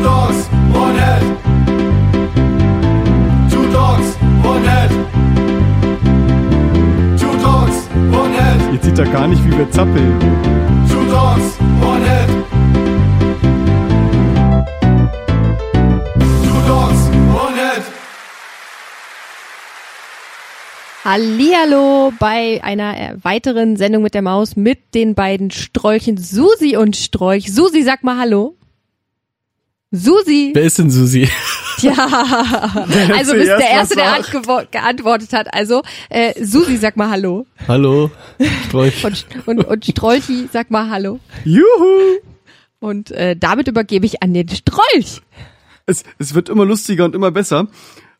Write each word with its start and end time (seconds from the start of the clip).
Two 0.00 0.06
dogs, 0.06 0.48
one 0.72 0.96
head. 0.96 1.22
Two 3.50 3.70
dogs, 3.70 4.16
one 4.42 4.64
head. 4.64 4.90
Two 7.18 7.34
dogs, 7.38 7.76
one 8.10 8.32
head. 8.32 8.72
Jetzt 8.72 8.84
sieht 8.86 8.98
er 8.98 9.04
gar 9.04 9.28
nicht, 9.28 9.44
wie 9.44 9.58
wir 9.58 9.70
zappeln. 9.70 10.18
Two 10.88 11.04
dogs, 11.04 11.58
one 11.82 12.02
head. 12.02 12.28
Two 16.44 16.60
dogs, 16.66 17.00
one 17.34 17.56
head. 17.56 17.82
Hallihallo 21.04 22.14
bei 22.18 22.60
einer 22.64 22.96
äh, 22.96 23.16
weiteren 23.22 23.76
Sendung 23.76 24.02
mit 24.02 24.14
der 24.14 24.22
Maus 24.22 24.56
mit 24.56 24.94
den 24.94 25.14
beiden 25.14 25.50
Strolchen 25.50 26.16
Susi 26.16 26.78
und 26.78 26.96
Strolch. 26.96 27.52
Susi, 27.52 27.82
sag 27.82 28.02
mal 28.02 28.16
Hallo. 28.16 28.56
Susi. 29.92 30.50
Wer 30.54 30.62
ist 30.64 30.78
denn 30.78 30.90
Susi? 30.90 31.28
Ja. 31.82 31.94
Also 33.16 33.32
bist 33.32 33.46
der 33.48 33.70
Erste, 33.70 33.96
der 33.96 34.22
geantwortet 34.70 35.32
hat. 35.32 35.54
Also 35.54 35.80
äh, 36.10 36.34
Susi, 36.44 36.76
sag 36.76 36.98
mal 36.98 37.08
Hallo. 37.08 37.46
Hallo? 37.68 38.10
Strolch. 38.66 39.02
Und, 39.02 39.24
und, 39.46 39.64
und 39.64 39.84
Strolchi, 39.86 40.46
sag 40.52 40.70
mal 40.70 40.90
Hallo. 40.90 41.20
Juhu! 41.42 42.18
Und 42.80 43.10
äh, 43.12 43.34
damit 43.34 43.66
übergebe 43.66 44.04
ich 44.04 44.22
an 44.22 44.34
den 44.34 44.46
Strolch. 44.50 45.22
Es, 45.86 46.04
es 46.18 46.34
wird 46.34 46.50
immer 46.50 46.66
lustiger 46.66 47.06
und 47.06 47.14
immer 47.14 47.30
besser. 47.30 47.66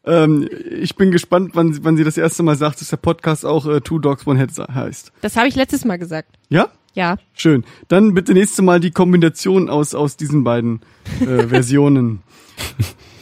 Ähm, 0.06 0.48
ich 0.70 0.96
bin 0.96 1.10
gespannt, 1.10 1.50
wann, 1.52 1.74
sie- 1.74 1.84
wann 1.84 1.98
sie 1.98 2.04
das 2.04 2.16
erste 2.16 2.42
Mal 2.42 2.56
sagt, 2.56 2.80
dass 2.80 2.88
der 2.88 2.96
Podcast 2.96 3.44
auch 3.44 3.66
äh, 3.66 3.82
Two 3.82 3.98
Dogs 3.98 4.26
One 4.26 4.38
Head 4.38 4.50
heißt. 4.74 5.12
Das 5.20 5.36
habe 5.36 5.48
ich 5.48 5.54
letztes 5.54 5.84
Mal 5.84 5.98
gesagt. 5.98 6.30
Ja? 6.48 6.70
Ja. 6.94 7.16
Schön. 7.34 7.64
Dann 7.88 8.14
bitte 8.14 8.34
nächste 8.34 8.62
Mal 8.62 8.80
die 8.80 8.90
Kombination 8.90 9.70
aus, 9.70 9.94
aus 9.94 10.16
diesen 10.16 10.44
beiden 10.44 10.80
äh, 11.20 11.46
Versionen. 11.48 12.22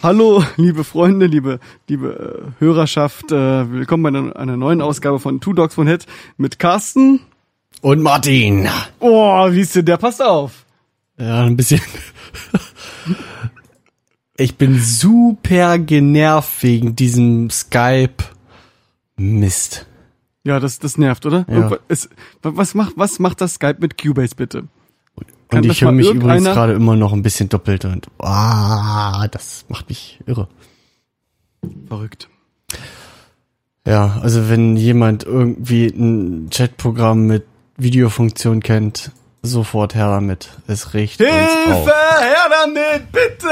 Hallo, 0.02 0.44
liebe 0.56 0.84
Freunde, 0.84 1.26
liebe, 1.26 1.60
liebe 1.88 2.52
äh, 2.58 2.62
Hörerschaft. 2.64 3.32
Äh, 3.32 3.70
willkommen 3.70 4.02
bei 4.02 4.08
einer, 4.08 4.36
einer 4.36 4.56
neuen 4.56 4.80
Ausgabe 4.80 5.18
von 5.18 5.40
Two 5.40 5.52
Dogs 5.52 5.76
One 5.76 5.90
Head 5.90 6.06
mit 6.36 6.58
Carsten. 6.58 7.20
Und 7.80 8.02
Martin. 8.02 8.68
Oh, 9.00 9.50
wie 9.50 9.60
ist 9.60 9.76
denn 9.76 9.84
der? 9.84 9.98
Passt 9.98 10.22
auf. 10.22 10.64
Ja, 11.18 11.44
ein 11.44 11.56
bisschen. 11.56 11.80
Ich 14.40 14.54
bin 14.54 14.78
super 14.78 15.80
genervt 15.80 16.62
wegen 16.62 16.94
diesem 16.94 17.50
Skype. 17.50 18.22
Mist. 19.16 19.84
Ja, 20.48 20.60
das, 20.60 20.78
das 20.78 20.96
nervt, 20.96 21.26
oder? 21.26 21.44
Ja. 21.46 21.76
Es, 21.88 22.08
was 22.40 22.72
macht, 22.72 22.94
was 22.96 23.18
macht 23.18 23.42
das 23.42 23.56
Skype 23.56 23.76
mit 23.80 24.00
Cubase 24.00 24.34
bitte? 24.34 24.64
Kann 25.50 25.58
Und 25.58 25.66
das 25.66 25.76
ich 25.76 25.82
höre 25.82 25.92
mich 25.92 26.08
übrigens 26.08 26.44
gerade 26.44 26.72
immer 26.72 26.96
noch 26.96 27.12
ein 27.12 27.20
bisschen 27.20 27.50
doppelt 27.50 27.84
und 27.84 28.06
ah, 28.18 29.28
das 29.28 29.66
macht 29.68 29.90
mich 29.90 30.20
irre. 30.24 30.48
Verrückt. 31.86 32.30
Ja, 33.86 34.18
also 34.22 34.48
wenn 34.48 34.78
jemand 34.78 35.24
irgendwie 35.24 35.88
ein 35.88 36.48
Chatprogramm 36.48 37.26
mit 37.26 37.44
Videofunktion 37.76 38.62
kennt, 38.62 39.10
sofort 39.42 39.94
her 39.94 40.08
damit. 40.08 40.48
Es 40.66 40.94
riecht 40.94 41.20
uns 41.20 41.28
Hilfe, 41.28 41.74
auf. 41.74 41.86
her 41.86 42.48
damit, 42.48 43.12
bitte! 43.12 43.48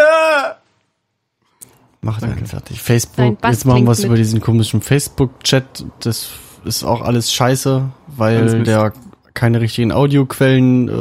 Macht 2.00 2.22
einen 2.22 2.46
fertig. 2.46 2.80
Facebook, 2.80 3.36
jetzt 3.44 3.66
machen 3.66 3.84
wir 3.84 3.90
es 3.90 4.02
über 4.02 4.16
diesen 4.16 4.40
komischen 4.40 4.80
Facebook-Chat. 4.80 5.84
Das 6.00 6.30
ist 6.66 6.84
auch 6.84 7.00
alles 7.02 7.32
scheiße, 7.32 7.70
Alles 7.70 7.92
weil 8.18 8.58
Mist. 8.58 8.66
der 8.66 8.92
keine 9.34 9.60
richtigen 9.60 9.92
Audioquellen 9.92 10.88
äh, 10.88 10.92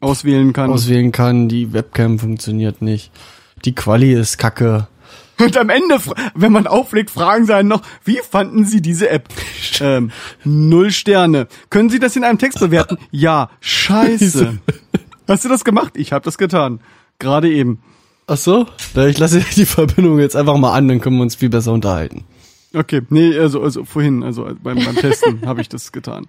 Auswählen 0.00 0.52
kann. 0.52 0.70
auswählen 0.70 1.12
kann. 1.12 1.48
Die 1.48 1.72
Webcam 1.72 2.18
funktioniert 2.18 2.82
nicht. 2.82 3.10
Die 3.64 3.74
Quali 3.74 4.12
ist 4.12 4.38
kacke. 4.38 4.86
Und 5.38 5.56
am 5.56 5.68
Ende, 5.68 5.98
wenn 6.34 6.52
man 6.52 6.66
auflegt, 6.66 7.10
fragen 7.10 7.44
sie 7.46 7.54
einen 7.54 7.68
noch, 7.68 7.82
wie 8.04 8.18
fanden 8.28 8.64
Sie 8.64 8.80
diese 8.80 9.10
App? 9.10 9.28
ähm, 9.80 10.10
null 10.44 10.90
Sterne. 10.90 11.46
Können 11.68 11.90
Sie 11.90 11.98
das 11.98 12.16
in 12.16 12.24
einem 12.24 12.38
Text 12.38 12.58
bewerten? 12.60 12.96
Ja, 13.10 13.50
scheiße. 13.60 14.58
Hast 15.28 15.44
du 15.44 15.48
das 15.48 15.64
gemacht? 15.64 15.92
Ich 15.96 16.12
habe 16.12 16.24
das 16.24 16.38
getan. 16.38 16.80
Gerade 17.18 17.50
eben. 17.50 17.82
Ach 18.26 18.36
so? 18.36 18.66
Ich 18.94 19.18
lasse 19.18 19.40
die 19.56 19.66
Verbindung 19.66 20.18
jetzt 20.20 20.36
einfach 20.36 20.56
mal 20.56 20.72
an, 20.72 20.88
dann 20.88 21.00
können 21.00 21.16
wir 21.16 21.22
uns 21.22 21.34
viel 21.34 21.50
besser 21.50 21.72
unterhalten. 21.72 22.24
Okay, 22.76 23.00
nee, 23.08 23.38
also, 23.38 23.62
also 23.62 23.84
vorhin, 23.84 24.22
also 24.22 24.50
beim, 24.62 24.84
beim 24.84 24.96
Testen 24.96 25.40
habe 25.46 25.62
ich 25.62 25.68
das 25.68 25.92
getan. 25.92 26.26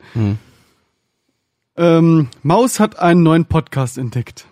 Ähm, 1.75 2.29
Maus 2.41 2.79
hat 2.79 2.99
einen 2.99 3.21
neuen 3.21 3.45
Podcast 3.45 3.97
entdeckt. 3.97 4.45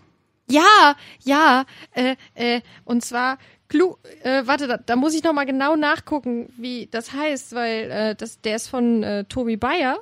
Ja, 0.49 0.95
ja, 1.23 1.65
äh, 1.93 2.15
äh, 2.35 2.61
und 2.83 3.03
zwar 3.03 3.37
Klu 3.67 3.95
äh, 4.21 4.43
warte, 4.45 4.67
da, 4.67 4.77
da 4.77 4.95
muss 4.95 5.15
ich 5.15 5.23
noch 5.23 5.33
mal 5.33 5.45
genau 5.45 5.75
nachgucken, 5.75 6.49
wie 6.57 6.87
das 6.91 7.13
heißt, 7.13 7.55
weil 7.55 7.89
äh, 7.89 8.15
das 8.15 8.39
der 8.41 8.57
ist 8.57 8.67
von 8.67 9.01
äh, 9.01 9.23
Tobi 9.23 9.57
Bayer, 9.57 9.97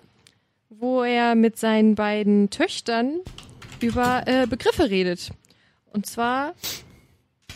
wo 0.69 1.03
er 1.03 1.35
mit 1.35 1.57
seinen 1.57 1.95
beiden 1.95 2.49
Töchtern 2.49 3.19
über 3.79 4.23
äh, 4.27 4.47
Begriffe 4.47 4.89
redet. 4.89 5.31
Und 5.93 6.07
zwar 6.07 6.55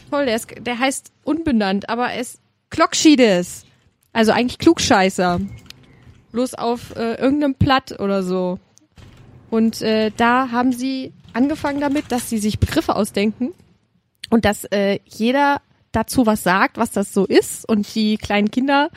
toll, 0.09 0.27
der 0.27 0.35
ist 0.35 0.47
der 0.59 0.79
heißt 0.79 1.11
unbenannt, 1.23 1.89
aber 1.89 2.11
er 2.11 2.21
ist 2.21 2.39
Klockschides. 2.69 3.66
Also 4.13 4.31
eigentlich 4.31 4.57
Klugscheißer. 4.57 5.39
Bloß 6.31 6.55
auf 6.55 6.95
äh, 6.95 7.15
irgendeinem 7.15 7.55
Platt 7.55 7.99
oder 7.99 8.23
so. 8.23 8.59
Und 9.49 9.81
äh, 9.81 10.11
da 10.15 10.51
haben 10.51 10.71
sie 10.71 11.13
angefangen 11.33 11.79
damit, 11.79 12.11
dass 12.11 12.29
sie 12.29 12.37
sich 12.37 12.59
Begriffe 12.59 12.95
ausdenken 12.95 13.53
und 14.29 14.45
dass 14.45 14.65
äh, 14.65 14.99
jeder 15.05 15.61
dazu 15.91 16.25
was 16.25 16.43
sagt, 16.43 16.77
was 16.77 16.91
das 16.91 17.13
so 17.13 17.25
ist. 17.25 17.67
Und 17.67 17.93
die 17.95 18.17
kleinen 18.17 18.51
Kinder, 18.51 18.89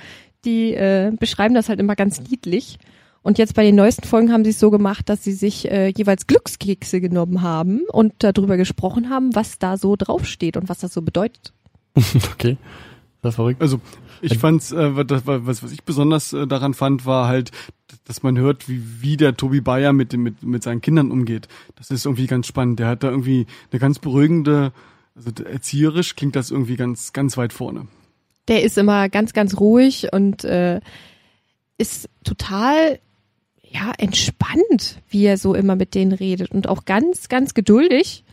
die 0.45 0.75
äh, 0.75 1.13
beschreiben 1.19 1.55
das 1.55 1.69
halt 1.69 1.81
immer 1.81 1.97
ganz 1.97 2.21
niedlich. 2.21 2.79
Und 3.23 3.39
jetzt 3.39 3.55
bei 3.55 3.65
den 3.65 3.75
neuesten 3.75 4.07
Folgen 4.07 4.33
haben 4.33 4.45
sie 4.45 4.51
es 4.51 4.59
so 4.59 4.71
gemacht, 4.71 5.09
dass 5.09 5.23
sie 5.23 5.33
sich 5.33 5.71
äh, 5.71 5.89
jeweils 5.89 6.27
Glückskekse 6.27 7.01
genommen 7.01 7.43
haben 7.43 7.83
und 7.93 8.15
darüber 8.19 8.57
gesprochen 8.57 9.11
haben, 9.11 9.35
was 9.35 9.59
da 9.59 9.77
so 9.77 9.95
draufsteht 9.97 10.57
und 10.57 10.69
was 10.69 10.79
das 10.79 10.93
so 10.93 11.03
bedeutet. 11.03 11.53
Okay. 12.33 12.57
Das 13.23 13.35
verrückt. 13.35 13.61
Also 13.61 13.81
ich 14.23 14.39
fand's, 14.39 14.73
äh, 14.73 14.97
was, 14.97 15.07
das- 15.07 15.23
was, 15.27 15.63
was 15.63 15.73
ich 15.73 15.83
besonders 15.85 16.33
äh, 16.33 16.47
daran 16.47 16.75
fand, 16.75 17.07
war 17.07 17.29
halt, 17.29 17.51
dass 18.05 18.23
man 18.23 18.39
hört, 18.39 18.69
wie, 18.69 18.83
wie 19.03 19.17
der 19.17 19.37
Tobi 19.37 19.61
Bayer 19.61 19.93
mit, 19.93 20.13
dem, 20.13 20.23
mit, 20.23 20.43
mit 20.43 20.63
seinen 20.63 20.81
Kindern 20.81 21.11
umgeht. 21.11 21.49
Das 21.77 21.91
ist 21.91 22.05
irgendwie 22.07 22.27
ganz 22.27 22.47
spannend. 22.47 22.79
Der 22.79 22.89
hat 22.89 23.03
da 23.03 23.11
irgendwie 23.11 23.47
eine 23.73 23.81
ganz 23.81 23.99
beruhigende, 23.99 24.73
also 25.15 25.31
erzieherisch 25.45 26.17
klingt 26.17 26.37
das 26.37 26.51
irgendwie 26.51 26.77
ganz, 26.77 27.13
ganz 27.13 27.37
weit 27.37 27.53
vorne. 27.53 27.87
Der 28.49 28.63
ist 28.63 28.79
immer 28.79 29.09
ganz, 29.09 29.33
ganz 29.33 29.59
ruhig 29.61 30.09
und 30.13 30.45
äh, 30.45 30.81
ist 31.79 32.09
total 32.25 32.99
ja 33.63 33.93
entspannt, 33.99 35.01
wie 35.09 35.25
er 35.25 35.39
so 35.39 35.55
immer 35.55 35.77
mit 35.77 35.95
denen 35.95 36.13
redet 36.13 36.51
und 36.51 36.69
auch 36.69 36.85
ganz, 36.85 37.29
ganz 37.29 37.55
geduldig. 37.55 38.25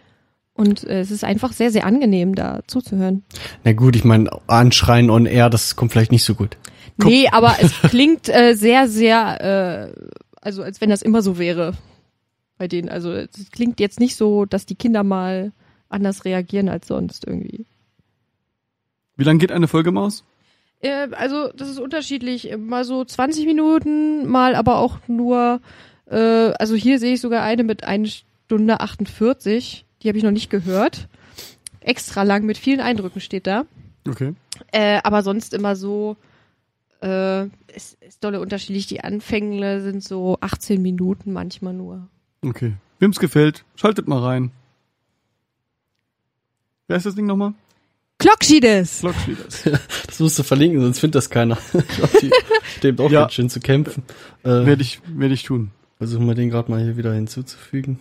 Und 0.58 0.84
äh, 0.84 1.00
es 1.00 1.12
ist 1.12 1.24
einfach 1.24 1.54
sehr, 1.54 1.72
sehr 1.72 1.86
angenehm, 1.86 2.34
da 2.34 2.62
zuzuhören. 2.66 3.24
Na 3.64 3.74
gut, 3.74 3.96
ich 3.96 4.04
meine, 4.04 4.30
anschreien 4.48 5.10
on 5.12 5.28
air, 5.28 5.50
das 5.50 5.76
kommt 5.76 5.92
vielleicht 5.92 6.12
nicht 6.12 6.24
so 6.24 6.34
gut. 6.34 6.58
Nee, 6.98 7.30
aber 7.32 7.56
es 7.62 7.74
klingt 7.82 8.28
äh, 8.28 8.56
sehr, 8.56 8.90
sehr, 8.90 9.94
äh, 9.94 10.02
also 10.42 10.64
als 10.64 10.82
wenn 10.82 10.90
das 10.90 11.04
immer 11.04 11.22
so 11.22 11.38
wäre 11.38 11.74
bei 12.58 12.68
denen. 12.68 12.90
Also 12.90 13.12
es 13.12 13.52
klingt 13.52 13.80
jetzt 13.80 14.00
nicht 14.00 14.16
so, 14.16 14.46
dass 14.46 14.66
die 14.66 14.76
Kinder 14.76 15.04
mal 15.04 15.52
anders 15.90 16.26
reagieren 16.26 16.70
als 16.70 16.88
sonst 16.88 17.28
irgendwie. 17.28 17.68
Wie 19.16 19.24
lang 19.24 19.38
geht 19.38 19.52
eine 19.52 19.68
Folge 19.68 19.92
Maus? 19.92 20.24
Äh, 20.80 21.10
also 21.12 21.50
das 21.56 21.70
ist 21.70 21.80
unterschiedlich. 21.80 22.56
Mal 22.58 22.84
so 22.84 23.06
20 23.06 23.46
Minuten, 23.46 24.28
mal 24.28 24.56
aber 24.56 24.78
auch 24.78 24.98
nur, 25.08 25.62
äh, 26.10 26.18
also 26.18 26.76
hier 26.76 26.98
sehe 26.98 27.14
ich 27.14 27.22
sogar 27.22 27.44
eine 27.44 27.64
mit 27.64 27.84
1 27.84 28.24
Stunde 28.46 28.80
48. 28.80 29.86
Die 30.02 30.08
habe 30.10 30.18
ich 30.18 30.24
noch 30.24 30.32
nicht 30.32 30.50
gehört. 30.50 31.08
Extra 31.80 32.24
lang 32.24 32.46
mit 32.46 32.58
vielen 32.58 32.80
Eindrücken 32.82 33.22
steht 33.22 33.48
da. 33.48 33.66
Okay. 34.08 34.34
Äh, 34.72 35.00
aber 35.04 35.24
sonst 35.24 35.54
immer 35.54 35.76
so, 35.76 36.18
äh, 37.02 37.44
ist, 37.76 37.98
ist 38.02 38.24
dolle 38.24 38.40
unterschiedlich. 38.42 38.88
Die 38.88 39.02
Anfänge 39.02 39.82
sind 39.82 40.04
so 40.04 40.38
18 40.42 40.82
Minuten 40.82 41.34
manchmal 41.34 41.74
nur. 41.74 42.08
Okay. 42.44 42.74
Wem's 43.00 43.20
gefällt, 43.20 43.64
schaltet 43.76 44.08
mal 44.08 44.20
rein. 44.20 44.52
Wer 46.88 46.98
ist 46.98 47.06
das 47.06 47.16
Ding 47.16 47.26
nochmal? 47.26 47.54
Klockschides! 48.20 49.02
Blockschieders. 49.02 49.64
Das 50.08 50.20
musst 50.20 50.40
du 50.40 50.44
verlinken, 50.44 50.82
sonst 50.82 51.00
findet 51.00 51.16
das 51.16 51.30
keiner. 51.30 51.58
Ich 51.74 51.88
glaub, 51.98 52.12
die 52.20 52.32
steht 52.78 53.00
auch 53.00 53.12
Ja. 53.12 53.22
ganz 53.22 53.34
schön 53.34 53.50
zu 53.50 53.60
kämpfen. 53.60 54.02
Äh, 54.44 54.66
werde 54.66 54.82
ich, 54.82 55.00
werde 55.08 55.34
ich 55.36 55.44
tun. 55.44 55.70
versuchen 55.98 56.26
wir 56.26 56.34
den 56.34 56.50
gerade 56.50 56.72
mal 56.72 56.82
hier 56.82 56.98
wieder 56.98 57.14
hinzuzufügen. 57.14 58.00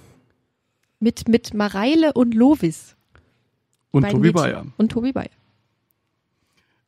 Mit, 0.99 1.29
mit 1.29 1.55
Mareile 1.55 2.13
und 2.13 2.35
Lovis. 2.35 2.97
Und 3.91 4.05
Tobi 4.05 4.19
Mädchen. 4.19 4.35
Bayer. 4.35 4.67
Und 4.77 4.93
Tobi 4.93 5.13
Bayer. 5.13 5.31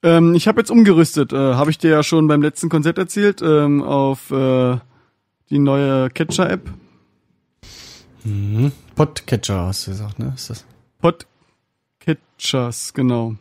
Ähm, 0.03 0.35
ich 0.35 0.49
habe 0.49 0.61
jetzt 0.61 0.71
umgerüstet. 0.71 1.33
Äh, 1.33 1.55
habe 1.55 1.71
ich 1.71 1.79
dir 1.79 1.91
ja 1.91 2.03
schon 2.03 2.29
beim 2.29 2.43
letzten 2.43 2.69
Konzert 2.69 2.99
erzählt. 2.99 3.43
Ähm, 3.43 3.83
auf 3.83 4.31
äh, 4.31 4.79
die 5.51 5.59
neue 5.59 6.11
Catcher-App. 6.11 6.71
Mhm. 8.25 8.73
Podcatcher 8.95 9.67
hast 9.67 9.87
du 9.87 9.93
gesagt, 9.93 10.19
ne? 10.19 10.33
Ist 10.35 10.51
das? 10.51 10.65
Pod 11.01 11.27
Stretchers, 12.39 12.95
genau. 12.95 13.35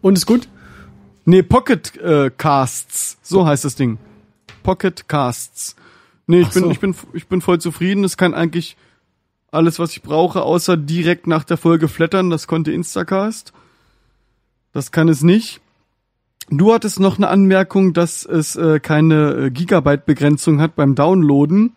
Und 0.00 0.18
ist 0.18 0.26
gut? 0.26 0.48
Nee, 1.24 1.42
Pocket 1.42 1.96
äh, 1.98 2.30
Casts, 2.36 3.18
so 3.22 3.46
heißt 3.46 3.64
das 3.64 3.76
Ding. 3.76 3.98
Pocket 4.62 5.08
Casts. 5.08 5.76
Nee, 6.26 6.40
ich 6.40 6.48
Ach 6.48 6.54
bin 6.54 6.62
so. 6.64 6.70
ich 6.70 6.80
bin 6.80 6.94
ich 7.12 7.26
bin 7.26 7.40
voll 7.40 7.60
zufrieden, 7.60 8.04
es 8.04 8.16
kann 8.16 8.34
eigentlich 8.34 8.76
alles 9.50 9.78
was 9.78 9.92
ich 9.92 10.02
brauche, 10.02 10.42
außer 10.42 10.76
direkt 10.76 11.26
nach 11.26 11.44
der 11.44 11.58
Folge 11.58 11.88
flattern, 11.88 12.30
das 12.30 12.46
konnte 12.46 12.72
Instacast. 12.72 13.52
Das 14.72 14.90
kann 14.90 15.08
es 15.08 15.22
nicht. 15.22 15.60
Du 16.48 16.72
hattest 16.72 16.98
noch 16.98 17.18
eine 17.18 17.28
Anmerkung, 17.28 17.92
dass 17.92 18.24
es 18.24 18.56
äh, 18.56 18.80
keine 18.80 19.32
äh, 19.34 19.50
Gigabyte-Begrenzung 19.50 20.60
hat 20.60 20.74
beim 20.74 20.94
Downloaden. 20.94 21.74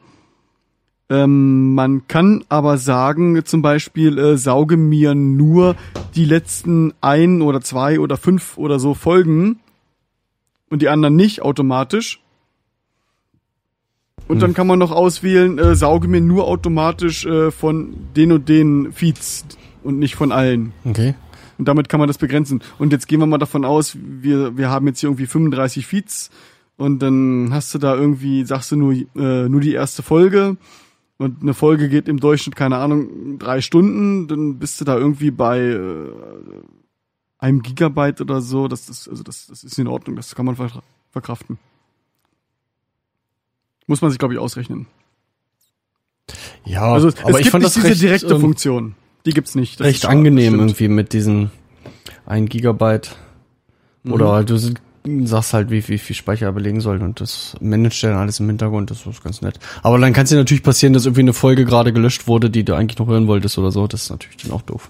Ähm, 1.10 1.76
man 1.76 2.08
kann 2.08 2.44
aber 2.50 2.78
sagen, 2.78 3.46
zum 3.46 3.62
Beispiel, 3.62 4.18
äh, 4.18 4.38
sauge 4.38 4.76
mir 4.76 5.14
nur 5.14 5.76
die 6.16 6.26
letzten 6.26 6.94
ein 7.02 7.42
oder 7.42 7.62
zwei 7.62 8.00
oder 8.00 8.18
fünf 8.18 8.58
oder 8.58 8.80
so 8.80 8.96
Folgen 8.96 9.60
und 10.70 10.82
die 10.82 10.90
anderen 10.90 11.16
nicht 11.16 11.42
automatisch. 11.42 12.22
Und 14.28 14.42
dann 14.42 14.54
kann 14.54 14.68
man 14.68 14.80
noch 14.80 14.92
auswählen, 14.92 15.60
äh, 15.60 15.76
sauge 15.76 16.08
mir 16.08 16.22
nur 16.22 16.48
automatisch 16.48 17.26
äh, 17.26 17.52
von 17.52 17.96
den 18.16 18.32
und 18.32 18.50
den 18.50 18.92
Feeds 18.92 19.46
und 19.84 20.00
nicht 20.00 20.16
von 20.16 20.32
allen. 20.32 20.74
Okay. 20.84 21.14
Und 21.58 21.68
damit 21.68 21.90
kann 21.90 22.00
man 22.00 22.08
das 22.08 22.18
begrenzen. 22.18 22.62
Und 22.80 22.92
jetzt 22.92 23.08
gehen 23.08 23.20
wir 23.20 23.28
mal 23.28 23.38
davon 23.38 23.66
aus, 23.66 23.98
wir, 24.02 24.58
wir 24.58 24.70
haben 24.70 24.88
jetzt 24.88 25.00
hier 25.00 25.10
irgendwie 25.10 25.28
35 25.28 25.86
Feeds 25.86 26.32
und 26.78 27.00
dann 27.00 27.50
hast 27.52 27.74
du 27.74 27.78
da 27.78 27.96
irgendwie, 27.96 28.44
sagst 28.46 28.72
du 28.72 28.76
nur, 28.76 28.94
äh, 28.94 29.48
nur 29.48 29.62
die 29.62 29.74
erste 29.74 30.04
Folge 30.04 30.58
und 31.18 31.42
eine 31.42 31.54
Folge 31.54 31.88
geht 31.88 32.10
im 32.10 32.20
Durchschnitt, 32.20 32.56
keine 32.56 32.78
Ahnung, 32.78 33.40
drei 33.40 33.62
Stunden, 33.62 34.28
dann 34.28 34.60
bist 34.60 34.82
du 34.82 34.86
da 34.86 34.98
irgendwie 34.98 35.32
bei 35.32 35.60
äh, 35.60 36.12
einem 37.38 37.62
Gigabyte 37.62 38.22
oder 38.22 38.42
so. 38.42 38.68
Das 38.68 38.90
ist, 38.90 39.08
also 39.08 39.24
das, 39.24 39.48
das 39.48 39.64
ist 39.64 39.80
in 39.80 39.88
Ordnung, 39.88 40.16
das 40.16 40.36
kann 40.36 40.46
man 40.46 40.56
ver 40.56 40.82
verkraften. 41.12 41.58
Muss 43.88 44.02
man 44.02 44.12
sich, 44.12 44.20
glaube 44.20 44.34
ich, 44.34 44.40
ausrechnen. 44.40 44.88
Ja, 46.66 46.92
Also 46.94 47.10
es, 47.10 47.18
aber 47.20 47.32
es 47.32 47.38
ich 47.38 47.44
gibt 47.44 47.52
fand 47.52 47.64
nicht 47.64 47.76
das 47.76 47.84
diese 47.84 47.88
recht, 47.90 48.02
direkte 48.02 48.34
ähm, 48.34 48.42
Funktion. 48.42 48.96
Die 49.26 49.32
gibt's 49.32 49.56
nicht. 49.56 49.80
Das 49.80 49.88
recht 49.88 50.06
angenehm 50.06 50.54
stimmt. 50.54 50.62
irgendwie 50.62 50.88
mit 50.88 51.14
diesen 51.14 51.52
1 52.26 52.50
Gigabyte. 52.50 53.16
Mhm. 54.04 54.14
Oder 54.14 54.32
halt, 54.32 54.50
du 54.50 54.58
sagst 55.26 55.54
halt, 55.54 55.70
wie, 55.70 55.88
wie 55.88 55.98
viel 55.98 56.16
Speicher 56.16 56.48
er 56.48 56.52
belegen 56.52 56.82
soll 56.82 57.02
und 57.02 57.22
das 57.22 57.56
managt 57.60 58.04
dann 58.04 58.16
alles 58.16 58.40
im 58.40 58.48
Hintergrund, 58.48 58.90
das 58.90 59.06
ist 59.06 59.24
ganz 59.24 59.42
nett. 59.42 59.60
Aber 59.84 60.00
dann 60.00 60.14
kann 60.14 60.24
es 60.24 60.30
dir 60.30 60.36
natürlich 60.36 60.64
passieren, 60.64 60.94
dass 60.94 61.06
irgendwie 61.06 61.22
eine 61.22 61.34
Folge 61.34 61.66
gerade 61.66 61.94
gelöscht 61.94 62.28
wurde, 62.28 62.50
die 62.50 62.64
du 62.64 62.74
eigentlich 62.76 62.98
noch 62.98 63.08
hören 63.08 63.28
wolltest 63.28 63.58
oder 63.58 63.72
so. 63.72 63.88
Das 63.88 64.04
ist 64.04 64.10
natürlich 64.10 64.38
dann 64.38 64.52
auch 64.52 64.64
doof. 64.64 64.90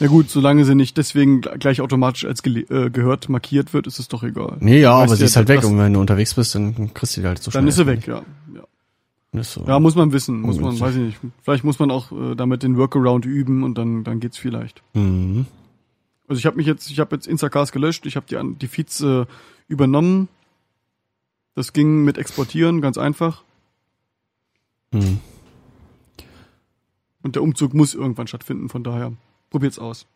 Ja 0.00 0.06
gut, 0.08 0.30
solange 0.30 0.64
sie 0.64 0.74
nicht 0.74 0.96
deswegen 0.96 1.40
gl- 1.42 1.58
gleich 1.58 1.80
automatisch 1.80 2.24
als 2.24 2.44
äh, 2.44 2.90
gehört 2.90 3.28
markiert 3.28 3.72
wird, 3.74 3.86
ist 3.86 3.98
es 3.98 4.08
doch 4.08 4.22
egal. 4.22 4.56
Nee, 4.60 4.80
ja, 4.80 4.92
aber 4.94 5.14
sie 5.14 5.24
ist 5.24 5.36
halt 5.36 5.48
weg 5.48 5.62
und 5.62 5.78
wenn 5.78 5.92
du 5.92 6.00
unterwegs 6.00 6.34
bist, 6.34 6.54
dann 6.54 6.92
kriegst 6.94 7.16
du 7.16 7.20
die 7.20 7.26
halt 7.26 7.42
so 7.42 7.50
schnell. 7.50 7.60
Dann 7.62 7.68
ist 7.68 7.76
sie 7.76 7.86
weg, 7.86 8.06
ja. 8.06 8.22
ja. 8.54 9.42
So. 9.42 9.64
Ja, 9.66 9.78
muss 9.78 9.94
man 9.94 10.12
wissen, 10.12 10.40
muss 10.40 10.58
man, 10.58 10.78
weiß 10.80 10.96
ich 10.96 11.02
nicht. 11.02 11.18
Vielleicht 11.42 11.62
muss 11.64 11.78
man 11.78 11.90
auch 11.92 12.10
äh, 12.10 12.34
damit 12.34 12.62
den 12.64 12.76
Workaround 12.76 13.24
üben 13.26 13.62
und 13.62 13.78
dann 13.78 14.02
dann 14.02 14.18
geht's 14.20 14.36
vielleicht. 14.38 14.82
Mhm. 14.94 15.46
Also 16.26 16.38
ich 16.38 16.46
habe 16.46 16.56
mich 16.56 16.66
jetzt, 16.66 16.90
ich 16.90 16.98
habe 16.98 17.14
jetzt 17.14 17.26
Instacast 17.28 17.72
gelöscht, 17.72 18.06
ich 18.06 18.16
habe 18.16 18.26
die 18.28 18.38
die 18.58 18.66
Feeds 18.68 19.00
äh, 19.02 19.26
übernommen. 19.68 20.28
Das 21.54 21.72
ging 21.72 22.04
mit 22.04 22.16
exportieren 22.18 22.80
ganz 22.80 22.96
einfach 22.98 23.42
Mhm. 24.92 25.20
und 27.22 27.36
der 27.36 27.42
Umzug 27.42 27.74
muss 27.74 27.94
irgendwann 27.94 28.26
stattfinden, 28.26 28.68
von 28.68 28.82
daher 28.82 29.12
probiert's 29.50 29.78
aus. 29.78 30.06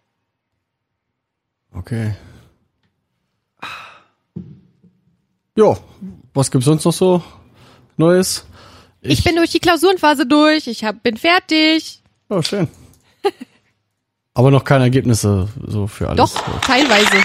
Okay. 1.72 2.14
Ja, 5.56 5.76
was 6.32 6.50
gibt's 6.50 6.66
sonst 6.66 6.84
noch 6.84 6.92
so 6.92 7.22
Neues? 7.96 8.44
Ich, 9.00 9.22
bin 9.22 9.36
durch 9.36 9.50
die 9.50 9.60
Klausurenphase 9.60 10.26
durch. 10.26 10.66
Ich 10.66 10.82
hab, 10.84 11.02
bin 11.02 11.16
fertig. 11.16 12.02
Oh, 12.28 12.42
schön. 12.42 12.68
Aber 14.34 14.50
noch 14.50 14.64
keine 14.64 14.84
Ergebnisse 14.84 15.48
so 15.64 15.86
für 15.86 16.08
alles. 16.08 16.32
Doch, 16.32 16.60
teilweise. 16.62 17.22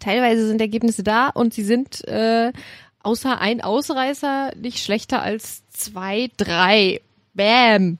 Teilweise 0.00 0.48
sind 0.48 0.60
Ergebnisse 0.60 1.02
da 1.02 1.28
und 1.28 1.52
sie 1.52 1.62
sind 1.62 2.06
äh, 2.08 2.52
außer 3.00 3.40
ein 3.40 3.60
Ausreißer 3.60 4.52
nicht 4.56 4.82
schlechter 4.82 5.22
als 5.22 5.68
zwei, 5.68 6.30
drei. 6.36 7.00
Bam. 7.34 7.98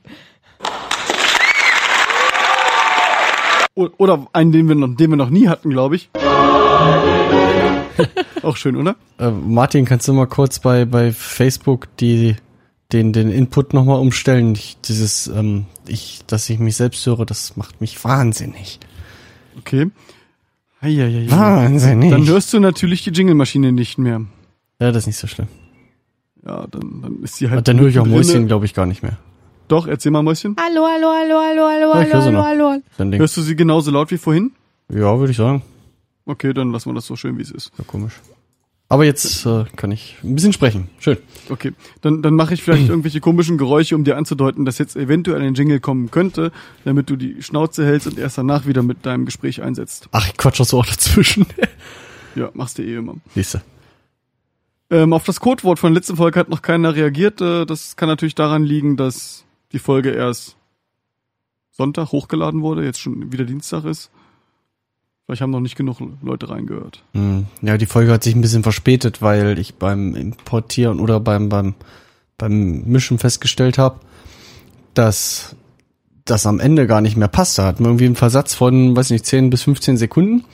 Oder 3.77 4.27
einen, 4.33 4.53
den 4.53 4.69
wir 4.69 4.75
noch, 4.75 4.97
den 4.97 5.11
wir 5.11 5.17
noch 5.17 5.29
nie 5.29 5.49
hatten, 5.49 5.69
glaube 5.69 5.97
ich. 5.97 6.09
Auch 8.43 8.57
schön, 8.57 8.75
oder? 8.75 8.97
Äh, 9.19 9.31
Martin, 9.31 9.85
kannst 9.85 10.09
du 10.09 10.15
mal 10.15 10.27
kurz 10.27 10.61
bei, 10.61 10.87
bei 10.87 11.13
Facebook 11.13 11.95
die, 11.99 12.37
den, 12.93 13.13
den 13.13 13.31
Input 13.31 13.75
nochmal 13.75 14.01
umstellen? 14.01 14.55
Ich, 14.55 14.79
dieses, 14.81 15.27
ähm, 15.27 15.67
ich, 15.87 16.23
dass 16.27 16.49
ich 16.49 16.59
mich 16.59 16.77
selbst 16.77 17.05
höre, 17.05 17.27
das 17.27 17.59
macht 17.59 17.83
mich 17.83 18.03
wahnsinnig. 18.03 18.81
Okay. 19.59 19.91
Eieiei. 20.81 21.31
Wahnsinnig. 21.31 22.11
Dann 22.11 22.27
hörst 22.27 22.55
du 22.55 22.61
natürlich 22.61 23.05
die 23.05 23.11
Jingle-Maschine 23.11 23.73
nicht 23.73 23.99
mehr. 23.99 24.23
ja, 24.81 24.91
das 24.91 25.03
ist 25.03 25.09
nicht 25.09 25.19
so 25.19 25.27
schlimm. 25.27 25.49
Ja, 26.47 26.67
dann, 26.71 27.03
dann 27.03 27.23
ist 27.23 27.37
sie 27.37 27.51
halt. 27.51 27.59
Und 27.59 27.69
dann 27.69 27.79
höre 27.79 27.89
ich 27.89 27.99
auch. 27.99 28.07
Mäuschen, 28.07 28.47
glaube 28.47 28.65
ich, 28.65 28.73
gar 28.73 28.87
nicht 28.87 29.03
mehr. 29.03 29.19
Doch, 29.69 29.87
erzähl 29.87 30.13
mal 30.13 30.23
Mäuschen. 30.23 30.57
Hallo, 30.61 30.87
hallo, 30.87 31.09
hallo, 31.09 31.41
hallo, 31.41 31.63
hallo, 31.69 31.95
Ja, 31.95 32.03
ich 32.03 32.13
hallo, 32.13 32.25
hallo, 32.25 32.31
noch. 32.39 32.45
hallo. 32.47 32.83
Dann 32.99 33.11
Ding. 33.11 33.21
Hörst 33.21 33.37
du 33.37 33.43
sie 33.43 33.57
genauso 33.57 33.91
laut 33.91 34.11
wie 34.11 34.19
vorhin? 34.19 34.53
Ja, 34.89 35.19
würde 35.19 35.33
ich 35.33 35.37
sagen. 35.37 35.63
Okay, 36.25 36.53
dann 36.53 36.73
lassen 36.73 36.91
wir 36.91 36.95
das 36.95 37.07
so 37.07 37.17
schön, 37.17 37.39
wie 37.39 37.43
es 37.43 37.51
ist. 37.51 37.73
Ja, 37.79 37.85
komisch. 37.85 38.15
Aber 38.89 39.05
jetzt 39.05 39.45
äh, 39.47 39.65
kann 39.75 39.91
ich 39.91 40.17
ein 40.23 40.37
bisschen 40.37 40.53
sprechen. 40.53 40.89
Schön. 41.01 41.17
Okay, 41.49 41.73
dann, 42.03 42.23
dann 42.23 42.35
mache 42.35 42.55
ich 42.55 42.63
vielleicht 42.63 42.89
irgendwelche 42.89 43.19
komischen 43.21 43.59
Geräusche, 43.59 43.97
um 43.97 44.05
dir 44.05 44.17
anzudeuten, 44.17 44.65
dass 44.65 44.79
jetzt 44.79 44.95
eventuell 44.95 45.43
ein 45.43 45.55
Jingle 45.55 45.81
kommen 45.81 46.13
könnte, 46.13 46.53
damit 46.85 47.11
du 47.11 47.17
die 47.17 47.43
Schnauze 47.43 47.85
hältst 47.85 48.07
und 48.07 48.17
erst 48.19 48.39
danach 48.39 48.67
wieder 48.67 48.85
mit 48.85 49.05
deinem 49.05 49.25
Gespräch 49.25 49.61
einsetzt. 49.63 50.09
Ach, 50.13 50.29
ich 50.29 50.37
quatsch 50.37 50.61
das 50.61 50.69
so 50.69 50.79
auch 50.79 50.87
dazwischen. 50.87 51.47
Ja, 52.37 52.51
machst 52.53 52.77
du 52.77 52.83
eh 52.83 52.97
immer. 52.97 53.15
Siehste. 53.35 53.63
Ähm, 54.91 55.15
auf 55.15 55.25
das 55.25 55.41
Codewort 55.41 55.79
von 55.79 55.95
letzter 55.95 56.17
Folge 56.17 56.39
hat 56.39 56.51
noch 56.51 56.61
keiner 56.61 56.95
reagiert. 56.95 57.41
Äh, 57.41 57.65
das 57.65 57.97
kann 57.97 58.11
natürlich 58.11 58.35
daran 58.35 58.63
liegen, 58.63 58.99
dass 58.99 59.46
die 59.73 59.79
Folge 59.79 60.11
erst 60.11 60.57
Sonntag 61.73 62.13
hochgeladen 62.13 62.63
wurde, 62.63 62.85
jetzt 62.85 63.01
schon 63.01 63.33
wieder 63.33 63.45
Dienstag 63.45 63.85
ist. 63.85 64.11
Vielleicht 65.25 65.43
haben 65.43 65.51
noch 65.51 65.61
nicht 65.61 65.77
genug 65.77 65.99
Leute 66.23 66.49
reingehört. 66.49 67.03
Hm. 67.13 67.47
Ja, 67.61 67.77
die 67.77 67.87
Folge 67.87 68.13
hat 68.13 68.23
sich 68.23 68.35
ein 68.35 68.41
bisschen 68.41 68.63
verspätet, 68.63 69.23
weil 69.23 69.59
ich 69.59 69.75
beim 69.75 70.15
Importieren 70.15 71.01
oder 71.01 71.19
beim, 71.19 71.49
beim, 71.49 71.75
beim 72.39 72.85
Mischen 72.85 73.19
festgestellt 73.19 73.77
habe, 73.77 74.01
dass 74.95 75.57
das 76.25 76.47
am 76.47 76.61
Ende 76.61 76.87
gar 76.87 77.01
nicht 77.01 77.17
mehr 77.17 77.29
passt. 77.29 77.59
Da 77.59 77.67
hatten 77.67 77.85
wir 77.85 77.89
irgendwie 77.89 78.07
einen 78.07 78.17
Versatz 78.17 78.55
von, 78.55 78.97
weiß 78.97 79.11
nicht, 79.11 79.27
10 79.27 79.51
bis 79.51 79.65
15 79.65 79.97
Sekunden. 79.97 80.45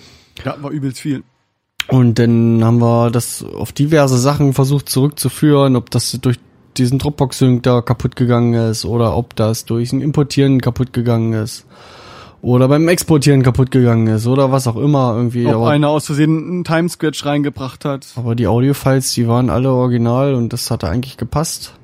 Ja, 0.45 0.57
war 0.63 0.71
übelst 0.71 1.01
viel. 1.01 1.23
Und 1.89 2.19
dann 2.19 2.65
haben 2.65 2.81
wir 2.81 3.11
das 3.11 3.43
auf 3.43 3.73
diverse 3.73 4.17
Sachen 4.17 4.55
versucht 4.55 4.89
zurückzuführen, 4.89 5.77
ob 5.77 5.91
das 5.91 6.19
durch 6.23 6.39
diesen 6.76 6.99
Dropbox-Sync 6.99 7.62
da 7.62 7.81
kaputt 7.81 8.17
gegangen 8.17 8.55
ist 8.55 8.85
oder 8.85 9.17
ob 9.17 9.37
das 9.37 9.64
durch 9.64 9.93
ein 9.93 10.00
Importieren 10.00 10.61
kaputt 10.61 10.93
gegangen 10.93 11.33
ist 11.33 11.67
oder 12.43 12.67
beim 12.67 12.88
Exportieren 12.88 13.43
kaputt 13.43 13.71
gegangen 13.71 14.09
ist 14.09 14.26
oder 14.26 14.50
was 14.50 14.67
auch 14.67 14.76
immer 14.76 15.14
irgendwie. 15.17 15.47
Ob 15.47 15.55
aber, 15.55 15.71
einer 15.71 15.88
aus 15.88 16.07
Versehen 16.07 16.37
einen 16.37 16.64
Timescratch 16.64 17.25
reingebracht 17.25 17.85
hat. 17.85 18.07
aber 18.17 18.35
die 18.35 18.49
Audiofiles, 18.49 19.14
die 19.14 19.29
waren 19.29 19.49
alle 19.49 19.71
original 19.71 20.35
und 20.35 20.52
das 20.52 20.71
hatte 20.71 20.88
eigentlich 20.88 21.17
gepasst. 21.17 21.75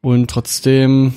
Und 0.00 0.30
trotzdem, 0.30 1.14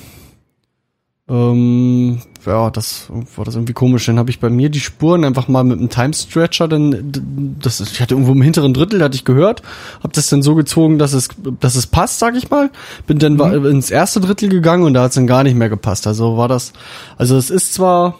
ähm, 1.28 2.22
ja, 2.46 2.70
das 2.70 3.08
war 3.36 3.44
das 3.44 3.54
irgendwie 3.54 3.72
komisch. 3.72 4.06
Dann 4.06 4.18
habe 4.18 4.30
ich 4.30 4.40
bei 4.40 4.50
mir 4.50 4.68
die 4.68 4.80
Spuren 4.80 5.24
einfach 5.24 5.48
mal 5.48 5.64
mit 5.64 5.78
einem 5.78 5.88
Time-Stretcher, 5.88 6.68
dann, 6.68 6.90
d- 7.12 7.20
das, 7.60 7.80
ich 7.80 8.00
hatte 8.00 8.14
irgendwo 8.14 8.32
im 8.32 8.42
hinteren 8.42 8.74
Drittel, 8.74 9.02
hatte 9.02 9.14
ich 9.14 9.24
gehört, 9.24 9.62
habe 10.02 10.12
das 10.12 10.28
dann 10.28 10.42
so 10.42 10.54
gezogen, 10.54 10.98
dass 10.98 11.12
es, 11.12 11.28
dass 11.60 11.74
es 11.76 11.86
passt, 11.86 12.18
sag 12.18 12.36
ich 12.36 12.50
mal. 12.50 12.70
Bin 13.06 13.18
dann 13.18 13.38
wa- 13.38 13.52
ins 13.52 13.90
erste 13.90 14.20
Drittel 14.20 14.48
gegangen 14.48 14.84
und 14.84 14.94
da 14.94 15.02
hat 15.02 15.10
es 15.10 15.14
dann 15.14 15.26
gar 15.26 15.42
nicht 15.42 15.56
mehr 15.56 15.68
gepasst. 15.68 16.06
Also 16.06 16.36
war 16.36 16.48
das, 16.48 16.72
also 17.16 17.36
es 17.36 17.50
ist 17.50 17.74
zwar, 17.74 18.18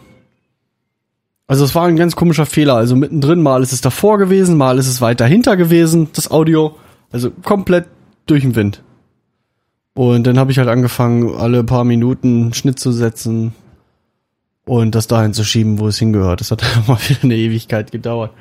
also 1.47 1.65
es 1.65 1.75
war 1.75 1.87
ein 1.87 1.97
ganz 1.97 2.17
komischer 2.17 2.47
Fehler. 2.47 2.77
Also 2.77 2.97
mittendrin 2.97 3.43
mal 3.43 3.63
ist 3.63 3.73
es 3.73 3.81
davor 3.81 4.19
gewesen, 4.19 4.57
mal 4.57 4.79
ist 4.79 4.89
es 4.89 5.01
weiter 5.01 5.27
hinter 5.27 5.57
gewesen, 5.57 6.09
das 6.15 6.31
Audio. 6.31 6.77
Also 7.11 7.31
komplett 7.31 7.87
durch 8.27 8.43
den 8.43 8.55
Wind. 8.55 8.83
Und 9.95 10.27
dann 10.27 10.39
habe 10.39 10.51
ich 10.51 10.59
halt 10.59 10.69
angefangen, 10.69 11.35
alle 11.37 11.65
paar 11.65 11.85
Minuten 11.85 12.45
einen 12.45 12.55
Schnitt 12.55 12.79
zu 12.79 12.93
setzen 12.93 13.53
und 14.65 14.95
das 14.95 15.07
dahin 15.07 15.35
zu 15.35 15.45
schieben, 15.45 15.79
wo 15.79 15.89
es 15.89 15.99
hingehört. 15.99 16.41
Das 16.41 16.51
hat 16.51 16.63
mal 16.87 16.99
wieder 17.09 17.25
eine 17.25 17.37
Ewigkeit 17.37 17.93
gedauert. 17.93 18.33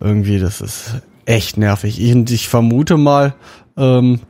Irgendwie, 0.00 0.38
das 0.38 0.60
ist 0.60 1.02
echt 1.26 1.56
nervig. 1.56 2.00
Ich, 2.00 2.12
und 2.14 2.30
ich 2.30 2.48
vermute 2.48 2.96
mal, 2.96 3.34
ähm, 3.76 4.20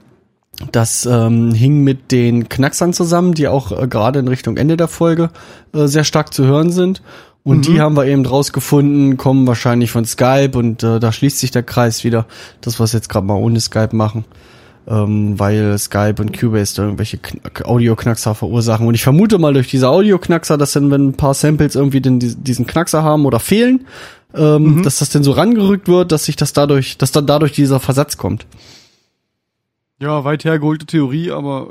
Das 0.71 1.07
ähm, 1.07 1.53
hing 1.55 1.83
mit 1.83 2.13
den 2.13 2.49
Knacksern 2.49 2.93
zusammen, 2.93 3.35
die 3.35 3.49
auch 3.49 3.73
äh, 3.73 3.89
gerade 3.89 4.19
in 4.21 4.29
Richtung 4.29 4.57
Ende 4.59 4.77
der 4.77 4.89
Folge 4.89 5.31
äh, 5.75 5.87
sehr 5.87 6.05
stark 6.05 6.33
zu 6.35 6.45
hören 6.45 6.71
sind. 6.71 7.03
Und 7.45 7.67
die 7.67 7.81
haben 7.81 7.97
wir 7.97 8.07
eben 8.07 8.25
rausgefunden, 8.25 9.17
kommen 9.17 9.49
wahrscheinlich 9.49 9.91
von 9.91 10.05
Skype 10.05 10.53
und 10.57 10.85
äh, 10.85 11.01
da 11.01 11.11
schließt 11.11 11.41
sich 11.41 11.51
der 11.51 11.65
Kreis 11.65 12.05
wieder. 12.05 12.27
Das, 12.61 12.79
was 12.79 12.93
jetzt 12.93 13.09
gerade 13.09 13.27
mal 13.27 13.35
ohne 13.35 13.59
Skype 13.59 13.97
machen, 13.97 14.25
ähm, 14.87 15.39
weil 15.39 15.79
Skype 15.79 16.17
und 16.19 16.39
Cubase 16.39 16.75
da 16.77 16.85
irgendwelche 16.85 17.19
Kn- 17.19 17.65
Audio-Knackser 17.65 18.35
verursachen. 18.35 18.87
Und 18.87 18.95
ich 18.95 19.03
vermute 19.03 19.39
mal 19.39 19.53
durch 19.55 19.69
diese 19.69 19.89
Audio-Knackser, 19.89 20.59
dass 20.59 20.73
dann, 20.73 20.91
wenn 20.91 21.09
ein 21.09 21.17
paar 21.17 21.35
Samples 21.35 21.75
irgendwie 21.77 22.01
den, 22.01 22.19
diesen 22.19 22.67
Knackser 22.67 23.03
haben 23.03 23.25
oder 23.27 23.41
fehlen, 23.41 23.87
ähm, 24.35 24.83
dass 24.83 24.99
das 24.99 25.11
denn 25.11 25.23
so 25.23 25.33
rangerückt 25.33 25.89
wird, 25.89 26.11
dass 26.11 26.25
sich 26.25 26.37
das 26.37 26.53
dadurch, 26.53 26.99
dass 26.99 27.13
dann 27.13 27.27
dadurch 27.27 27.53
dieser 27.53 27.81
Versatz 27.81 28.17
kommt. 28.17 28.47
Ja, 30.01 30.25
weit 30.25 30.45
hergeholte 30.45 30.87
Theorie, 30.87 31.31
aber 31.31 31.69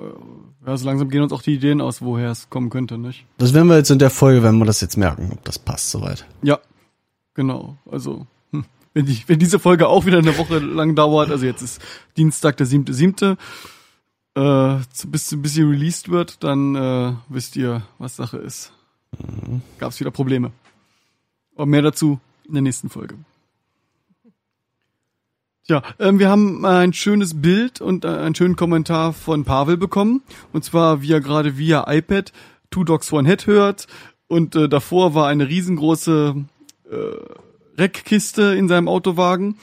äh, 0.65 0.69
ja, 0.69 0.77
so 0.77 0.85
langsam 0.85 1.09
gehen 1.09 1.23
uns 1.23 1.33
auch 1.33 1.41
die 1.41 1.55
Ideen 1.55 1.81
aus, 1.81 2.01
woher 2.01 2.31
es 2.31 2.49
kommen 2.49 2.69
könnte, 2.69 2.97
nicht? 2.97 3.25
Das 3.39 3.53
werden 3.53 3.67
wir 3.67 3.77
jetzt 3.77 3.91
in 3.91 3.99
der 3.99 4.11
Folge, 4.11 4.43
wenn 4.43 4.57
wir 4.57 4.65
das 4.65 4.79
jetzt 4.79 4.95
merken, 4.95 5.31
ob 5.33 5.43
das 5.43 5.59
passt 5.59 5.89
soweit. 5.91 6.25
Ja, 6.43 6.59
genau. 7.33 7.77
Also. 7.91 8.27
Wenn, 8.93 9.05
die, 9.05 9.23
wenn 9.27 9.39
diese 9.39 9.59
Folge 9.59 9.87
auch 9.87 10.05
wieder 10.05 10.19
eine 10.19 10.37
Woche 10.37 10.59
lang 10.59 10.95
dauert, 10.95 11.31
also 11.31 11.45
jetzt 11.45 11.61
ist 11.61 11.81
Dienstag, 12.17 12.57
der 12.57 12.65
siebte, 12.65 12.93
siebte, 12.93 13.37
äh, 14.35 14.75
bis, 15.07 15.35
bis 15.37 15.53
sie 15.53 15.63
released 15.63 16.09
wird, 16.09 16.43
dann 16.43 16.75
äh, 16.75 17.13
wisst 17.29 17.55
ihr, 17.55 17.83
was 17.97 18.15
Sache 18.15 18.37
ist. 18.37 18.71
Gab 19.77 19.91
es 19.91 19.99
wieder 19.99 20.11
Probleme. 20.11 20.51
Aber 21.55 21.65
mehr 21.65 21.81
dazu 21.81 22.19
in 22.47 22.53
der 22.53 22.63
nächsten 22.63 22.89
Folge. 22.89 23.15
Ja, 25.65 25.83
ähm, 25.99 26.19
wir 26.19 26.29
haben 26.29 26.65
ein 26.65 26.91
schönes 26.91 27.41
Bild 27.41 27.81
und 27.81 28.03
äh, 28.03 28.09
einen 28.09 28.35
schönen 28.35 28.55
Kommentar 28.55 29.13
von 29.13 29.45
Pavel 29.45 29.77
bekommen. 29.77 30.21
Und 30.53 30.65
zwar, 30.65 31.01
wie 31.01 31.11
er 31.11 31.21
gerade 31.21 31.57
via 31.57 31.85
iPad 31.87 32.33
Two 32.71 32.83
Dogs 32.83 33.11
One 33.13 33.27
Head 33.27 33.47
hört. 33.47 33.87
Und 34.27 34.55
äh, 34.55 34.67
davor 34.67 35.13
war 35.13 35.27
eine 35.27 35.47
riesengroße 35.47 36.35
äh, 36.89 36.95
Reckkiste 37.81 38.53
in 38.55 38.67
seinem 38.67 38.87
Autowagen. 38.87 39.57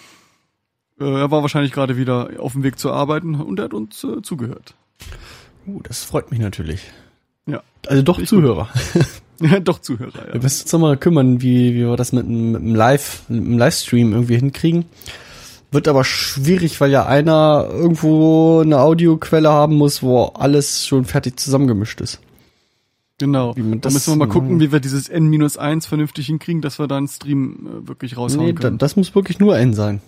Äh, 1.01 1.05
er 1.05 1.31
war 1.31 1.43
wahrscheinlich 1.43 1.73
gerade 1.73 1.97
wieder 1.97 2.31
auf 2.39 2.53
dem 2.53 2.63
Weg 2.65 2.79
zur 2.79 2.93
Arbeit 2.93 3.23
und 3.23 3.59
er 3.59 3.67
hat 3.67 3.75
uns 3.75 4.03
äh, 4.05 4.21
zugehört. 4.23 4.75
Uh, 5.67 5.81
das 5.85 6.03
freut 6.05 6.31
mich 6.31 6.41
natürlich. 6.41 6.83
Ja, 7.47 7.63
Also 7.87 8.03
doch 8.03 8.23
Zuhörer. 8.25 8.69
ja 9.41 9.61
doch 9.61 9.81
Zuhörer. 9.81 10.13
Wir 10.27 10.35
Ja. 10.35 10.41
müssen 10.43 10.63
uns 10.65 10.73
noch 10.73 10.81
mal 10.81 10.97
kümmern, 10.97 11.41
wie, 11.41 11.75
wie 11.75 11.87
wir 11.87 11.97
das 11.97 12.13
mit 12.13 12.25
einem, 12.27 12.53
mit 12.53 12.61
einem 12.63 12.75
Live, 12.75 13.23
mit 13.29 13.41
einem 13.45 13.59
Livestream 13.59 14.13
irgendwie 14.13 14.37
hinkriegen. 14.37 14.85
Wird 15.71 15.87
aber 15.87 16.03
schwierig, 16.03 16.81
weil 16.81 16.91
ja 16.91 17.05
einer 17.07 17.69
irgendwo 17.71 18.61
eine 18.61 18.81
Audioquelle 18.81 19.51
haben 19.51 19.77
muss, 19.77 20.03
wo 20.03 20.25
alles 20.25 20.87
schon 20.87 21.05
fertig 21.05 21.39
zusammengemischt 21.39 22.01
ist. 22.01 22.21
Genau. 23.19 23.53
Da 23.55 23.91
müssen 23.91 24.13
wir 24.13 24.17
mal 24.17 24.29
gucken, 24.29 24.61
wie 24.61 24.71
wir 24.71 24.81
dieses 24.81 25.09
N-1 25.09 25.87
vernünftig 25.89 26.27
hinkriegen, 26.27 26.63
dass 26.63 26.79
wir 26.79 26.87
da 26.87 26.97
einen 26.97 27.09
Stream 27.09 27.67
äh, 27.85 27.89
wirklich 27.89 28.17
raushauen 28.17 28.47
Nee, 28.47 28.53
können. 28.53 28.79
das 28.79 28.95
muss 28.97 29.15
wirklich 29.15 29.41
nur 29.41 29.59
N 29.59 29.75
sein. 29.75 30.01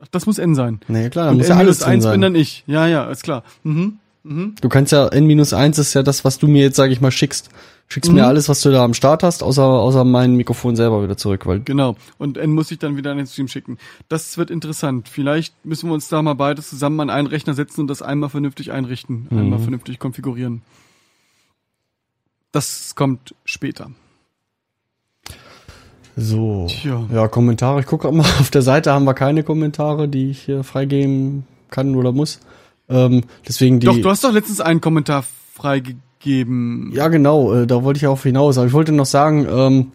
Ach, 0.00 0.08
das 0.10 0.26
muss 0.26 0.38
N 0.38 0.54
sein. 0.54 0.80
Nee, 0.88 1.08
klar, 1.10 1.26
da 1.26 1.32
muss 1.32 1.48
ja 1.48 1.56
alles 1.56 1.80
drin 1.80 1.94
N-1 2.00 2.10
bin 2.12 2.20
dann 2.20 2.34
ich. 2.34 2.64
Ja, 2.66 2.86
ja, 2.86 3.04
ist 3.10 3.22
klar. 3.22 3.42
Mhm. 3.64 3.98
Du 4.60 4.68
kannst 4.68 4.92
ja, 4.92 5.06
N-1 5.08 5.80
ist 5.80 5.94
ja 5.94 6.02
das, 6.02 6.22
was 6.24 6.38
du 6.38 6.48
mir 6.48 6.62
jetzt, 6.62 6.76
sag 6.76 6.90
ich 6.90 7.00
mal, 7.00 7.10
schickst. 7.10 7.48
Schickst 7.90 8.12
mir 8.12 8.26
alles, 8.26 8.50
was 8.50 8.60
du 8.60 8.70
da 8.70 8.84
am 8.84 8.92
Start 8.92 9.22
hast, 9.22 9.42
außer, 9.42 9.62
außer 9.64 10.04
mein 10.04 10.34
Mikrofon 10.34 10.76
selber 10.76 11.02
wieder 11.02 11.16
zurück, 11.16 11.46
weil 11.46 11.60
Genau. 11.60 11.96
Und 12.18 12.36
N 12.36 12.52
muss 12.52 12.70
ich 12.70 12.78
dann 12.78 12.98
wieder 12.98 13.10
an 13.12 13.16
den 13.16 13.26
Stream 13.26 13.48
schicken. 13.48 13.78
Das 14.10 14.36
wird 14.36 14.50
interessant. 14.50 15.08
Vielleicht 15.08 15.54
müssen 15.64 15.88
wir 15.88 15.94
uns 15.94 16.08
da 16.08 16.20
mal 16.20 16.34
beide 16.34 16.60
zusammen 16.62 17.00
an 17.00 17.08
einen 17.08 17.26
Rechner 17.26 17.54
setzen 17.54 17.80
und 17.80 17.86
das 17.86 18.02
einmal 18.02 18.28
vernünftig 18.28 18.70
einrichten, 18.72 19.28
Mhm. 19.30 19.38
einmal 19.38 19.58
vernünftig 19.60 19.98
konfigurieren. 19.98 20.60
Das 22.58 22.96
kommt 22.96 23.36
später. 23.44 23.92
so. 26.16 26.66
Tja. 26.68 27.06
Ja, 27.14 27.28
Kommentare. 27.28 27.78
Ich 27.78 27.86
gucke 27.86 28.10
mal, 28.10 28.22
auf 28.40 28.50
der 28.50 28.62
Seite 28.62 28.92
haben 28.92 29.04
wir 29.04 29.14
keine 29.14 29.44
Kommentare, 29.44 30.08
die 30.08 30.30
ich 30.30 30.42
hier 30.42 30.64
freigeben 30.64 31.46
kann 31.70 31.94
oder 31.94 32.10
muss. 32.10 32.40
Ähm, 32.88 33.22
deswegen 33.46 33.78
die. 33.78 33.86
Doch, 33.86 33.96
du 33.96 34.10
hast 34.10 34.24
doch 34.24 34.32
letztens 34.32 34.60
einen 34.60 34.80
Kommentar 34.80 35.24
freigegeben. 35.54 36.90
Ja, 36.92 37.06
genau, 37.06 37.54
äh, 37.54 37.68
da 37.68 37.84
wollte 37.84 37.98
ich 37.98 38.08
auch 38.08 38.20
hinaus. 38.24 38.58
Aber 38.58 38.66
ich 38.66 38.72
wollte 38.72 38.90
noch 38.90 39.06
sagen, 39.06 39.46
ähm, 39.48 39.92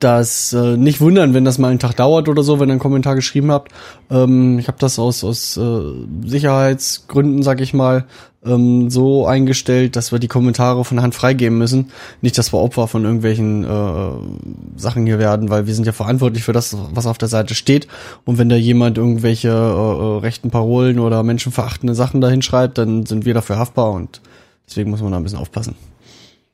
dass 0.00 0.54
äh, 0.54 0.76
nicht 0.78 1.00
wundern, 1.00 1.34
wenn 1.34 1.44
das 1.44 1.58
mal 1.58 1.68
einen 1.68 1.78
Tag 1.78 1.94
dauert 1.96 2.28
oder 2.28 2.42
so, 2.42 2.58
wenn 2.58 2.70
ihr 2.70 2.72
einen 2.72 2.80
Kommentar 2.80 3.14
geschrieben 3.14 3.52
habt. 3.52 3.70
Ähm, 4.10 4.58
ich 4.58 4.66
habe 4.66 4.78
das 4.80 4.98
aus, 4.98 5.22
aus 5.22 5.58
äh, 5.58 5.80
Sicherheitsgründen, 6.24 7.42
sag 7.42 7.60
ich 7.60 7.74
mal, 7.74 8.06
ähm, 8.44 8.88
so 8.88 9.26
eingestellt, 9.26 9.96
dass 9.96 10.10
wir 10.10 10.18
die 10.18 10.26
Kommentare 10.28 10.86
von 10.86 11.02
Hand 11.02 11.14
freigeben 11.14 11.58
müssen. 11.58 11.90
Nicht, 12.22 12.38
dass 12.38 12.52
wir 12.52 12.60
Opfer 12.60 12.88
von 12.88 13.04
irgendwelchen 13.04 13.64
äh, 13.64 14.80
Sachen 14.80 15.04
hier 15.04 15.18
werden, 15.18 15.50
weil 15.50 15.66
wir 15.66 15.74
sind 15.74 15.86
ja 15.86 15.92
verantwortlich 15.92 16.44
für 16.44 16.54
das, 16.54 16.74
was 16.94 17.06
auf 17.06 17.18
der 17.18 17.28
Seite 17.28 17.54
steht. 17.54 17.86
Und 18.24 18.38
wenn 18.38 18.48
da 18.48 18.56
jemand 18.56 18.96
irgendwelche 18.96 19.48
äh, 19.48 19.52
äh, 19.52 20.18
rechten 20.20 20.50
Parolen 20.50 20.98
oder 20.98 21.22
menschenverachtende 21.22 21.94
Sachen 21.94 22.22
dahin 22.22 22.40
schreibt, 22.40 22.78
dann 22.78 23.04
sind 23.04 23.26
wir 23.26 23.34
dafür 23.34 23.58
haftbar 23.58 23.90
und 23.90 24.22
deswegen 24.66 24.90
muss 24.90 25.02
man 25.02 25.12
da 25.12 25.18
ein 25.18 25.24
bisschen 25.24 25.38
aufpassen. 25.38 25.74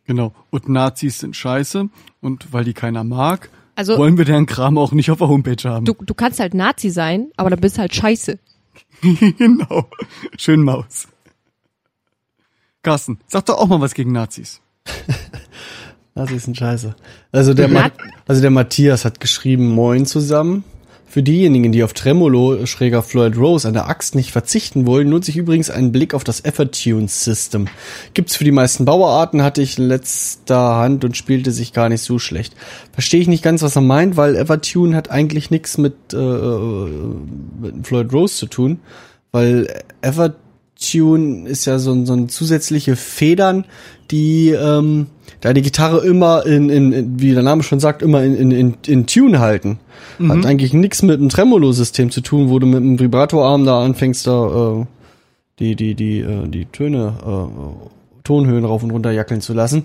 Genau. 0.07 0.33
Und 0.51 0.69
Nazis 0.69 1.19
sind 1.19 1.35
scheiße. 1.37 1.89
Und 2.21 2.53
weil 2.53 2.65
die 2.65 2.75
keiner 2.75 3.05
mag, 3.05 3.51
Also- 3.75 3.99
wollen 3.99 4.17
wir 4.19 4.25
deren 4.25 4.47
Kram 4.47 4.79
auch 4.79 4.93
nicht 4.93 5.11
auf 5.11 5.19
der 5.19 5.29
Homepage 5.29 5.69
haben. 5.69 5.85
Du, 5.85 5.95
du 5.95 6.15
kannst 6.15 6.41
halt 6.41 6.55
Nazi 6.55 6.91
sein, 6.91 7.31
aber 7.37 7.51
dann 7.51 7.61
bist 7.61 7.79
halt 7.79 7.95
scheiße. 7.95 8.39
genau. 9.39 9.89
Schön 10.37 10.63
Maus. 10.63 11.09
Carsten, 12.83 13.19
sag 13.27 13.47
doch 13.47 13.59
auch 13.59 13.67
mal 13.67 13.81
was 13.81 13.95
gegen 13.95 14.13
Nazis. 14.13 14.61
Nazis 16.15 16.45
sind 16.45 16.57
scheiße. 16.57 16.95
Also 17.33 17.53
der, 17.53 17.69
Ma 17.69 17.91
also 18.27 18.41
der 18.41 18.51
Matthias 18.51 19.05
hat 19.05 19.21
geschrieben, 19.21 19.75
moin 19.75 20.07
zusammen. 20.07 20.65
Für 21.17 21.23
diejenigen, 21.23 21.73
die 21.73 21.83
auf 21.83 21.95
Tremolo 21.95 22.67
schräger 22.67 23.03
Floyd 23.03 23.39
Rose 23.39 23.67
an 23.67 23.73
der 23.73 23.89
Axt 23.89 24.15
nicht 24.15 24.33
verzichten 24.33 24.85
wollen, 24.85 25.09
lohnt 25.09 25.25
sich 25.25 25.39
übrigens 25.39 25.71
ein 25.71 25.91
Blick 25.91 26.13
auf 26.13 26.25
das 26.25 26.45
Evertune 26.45 27.09
System. 27.09 27.69
Gibt's 28.13 28.37
für 28.37 28.45
die 28.45 28.53
meisten 28.53 28.85
Bauarten, 28.85 29.43
hatte 29.43 29.63
ich 29.63 29.79
in 29.79 29.89
letzter 29.89 30.77
Hand 30.77 31.07
und 31.07 31.17
spielte 31.17 31.53
sich 31.53 31.73
gar 31.73 31.89
nicht 31.89 32.03
so 32.03 32.19
schlecht. 32.19 32.55
Verstehe 32.93 33.23
ich 33.23 33.29
nicht 33.29 33.43
ganz, 33.43 33.63
was 33.63 33.77
er 33.77 33.81
meint, 33.81 34.19
weil 34.19 34.37
Evertune 34.37 34.95
hat 34.95 35.11
eigentlich 35.11 35.51
nichts 35.51 35.79
mit, 35.79 35.95
äh, 36.13 36.19
äh, 36.19 36.91
mit 37.63 37.87
Floyd 37.87 38.13
Rose 38.13 38.35
zu 38.35 38.45
tun, 38.45 38.81
weil 39.33 39.69
Evertune 40.03 40.46
ist 40.79 41.65
ja 41.65 41.79
so, 41.79 41.93
ein- 41.93 42.07
so 42.07 42.13
ein 42.13 42.29
zusätzliche 42.29 42.97
Federn, 42.97 43.65
die 44.11 44.51
ähm, 44.51 45.07
da 45.41 45.53
die 45.53 45.63
Gitarre 45.63 46.05
immer 46.07 46.47
in, 46.47 46.69
in, 46.71 46.93
in 46.93 47.21
wie 47.21 47.33
der 47.35 47.43
Name 47.43 47.63
schon 47.63 47.81
sagt, 47.81 48.03
immer 48.03 48.23
in, 48.23 48.35
in, 48.37 48.51
in, 48.51 48.75
in 48.87 49.07
Tune 49.07 49.39
halten. 49.41 49.79
Hat 50.19 50.47
eigentlich 50.47 50.73
nichts 50.73 51.03
mit 51.03 51.21
dem 51.21 51.29
Tremolo-System 51.29 52.11
zu 52.11 52.21
tun, 52.21 52.49
wo 52.49 52.59
du 52.59 52.67
mit 52.67 52.79
dem 52.79 52.99
Vibratorarm 52.99 53.65
da 53.67 53.85
anfängst, 53.85 54.27
da 54.27 54.81
äh, 54.81 54.87
die, 55.59 55.77
die, 55.77 55.95
die, 55.95 56.21
äh, 56.21 56.49
die 56.49 56.67
Töne, 56.67 57.15
äh, 57.27 57.87
Tonhöhen 58.25 58.65
rauf 58.65 58.83
und 58.83 58.91
runter 58.91 59.11
jackeln 59.13 59.41
zu 59.41 59.53
lassen. 59.53 59.85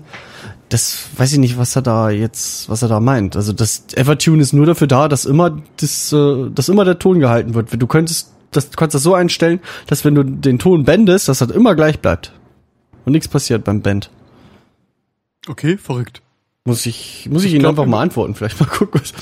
Das 0.68 1.06
weiß 1.16 1.32
ich 1.32 1.38
nicht, 1.38 1.58
was 1.58 1.76
er 1.76 1.82
da 1.82 2.10
jetzt, 2.10 2.68
was 2.68 2.82
er 2.82 2.88
da 2.88 2.98
meint. 2.98 3.36
Also 3.36 3.52
das 3.52 3.84
Evertune 3.94 4.42
ist 4.42 4.52
nur 4.52 4.66
dafür 4.66 4.86
da, 4.88 5.06
dass 5.08 5.24
immer 5.26 5.58
das, 5.80 6.12
äh, 6.12 6.50
dass 6.54 6.68
immer 6.68 6.84
der 6.84 6.98
Ton 6.98 7.20
gehalten 7.20 7.54
wird. 7.54 7.68
Du 7.80 7.86
könntest, 7.86 8.32
das, 8.52 8.70
du 8.70 8.76
kannst 8.76 8.94
das 8.94 9.02
so 9.02 9.14
einstellen, 9.14 9.60
dass 9.86 10.04
wenn 10.04 10.14
du 10.14 10.22
den 10.24 10.58
Ton 10.58 10.84
bendest, 10.84 11.28
dass 11.28 11.38
das 11.38 11.50
immer 11.50 11.74
gleich 11.74 11.98
bleibt. 12.00 12.32
Und 13.04 13.12
nichts 13.12 13.26
passiert 13.28 13.64
beim 13.64 13.80
Bend. 13.82 14.10
Okay, 15.48 15.76
verrückt. 15.76 16.22
Muss 16.64 16.86
ich, 16.86 17.28
muss 17.30 17.42
ich, 17.42 17.48
Ich 17.48 17.54
ihn 17.54 17.60
glaub, 17.60 17.70
einfach 17.72 17.86
mal 17.86 18.00
antworten, 18.02 18.34
vielleicht 18.36 18.60
mal 18.60 18.66
gucken, 18.66 19.00
was- 19.00 19.12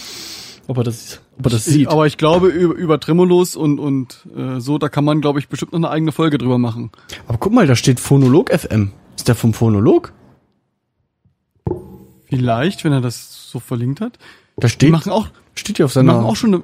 ob 0.67 0.77
er 0.77 0.85
das, 0.85 1.21
ob 1.39 1.47
er 1.47 1.51
das 1.51 1.67
Ich, 1.67 1.73
sieht. 1.73 1.89
aber 1.89 2.07
ich 2.07 2.17
glaube, 2.19 2.49
über, 2.49 2.75
über 2.75 3.01
Tremolos 3.01 3.57
und, 3.57 3.79
und 3.81 4.27
äh, 4.37 4.61
so, 4.61 4.79
da 4.79 4.89
kann 4.89 5.05
man, 5.05 5.21
glaube 5.21 5.39
ich, 5.41 5.49
bestimmt 5.49 5.73
noch 5.73 5.79
eine 5.81 5.89
eigene 5.91 6.13
Folge 6.13 6.37
drüber 6.39 6.59
machen. 6.59 6.93
Aber 7.27 7.39
guck 7.39 7.53
mal, 7.53 7.67
da 7.67 7.75
steht 7.75 7.99
Phonolog 7.99 8.51
FM. 8.57 8.93
Ist 9.17 9.27
der 9.27 9.35
vom 9.35 9.53
Phonolog? 9.55 10.13
Vielleicht, 12.27 12.85
wenn 12.85 12.93
er 12.93 13.01
das 13.01 13.51
so 13.51 13.59
verlinkt 13.59 14.01
hat. 14.01 14.19
Da 14.57 14.67
Die 14.69 14.73
steht, 14.73 14.91
machen 14.93 15.11
auch, 15.11 15.29
steht 15.55 15.79
hier 15.79 15.87
auf 15.87 15.93
seiner. 15.93 16.13
machen 16.15 16.27
auch 16.27 16.37
schon 16.37 16.55
eine, 16.55 16.63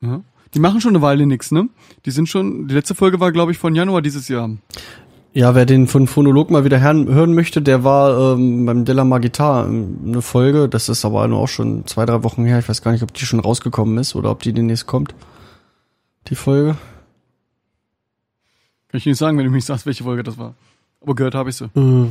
ja, 0.00 0.20
die 0.54 0.58
machen 0.58 0.80
schon 0.80 0.94
eine 0.94 1.02
Weile 1.02 1.26
nix, 1.26 1.50
ne? 1.52 1.68
Die 2.06 2.10
sind 2.10 2.28
schon, 2.28 2.68
die 2.68 2.74
letzte 2.74 2.94
Folge 2.94 3.20
war, 3.20 3.32
glaube 3.32 3.52
ich, 3.52 3.58
von 3.58 3.74
Januar 3.74 4.02
dieses 4.02 4.28
Jahr. 4.28 4.50
Ja, 5.32 5.54
wer 5.54 5.64
den 5.64 5.86
von 5.86 6.08
Phonolog 6.08 6.50
mal 6.50 6.64
wieder 6.64 6.80
hören, 6.80 7.34
möchte, 7.34 7.62
der 7.62 7.84
war 7.84 8.34
ähm, 8.34 8.66
beim 8.66 8.84
Della 8.84 9.04
Magitar 9.04 9.64
eine 9.66 10.22
Folge. 10.22 10.68
Das 10.68 10.88
ist 10.88 11.04
aber 11.04 11.26
nur 11.28 11.38
auch 11.38 11.48
schon 11.48 11.86
zwei, 11.86 12.04
drei 12.04 12.24
Wochen 12.24 12.44
her. 12.44 12.58
Ich 12.58 12.68
weiß 12.68 12.82
gar 12.82 12.90
nicht, 12.90 13.04
ob 13.04 13.14
die 13.14 13.24
schon 13.24 13.38
rausgekommen 13.38 13.96
ist 13.98 14.16
oder 14.16 14.30
ob 14.32 14.42
die 14.42 14.52
demnächst 14.52 14.86
kommt. 14.88 15.14
Die 16.26 16.34
Folge. 16.34 16.76
Kann 18.88 18.98
ich 18.98 19.06
nicht 19.06 19.18
sagen, 19.18 19.38
wenn 19.38 19.44
du 19.44 19.52
mich 19.52 19.64
sagst, 19.64 19.86
welche 19.86 20.02
Folge 20.02 20.24
das 20.24 20.36
war. 20.36 20.54
Aber 21.00 21.14
gehört 21.14 21.36
habe 21.36 21.50
ich 21.50 21.56
sie. 21.56 21.66
Äh, 21.76 22.08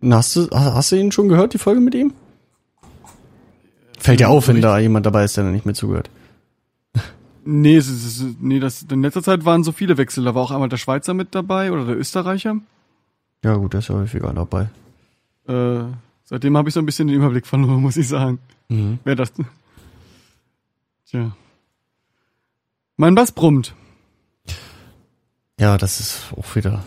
na, 0.00 0.16
hast 0.16 0.34
du, 0.34 0.50
hast 0.50 0.90
du 0.90 0.96
ihn 0.96 1.12
schon 1.12 1.28
gehört, 1.28 1.54
die 1.54 1.58
Folge 1.58 1.80
mit 1.80 1.94
ihm? 1.94 2.12
Fällt 4.00 4.18
dir 4.18 4.28
auf, 4.28 4.48
wenn 4.48 4.60
da 4.60 4.80
jemand 4.80 5.06
dabei 5.06 5.22
ist, 5.22 5.36
der 5.36 5.44
nicht 5.44 5.66
mehr 5.66 5.76
zugehört. 5.76 6.10
Nee, 7.44 7.76
es 7.76 7.88
ist, 7.88 8.40
nee 8.40 8.60
das, 8.60 8.82
in 8.82 9.02
letzter 9.02 9.22
Zeit 9.22 9.44
waren 9.44 9.64
so 9.64 9.72
viele 9.72 9.96
Wechsel. 9.98 10.24
Da 10.24 10.34
war 10.34 10.42
auch 10.42 10.50
einmal 10.50 10.68
der 10.68 10.76
Schweizer 10.76 11.14
mit 11.14 11.34
dabei 11.34 11.72
oder 11.72 11.84
der 11.84 11.98
Österreicher. 11.98 12.56
Ja 13.44 13.56
gut, 13.56 13.72
der 13.72 13.80
ist 13.80 13.88
ja 13.88 13.96
häufiger 13.96 14.32
dabei. 14.32 14.70
Äh, 15.48 15.84
seitdem 16.24 16.56
habe 16.56 16.68
ich 16.68 16.74
so 16.74 16.80
ein 16.80 16.86
bisschen 16.86 17.08
den 17.08 17.16
Überblick 17.16 17.46
verloren, 17.46 17.80
muss 17.80 17.96
ich 17.96 18.06
sagen. 18.06 18.38
Mhm. 18.68 19.00
Wer 19.04 19.16
das. 19.16 19.32
Tja. 21.06 21.36
Mein 22.96 23.14
Bass 23.14 23.32
brummt. 23.32 23.74
Ja, 25.58 25.78
das 25.78 26.00
ist 26.00 26.32
auch 26.36 26.54
wieder. 26.54 26.84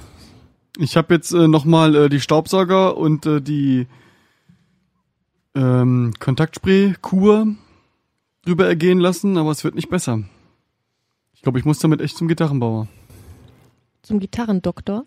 Ich 0.77 0.97
habe 0.97 1.13
jetzt 1.13 1.31
äh, 1.31 1.47
nochmal 1.47 1.95
äh, 1.95 2.09
die 2.09 2.21
Staubsauger 2.21 2.97
und 2.97 3.25
äh, 3.25 3.41
die 3.41 3.87
ähm, 5.55 6.13
Kontaktspray-Kur 6.19 7.47
drüber 8.43 8.67
ergehen 8.67 8.99
lassen, 8.99 9.37
aber 9.37 9.51
es 9.51 9.63
wird 9.63 9.75
nicht 9.75 9.89
besser. 9.89 10.23
Ich 11.45 11.47
glaube, 11.47 11.59
ich 11.59 11.65
muss 11.65 11.77
damit 11.77 12.01
echt 12.01 12.17
zum 12.17 12.27
Gitarrenbauer. 12.27 12.87
Zum 14.01 14.19
Gitarrendoktor. 14.19 15.05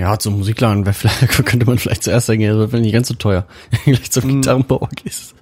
Ja, 0.00 0.18
zum 0.18 0.36
Musikladen 0.38 0.84
vielleicht, 0.92 1.28
könnte 1.46 1.64
man 1.64 1.78
vielleicht 1.78 2.02
zuerst 2.02 2.26
sagen, 2.26 2.40
ja, 2.40 2.56
das 2.56 2.72
wäre 2.72 2.82
nicht 2.82 2.92
ganz 2.92 3.06
so 3.06 3.14
teuer. 3.14 3.46
Gleich 3.84 4.10
zum 4.10 4.24
Mhm. 4.26 4.40
Gitarrenbauer 4.40 4.88
gehst. 4.96 5.36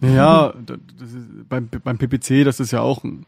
Ja, 0.00 0.52
da- 0.64 0.76
das 0.96 1.12
ist, 1.12 1.48
beim, 1.48 1.68
beim 1.82 1.98
PPC, 1.98 2.44
das 2.44 2.60
ist 2.60 2.70
ja 2.70 2.82
auch 2.82 3.02
ein 3.02 3.26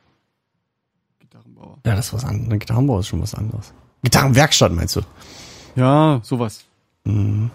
Gitarrenbauer. 1.19 1.79
Ja, 1.85 1.97
das 1.97 2.07
ist 2.07 2.13
was 2.15 2.25
anderes. 2.25 2.49
Ein 2.53 2.59
Gitarrenbauer 2.61 3.01
ist 3.01 3.09
schon 3.09 3.21
was 3.21 3.35
anderes. 3.35 3.75
Gitarrenwerkstatt 4.05 4.73
meinst 4.73 4.95
du? 4.95 5.01
Ja, 5.75 6.21
sowas. 6.23 6.65
Mhm. 7.07 7.51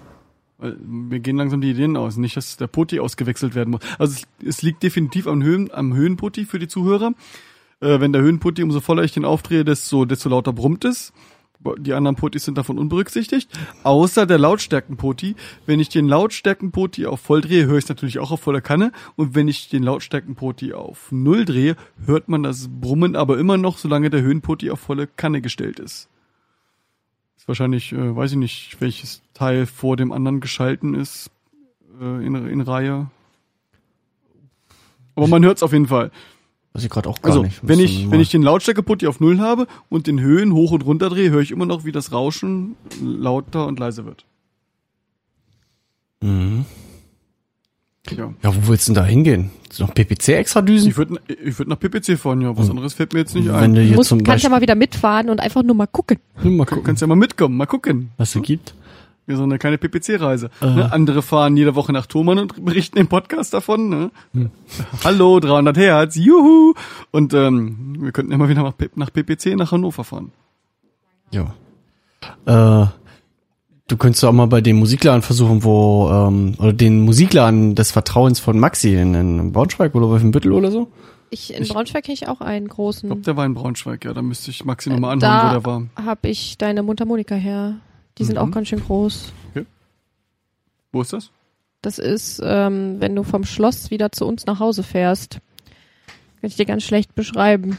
Mir 0.60 1.22
gehen 1.22 1.38
langsam 1.38 1.62
die 1.62 1.72
Ideen 1.72 1.96
aus. 1.96 2.18
Nicht, 2.18 2.36
dass 2.36 2.58
der 2.58 2.68
Poti 2.68 3.00
ausgewechselt 3.00 3.56
werden 3.56 3.72
muss. 3.72 3.82
Also 4.00 4.16
es, 4.42 4.46
es 4.46 4.62
liegt 4.64 4.84
definitiv 4.84 5.28
am, 5.28 5.42
Höhen, 5.44 5.72
am 5.74 5.94
Höhenpoti 5.94 6.44
für 6.44 6.60
die 6.60 6.68
Zuhörer. 6.68 7.14
Äh, 7.80 8.00
wenn 8.00 8.14
der 8.14 8.22
Höhenpoti, 8.22 8.64
umso 8.64 8.80
voller 8.80 9.04
ich 9.04 9.12
den 9.12 9.26
aufdrehe, 9.26 9.64
desto, 9.64 10.06
desto 10.06 10.30
lauter 10.30 10.54
brummt 10.54 10.86
es. 10.86 11.14
Die 11.78 11.94
anderen 11.94 12.16
Potis 12.16 12.44
sind 12.44 12.58
davon 12.58 12.78
unberücksichtigt. 12.78 13.50
Außer 13.84 14.26
der 14.26 14.38
Lautstärkenpoti. 14.38 15.36
Wenn 15.66 15.80
ich 15.80 15.90
den 15.90 16.08
Lautstärkenpoti 16.08 17.06
auf 17.06 17.22
voll 17.22 17.42
drehe, 17.42 17.66
höre 17.66 17.78
ich 17.78 17.86
es 17.86 17.90
natürlich 17.90 18.20
auch 18.20 18.32
auf 18.32 18.42
voller 18.42 18.62
Kanne. 18.62 18.92
Und 19.16 19.36
wenn 19.36 19.48
ich 19.48 19.70
den 19.70 19.84
Lautstärkenpoti 19.84 20.74
auf 20.74 21.12
null 21.12 21.46
drehe, 21.46 21.76
hört 22.06 22.28
man 22.28 22.44
das 22.44 22.68
Brummen 22.70 23.16
aber 23.16 23.38
immer 23.40 23.58
noch, 23.58 23.78
solange 23.78 24.10
der 24.10 24.22
Höhenpoti 24.22 24.72
auf 24.72 24.80
volle 24.80 25.08
Kanne 25.08 25.42
gestellt 25.42 25.80
ist. 25.80 26.10
Ist 27.38 27.48
wahrscheinlich, 27.48 27.94
äh, 27.94 28.16
weiß 28.16 28.32
ich 28.32 28.38
nicht, 28.38 28.78
welches 28.80 29.22
Teil 29.34 29.66
vor 29.66 29.96
dem 29.96 30.12
anderen 30.12 30.42
geschalten 30.42 30.94
ist 30.94 31.32
äh, 32.00 32.26
in, 32.26 32.36
in 32.36 32.62
Reihe. 32.62 33.10
Aber 35.16 35.28
man 35.28 35.46
hört 35.46 35.58
es 35.58 35.64
auf 35.64 35.74
jeden 35.74 35.88
Fall. 35.88 36.12
Weiß 36.74 36.84
ich 36.84 36.90
gerade 36.90 37.08
auch 37.08 37.22
gar 37.22 37.32
Also, 37.32 37.44
nicht. 37.44 37.60
wenn 37.62 37.80
ich, 37.80 38.06
mal- 38.06 38.12
wenn 38.14 38.20
ich 38.20 38.30
den 38.30 38.42
Lautstärkeputti 38.42 39.06
auf 39.08 39.20
Null 39.20 39.40
habe 39.40 39.68
und 39.90 40.08
den 40.08 40.20
Höhen 40.20 40.54
hoch 40.54 40.72
und 40.72 40.84
runter 40.86 41.10
drehe, 41.10 41.30
höre 41.30 41.42
ich 41.42 41.52
immer 41.52 41.66
noch, 41.68 41.86
wie 41.86 41.92
das 41.92 42.12
Rauschen 42.12 42.76
lauter 43.02 43.68
und 43.68 43.78
leiser 43.80 44.06
wird. 44.06 44.26
Mhm. 46.22 46.66
Ja. 48.10 48.34
Ja, 48.44 48.56
wo 48.56 48.68
willst 48.68 48.88
du 48.88 48.94
denn 48.94 49.02
da 49.02 49.06
hingehen? 49.08 49.50
Ist 49.70 49.80
noch 49.80 49.94
PPC 49.94 50.30
extra 50.30 50.62
Düsen? 50.62 50.90
Ich 50.90 50.98
würde 50.98 51.16
ich 51.28 51.58
würd 51.58 51.70
nach 51.70 51.80
PPC 51.80 52.18
fahren, 52.18 52.42
ja. 52.42 52.56
Was 52.58 52.70
anderes 52.70 52.94
fällt 52.94 53.14
mir 53.14 53.20
jetzt 53.20 53.34
nicht 53.34 53.48
Wenn 53.48 53.56
ein. 53.56 53.74
du 53.76 53.82
Du 53.82 53.88
hier 53.88 53.96
musst, 53.96 54.10
zum 54.10 54.24
kannst 54.24 54.44
ja 54.44 54.50
mal 54.50 54.62
wieder 54.62 54.76
mitfahren 54.76 55.30
und 55.30 55.40
einfach 55.40 55.64
nur 55.64 55.76
mal 55.76 55.88
gucken. 55.88 56.18
mal 56.44 56.44
Du 56.44 56.66
gucken, 56.66 56.84
kannst 56.84 57.02
ja 57.02 57.08
mal 57.08 57.16
mitkommen, 57.16 57.56
mal 57.56 57.66
gucken. 57.66 58.12
was 58.18 58.36
es 58.36 58.42
gibt. 58.42 58.76
Wir 59.26 59.38
so 59.38 59.44
eine 59.44 59.58
kleine 59.58 59.78
PPC-Reise. 59.78 60.50
Ne? 60.62 60.92
Andere 60.92 61.22
fahren 61.22 61.56
jede 61.56 61.76
Woche 61.76 61.94
nach 61.94 62.08
Thomann 62.08 62.40
und 62.40 62.66
berichten 62.66 62.98
im 62.98 63.08
Podcast 63.08 63.54
davon. 63.54 63.88
Ne? 63.90 64.12
Hallo, 65.04 65.40
300 65.40 65.78
Hertz, 65.78 66.16
juhu! 66.18 66.74
Und 67.12 67.34
ähm, 67.34 67.96
wir 68.02 68.12
könnten 68.12 68.34
immer 68.34 68.50
wieder 68.50 68.64
nach, 68.64 68.74
nach 68.96 69.14
PPC 69.14 69.56
nach 69.56 69.72
Hannover 69.72 70.04
fahren. 70.04 70.32
Ja. 71.32 71.54
Äh, 72.46 72.88
du 73.88 73.98
könntest 73.98 74.26
auch 74.26 74.34
mal 74.34 74.48
bei 74.48 74.60
dem 74.60 74.78
Musikladen 74.78 75.22
versuchen, 75.22 75.64
wo, 75.64 76.10
ähm, 76.12 76.56
oder 76.60 76.74
den 76.74 77.02
Musikladen 77.06 77.76
des 77.76 77.92
Vertrauens 77.92 78.42
von 78.42 78.60
Maxi 78.60 78.94
in, 78.96 79.14
in 79.14 79.52
Braunschweig 79.54 79.96
oder 79.96 80.10
Wolfenbüttel 80.10 80.52
oder 80.52 80.70
so. 80.70 80.90
Ich, 81.30 81.54
in 81.54 81.64
Ich- 81.64 81.70
Braunschweig 81.70 82.04
kenne 82.04 82.14
ich 82.14 82.28
auch 82.28 82.42
einen 82.42 82.66
Ich 82.66 82.72
großen. 82.74 83.08
glaube, 83.08 83.22
der 83.22 83.38
war 83.38 83.46
in 83.46 83.54
Braunschweig, 83.54 84.04
ja. 84.04 84.14
Da 84.14 84.22
müsste 84.22 84.52
ich 84.52 84.66
Maxi 84.66 84.90
nochmal 84.90 85.12
Äh, 85.12 85.14
anhören, 85.26 85.32
da- 85.42 85.48
wo 85.48 85.54
der 85.54 85.66
war. 85.66 86.06
Habe 86.06 86.28
ich 86.28 86.58
deine 86.58 86.84
Mundharmonika 86.84 87.36
her. 87.36 87.78
Die 88.18 88.26
sind 88.26 88.36
Mhm. 88.36 88.42
auch 88.42 88.52
ganz 88.52 88.68
schön 88.68 88.80
groß. 88.82 89.32
Wo 90.92 91.02
ist 91.02 91.12
das? 91.14 91.32
Das 91.82 91.98
ist, 91.98 92.40
ähm, 92.44 92.98
wenn 93.00 93.16
du 93.16 93.24
vom 93.24 93.44
Schloss 93.44 93.90
wieder 93.90 94.12
zu 94.12 94.26
uns 94.28 94.46
nach 94.46 94.60
Hause 94.60 94.84
fährst. 94.84 95.40
Kann 96.40 96.50
ich 96.50 96.56
dir 96.56 96.66
ganz 96.66 96.84
schlecht 96.84 97.16
beschreiben. 97.16 97.78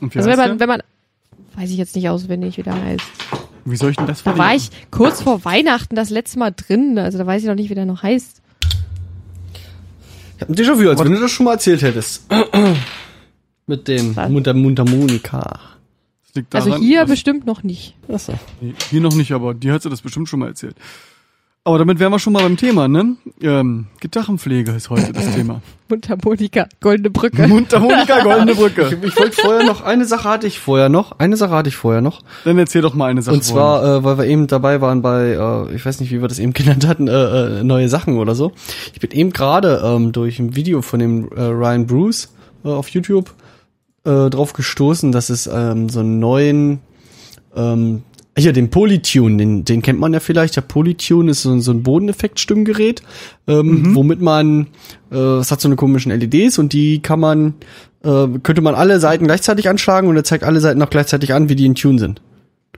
Und 0.00 0.14
wie 0.14 0.18
Also 0.18 0.28
wenn 0.30 0.36
man, 0.38 0.48
der? 0.50 0.60
wenn 0.60 0.68
man, 0.68 0.82
weiß 1.56 1.70
ich 1.70 1.78
jetzt 1.78 1.96
nicht 1.96 2.08
auswendig, 2.08 2.58
wie 2.58 2.62
der 2.62 2.74
heißt. 2.80 3.06
Wie 3.64 3.76
soll 3.76 3.90
ich 3.90 3.96
denn 3.96 4.06
das 4.06 4.22
Da 4.22 4.36
war 4.38 4.54
ich 4.54 4.70
kurz 4.90 5.22
vor 5.22 5.44
Weihnachten 5.44 5.96
das 5.96 6.10
letzte 6.10 6.38
Mal 6.38 6.50
drin. 6.52 6.98
Also 6.98 7.18
da 7.18 7.26
weiß 7.26 7.42
ich 7.42 7.48
noch 7.48 7.54
nicht, 7.54 7.70
wie 7.70 7.74
der 7.74 7.86
noch 7.86 8.02
heißt. 8.02 8.42
Ich 10.36 10.42
hab 10.42 10.48
ein 10.50 10.54
Déjà-vu, 10.54 10.88
als 10.88 11.02
wenn 11.02 11.12
du 11.12 11.20
das 11.20 11.30
schon 11.30 11.44
mal 11.44 11.54
erzählt 11.54 11.82
hättest. 11.82 12.26
Mit 13.66 13.88
dem 13.88 14.14
Was? 14.16 14.28
Mundharmonika. 14.30 15.58
Das 16.28 16.34
liegt 16.36 16.54
daran, 16.54 16.72
Also 16.72 16.84
hier 16.84 17.00
dass- 17.00 17.10
bestimmt 17.10 17.46
noch 17.46 17.62
nicht. 17.62 17.94
Achso. 18.12 18.34
Nee, 18.60 18.74
hier 18.90 19.00
noch 19.00 19.14
nicht, 19.14 19.32
aber 19.32 19.54
die 19.54 19.70
hat 19.72 19.82
sie 19.82 19.90
das 19.90 20.02
bestimmt 20.02 20.28
schon 20.28 20.40
mal 20.40 20.48
erzählt. 20.48 20.76
Aber 21.64 21.76
damit 21.76 21.98
wären 21.98 22.10
wir 22.12 22.18
schon 22.18 22.32
mal 22.32 22.42
beim 22.44 22.56
Thema, 22.56 22.88
ne? 22.88 23.16
Ähm, 23.42 23.88
Gitarrenpflege 24.00 24.70
ist 24.72 24.88
heute 24.88 25.12
das 25.12 25.34
Thema. 25.34 25.60
Mundharmonika, 25.90 26.66
goldene 26.80 27.10
Brücke. 27.10 27.46
Mundharmonika, 27.46 28.22
goldene 28.22 28.52
Ich, 28.52 28.58
Brücke. 28.58 28.98
ich 29.02 29.16
wollte 29.18 29.36
vorher 29.42 29.64
noch, 29.66 29.82
eine 29.82 30.06
Sache 30.06 30.26
hatte 30.28 30.46
ich 30.46 30.58
vorher 30.60 30.88
noch, 30.88 31.18
eine 31.18 31.36
Sache 31.36 31.50
hatte 31.50 31.68
ich 31.68 31.76
vorher 31.76 32.00
noch. 32.00 32.22
Dann 32.44 32.56
erzähl 32.56 32.80
doch 32.80 32.94
mal 32.94 33.10
eine 33.10 33.20
Sache. 33.20 33.34
Und 33.34 33.44
zwar, 33.44 33.84
äh, 33.98 34.04
weil 34.04 34.16
wir 34.16 34.24
eben 34.24 34.46
dabei 34.46 34.80
waren 34.80 35.02
bei, 35.02 35.32
äh, 35.70 35.74
ich 35.74 35.84
weiß 35.84 36.00
nicht, 36.00 36.10
wie 36.10 36.22
wir 36.22 36.28
das 36.28 36.38
eben 36.38 36.52
genannt 36.54 36.86
hatten, 36.86 37.06
äh, 37.06 37.58
äh, 37.60 37.64
neue 37.64 37.90
Sachen 37.90 38.16
oder 38.16 38.34
so. 38.34 38.52
Ich 38.94 39.00
bin 39.00 39.10
eben 39.10 39.32
gerade 39.32 39.82
ähm, 39.84 40.12
durch 40.12 40.38
ein 40.38 40.56
Video 40.56 40.80
von 40.80 41.00
dem 41.00 41.30
äh, 41.32 41.42
Ryan 41.42 41.86
Bruce 41.86 42.32
äh, 42.64 42.68
auf 42.68 42.88
YouTube 42.88 43.34
äh, 44.08 44.30
drauf 44.30 44.52
gestoßen, 44.54 45.12
dass 45.12 45.28
es 45.30 45.46
ähm, 45.52 45.88
so 45.88 46.00
einen 46.00 46.18
neuen, 46.18 46.80
ähm, 47.54 48.02
hier 48.36 48.52
den 48.52 48.70
Polytune, 48.70 49.36
den, 49.36 49.64
den 49.64 49.82
kennt 49.82 49.98
man 49.98 50.12
ja 50.12 50.20
vielleicht. 50.20 50.54
Der 50.56 50.60
Polytune 50.62 51.32
ist 51.32 51.42
so, 51.42 51.50
ein- 51.50 51.60
so 51.60 51.72
ein 51.72 51.82
Bodeneffekt-Stimmgerät, 51.82 53.02
ähm, 53.48 53.94
womit 53.96 54.20
man, 54.20 54.68
äh, 55.10 55.16
es 55.16 55.50
hat 55.50 55.60
so 55.60 55.66
eine 55.68 55.74
komischen 55.76 56.12
LEDs 56.12 56.58
und 56.58 56.72
die 56.72 57.00
kann 57.02 57.18
man, 57.20 57.54
äh, 58.04 58.26
könnte 58.44 58.62
man 58.62 58.74
alle 58.76 59.00
Seiten 59.00 59.26
gleichzeitig 59.26 59.68
anschlagen 59.68 60.06
und 60.08 60.16
er 60.16 60.22
zeigt 60.24 60.44
alle 60.44 60.60
Seiten 60.60 60.80
auch 60.82 60.90
gleichzeitig 60.90 61.34
an, 61.34 61.48
wie 61.48 61.56
die 61.56 61.66
in 61.66 61.74
Tune 61.74 61.98
sind. 61.98 62.22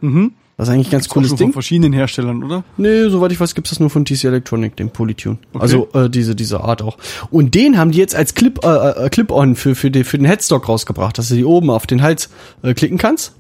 Mhm. 0.00 0.32
Das 0.60 0.68
ist 0.68 0.74
eigentlich 0.74 0.90
ganz 0.90 1.08
cooles 1.08 1.30
Ding. 1.36 1.48
Von 1.48 1.52
verschiedenen 1.54 1.92
Herstellern, 1.94 2.44
oder? 2.44 2.64
Nee, 2.76 3.08
soweit 3.08 3.32
ich 3.32 3.40
weiß, 3.40 3.54
gibt's 3.54 3.70
das 3.70 3.80
nur 3.80 3.88
von 3.88 4.04
TC 4.04 4.24
Electronic, 4.24 4.76
den 4.76 4.90
Polytune. 4.90 5.38
Okay. 5.54 5.62
Also 5.62 5.88
äh, 5.94 6.10
diese 6.10 6.36
diese 6.36 6.60
Art 6.60 6.82
auch. 6.82 6.98
Und 7.30 7.54
den 7.54 7.78
haben 7.78 7.92
die 7.92 7.98
jetzt 7.98 8.14
als 8.14 8.34
Clip 8.34 8.62
äh, 8.62 8.68
äh, 9.06 9.08
Clip-on 9.08 9.56
für 9.56 9.74
für 9.74 9.90
den 9.90 10.04
für 10.04 10.18
den 10.18 10.26
Headstock 10.26 10.68
rausgebracht, 10.68 11.16
dass 11.16 11.28
du 11.28 11.34
die 11.34 11.44
oben 11.46 11.70
auf 11.70 11.86
den 11.86 12.02
Hals 12.02 12.28
äh, 12.62 12.74
klicken 12.74 12.98
kannst. 12.98 13.34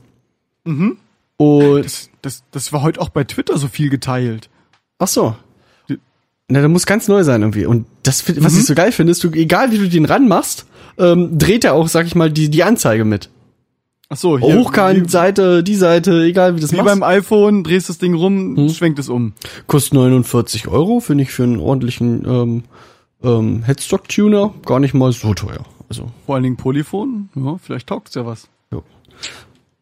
Mhm. 0.64 0.96
Und 1.36 1.84
Das, 1.84 2.10
das, 2.22 2.42
das 2.50 2.72
war 2.72 2.82
heute 2.82 3.00
auch 3.00 3.10
bei 3.10 3.24
Twitter 3.24 3.58
so 3.58 3.68
viel 3.68 3.90
geteilt. 3.90 4.48
ach 4.98 5.08
so. 5.08 5.36
Die- 5.88 5.98
Na, 6.48 6.60
der 6.60 6.68
muss 6.70 6.86
ganz 6.86 7.06
neu 7.08 7.22
sein 7.22 7.42
irgendwie. 7.42 7.66
Und 7.66 7.86
das, 8.02 8.26
was 8.42 8.52
Mhm. 8.54 8.60
ich 8.60 8.66
so 8.66 8.74
geil 8.74 8.92
finde, 8.92 9.10
ist, 9.12 9.22
du, 9.24 9.30
egal 9.32 9.72
wie 9.72 9.78
du 9.78 9.88
den 9.88 10.04
ranmachst, 10.06 10.66
ähm, 10.98 11.38
dreht 11.38 11.64
er 11.64 11.74
auch, 11.74 11.88
sag 11.88 12.06
ich 12.06 12.14
mal, 12.14 12.30
die 12.32 12.48
die 12.50 12.62
Anzeige 12.64 13.04
mit. 13.04 13.28
Ach 14.12 14.16
so, 14.16 14.38
hier. 14.38 14.58
Hochkant, 14.58 15.04
wie, 15.06 15.08
Seite, 15.08 15.62
die 15.62 15.76
Seite, 15.76 16.24
egal 16.24 16.56
wie 16.56 16.60
das 16.60 16.72
wie 16.72 16.76
machst. 16.76 16.88
beim 16.88 17.02
iPhone, 17.04 17.62
drehst 17.62 17.88
das 17.88 17.98
Ding 17.98 18.14
rum, 18.14 18.54
Mhm. 18.54 18.68
schwenkt 18.70 18.98
es 18.98 19.08
um. 19.08 19.34
Kostet 19.68 19.94
49 19.94 20.66
Euro, 20.66 20.98
finde 20.98 21.22
ich 21.22 21.30
für 21.30 21.44
einen 21.44 21.60
ordentlichen 21.60 22.24
ähm, 22.26 22.62
ähm, 23.22 23.62
Headstock-Tuner 23.62 24.52
gar 24.66 24.80
nicht 24.80 24.94
mal 24.94 25.12
so 25.12 25.32
teuer. 25.34 25.64
Also 25.88 26.06
Vor 26.26 26.34
allen 26.34 26.42
Dingen 26.44 26.56
Polyphon. 26.56 27.28
Ja, 27.36 27.56
vielleicht 27.62 27.86
taugt's 27.86 28.14
ja 28.16 28.26
was. 28.26 28.48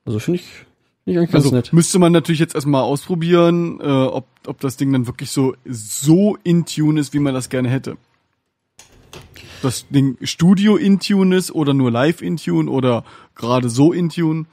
Also 0.04 0.18
finde 0.20 0.40
ich, 0.40 0.46
find 0.46 0.66
ich 1.06 1.18
eigentlich 1.18 1.30
ganz 1.32 1.44
Also 1.44 1.54
nett. 1.54 1.72
müsste 1.72 1.98
man 1.98 2.12
natürlich 2.12 2.38
jetzt 2.40 2.54
erstmal 2.54 2.82
ausprobieren, 2.82 3.78
äh, 3.80 3.84
ob, 3.86 4.26
ob 4.46 4.58
das 4.60 4.76
Ding 4.78 4.90
dann 4.92 5.06
wirklich 5.06 5.30
so, 5.30 5.54
so 5.66 6.38
in 6.44 6.64
Tune 6.64 6.98
ist, 6.98 7.12
wie 7.12 7.18
man 7.18 7.34
das 7.34 7.48
gerne 7.50 7.68
hätte. 7.68 7.96
Das 9.62 9.86
Ding 9.90 10.16
Studio 10.22 10.76
in 10.76 11.00
Tune 11.00 11.36
ist 11.36 11.50
oder 11.52 11.74
nur 11.74 11.90
live 11.90 12.22
in 12.22 12.36
Tune 12.36 12.70
oder 12.70 13.04
gerade 13.34 13.68
so 13.68 13.92
in 13.92 14.08
Tune. 14.10 14.46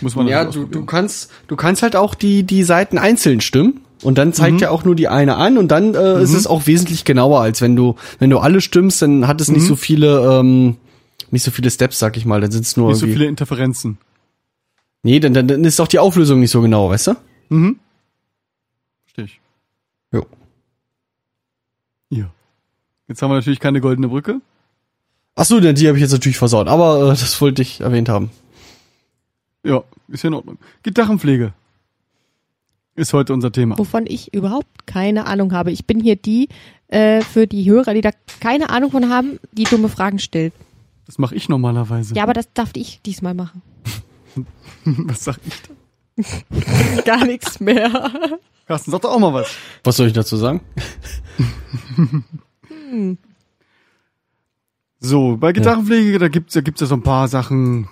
Muss 0.00 0.14
man 0.14 0.28
Ja, 0.28 0.44
du, 0.44 0.64
du 0.66 0.84
kannst, 0.84 1.30
du 1.48 1.56
kannst 1.56 1.82
halt 1.82 1.96
auch 1.96 2.14
die, 2.14 2.44
die 2.44 2.62
Seiten 2.62 2.98
einzeln 2.98 3.40
stimmen. 3.40 3.80
Und 4.04 4.16
dann 4.16 4.32
zeigt 4.32 4.54
Mhm. 4.54 4.60
ja 4.60 4.70
auch 4.70 4.84
nur 4.84 4.94
die 4.94 5.08
eine 5.08 5.34
an 5.36 5.58
und 5.58 5.68
dann 5.72 5.96
äh, 5.96 6.22
ist 6.22 6.32
es 6.32 6.46
auch 6.46 6.68
wesentlich 6.68 7.04
genauer, 7.04 7.40
als 7.40 7.60
wenn 7.60 7.74
du, 7.74 7.96
wenn 8.20 8.30
du 8.30 8.38
alle 8.38 8.60
stimmst, 8.60 9.02
dann 9.02 9.26
hat 9.26 9.40
es 9.40 9.48
nicht 9.50 9.64
Mhm. 9.64 9.66
so 9.66 9.74
viele, 9.76 10.38
ähm, 10.38 10.76
nicht 11.32 11.42
so 11.42 11.50
viele 11.50 11.68
Steps, 11.68 11.98
sag 11.98 12.16
ich 12.16 12.24
mal, 12.24 12.40
dann 12.40 12.52
sind 12.52 12.62
es 12.64 12.76
nur 12.76 12.90
Nicht 12.90 13.00
so 13.00 13.06
viele 13.06 13.26
Interferenzen. 13.26 13.98
nee, 15.02 15.18
dann, 15.18 15.34
dann, 15.34 15.48
dann 15.48 15.64
ist 15.64 15.80
auch 15.80 15.88
die 15.88 15.98
Auflösung 15.98 16.38
nicht 16.38 16.52
so 16.52 16.60
genau, 16.62 16.88
weißt 16.90 17.08
du? 17.08 17.14
Mhm. 17.48 17.80
Verstehe 19.04 19.24
ich. 19.24 19.40
Jo. 20.12 20.24
Ja. 22.10 22.30
Jetzt 23.08 23.22
haben 23.22 23.30
wir 23.30 23.36
natürlich 23.36 23.60
keine 23.60 23.80
goldene 23.80 24.08
Brücke. 24.08 24.40
Ach 25.34 25.44
so, 25.44 25.60
denn 25.60 25.74
die 25.74 25.88
habe 25.88 25.96
ich 25.96 26.02
jetzt 26.02 26.12
natürlich 26.12 26.38
versaut, 26.38 26.68
aber 26.68 27.06
äh, 27.06 27.08
das 27.10 27.40
wollte 27.40 27.62
ich 27.62 27.80
erwähnt 27.80 28.08
haben. 28.08 28.30
Ja, 29.64 29.82
ist 30.08 30.22
ja 30.22 30.28
in 30.28 30.34
Ordnung. 30.34 30.58
Gitarrenpflege 30.82 31.52
ist 32.96 33.12
heute 33.12 33.32
unser 33.32 33.52
Thema. 33.52 33.78
Wovon 33.78 34.06
ich 34.06 34.34
überhaupt 34.34 34.86
keine 34.86 35.26
Ahnung 35.26 35.52
habe. 35.52 35.70
Ich 35.70 35.86
bin 35.86 36.00
hier 36.00 36.16
die, 36.16 36.48
äh, 36.88 37.20
für 37.22 37.46
die 37.46 37.70
Hörer, 37.70 37.94
die 37.94 38.00
da 38.00 38.10
keine 38.40 38.70
Ahnung 38.70 38.90
von 38.90 39.08
haben, 39.08 39.38
die 39.52 39.64
dumme 39.64 39.88
Fragen 39.88 40.18
stellt. 40.18 40.52
Das 41.06 41.18
mache 41.18 41.34
ich 41.34 41.48
normalerweise. 41.48 42.14
Ja, 42.14 42.24
aber 42.24 42.34
das 42.34 42.52
darf 42.52 42.70
ich 42.74 43.00
diesmal 43.02 43.34
machen. 43.34 43.62
Was 44.84 45.24
sag 45.24 45.38
ich 45.46 45.62
da? 45.62 47.02
Gar 47.04 47.24
nichts 47.24 47.60
mehr. 47.60 48.10
Carsten, 48.66 48.90
sag 48.90 49.00
doch 49.02 49.12
auch 49.12 49.18
mal 49.20 49.32
was. 49.32 49.48
Was 49.84 49.96
soll 49.96 50.08
ich 50.08 50.12
dazu 50.12 50.36
sagen? 50.36 50.60
So, 55.00 55.36
bei 55.36 55.52
Gitarrenpflege, 55.52 56.18
da 56.18 56.28
gibt's 56.28 56.54
da 56.54 56.60
gibt's 56.60 56.80
ja 56.80 56.86
so 56.86 56.94
ein 56.94 57.02
paar 57.02 57.28
Sachen, 57.28 57.88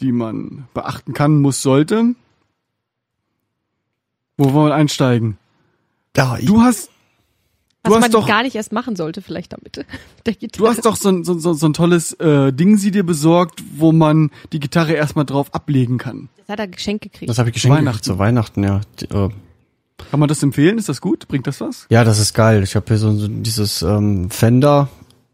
die 0.00 0.12
man 0.12 0.68
beachten 0.74 1.12
kann, 1.12 1.40
muss, 1.40 1.62
sollte. 1.62 2.14
Wo 4.36 4.52
wollen 4.52 4.70
wir 4.70 4.74
einsteigen? 4.74 5.38
Ja, 6.16 6.38
ich, 6.38 6.46
Du 6.46 6.62
hast, 6.62 6.90
Was 7.82 7.90
du 7.90 7.94
hast 7.96 8.00
man 8.02 8.10
doch, 8.12 8.26
gar 8.26 8.42
nicht 8.42 8.54
erst 8.54 8.72
machen 8.72 8.96
sollte, 8.96 9.22
vielleicht 9.22 9.52
damit. 9.52 9.84
Du 10.56 10.66
hast 10.66 10.84
doch 10.84 10.96
so 10.96 11.08
ein, 11.08 11.24
so, 11.24 11.38
so, 11.38 11.52
so 11.52 11.66
ein 11.66 11.72
tolles 11.72 12.12
äh, 12.14 12.52
Ding 12.52 12.76
sie 12.78 12.90
dir 12.90 13.04
besorgt, 13.04 13.62
wo 13.76 13.92
man 13.92 14.30
die 14.52 14.58
Gitarre 14.58 14.92
erstmal 14.92 15.24
drauf 15.24 15.54
ablegen 15.54 15.98
kann. 15.98 16.28
Das 16.38 16.48
hat 16.48 16.58
er 16.58 16.66
geschenkt 16.66 17.04
gekriegt. 17.04 17.30
das 17.30 17.38
habe 17.38 17.50
ich 17.50 17.54
geschenkt 17.54 17.78
Weihnachten. 17.78 18.02
zu 18.02 18.18
Weihnachten, 18.18 18.64
ja. 18.64 18.80
Die, 19.00 19.04
äh, 19.06 19.30
Kann 20.10 20.20
man 20.20 20.28
das 20.28 20.42
empfehlen? 20.42 20.78
Ist 20.78 20.88
das 20.88 21.00
gut? 21.00 21.26
Bringt 21.28 21.46
das 21.46 21.60
was? 21.60 21.86
ja, 21.90 22.04
das 22.04 22.18
ist 22.18 22.34
geil. 22.34 22.62
Ich 22.62 22.76
habe 22.76 22.86
hier 22.88 22.98
so, 22.98 23.12
so 23.16 23.28
dieses 23.28 23.82
ähm, 23.82 24.30
Fender 24.30 24.88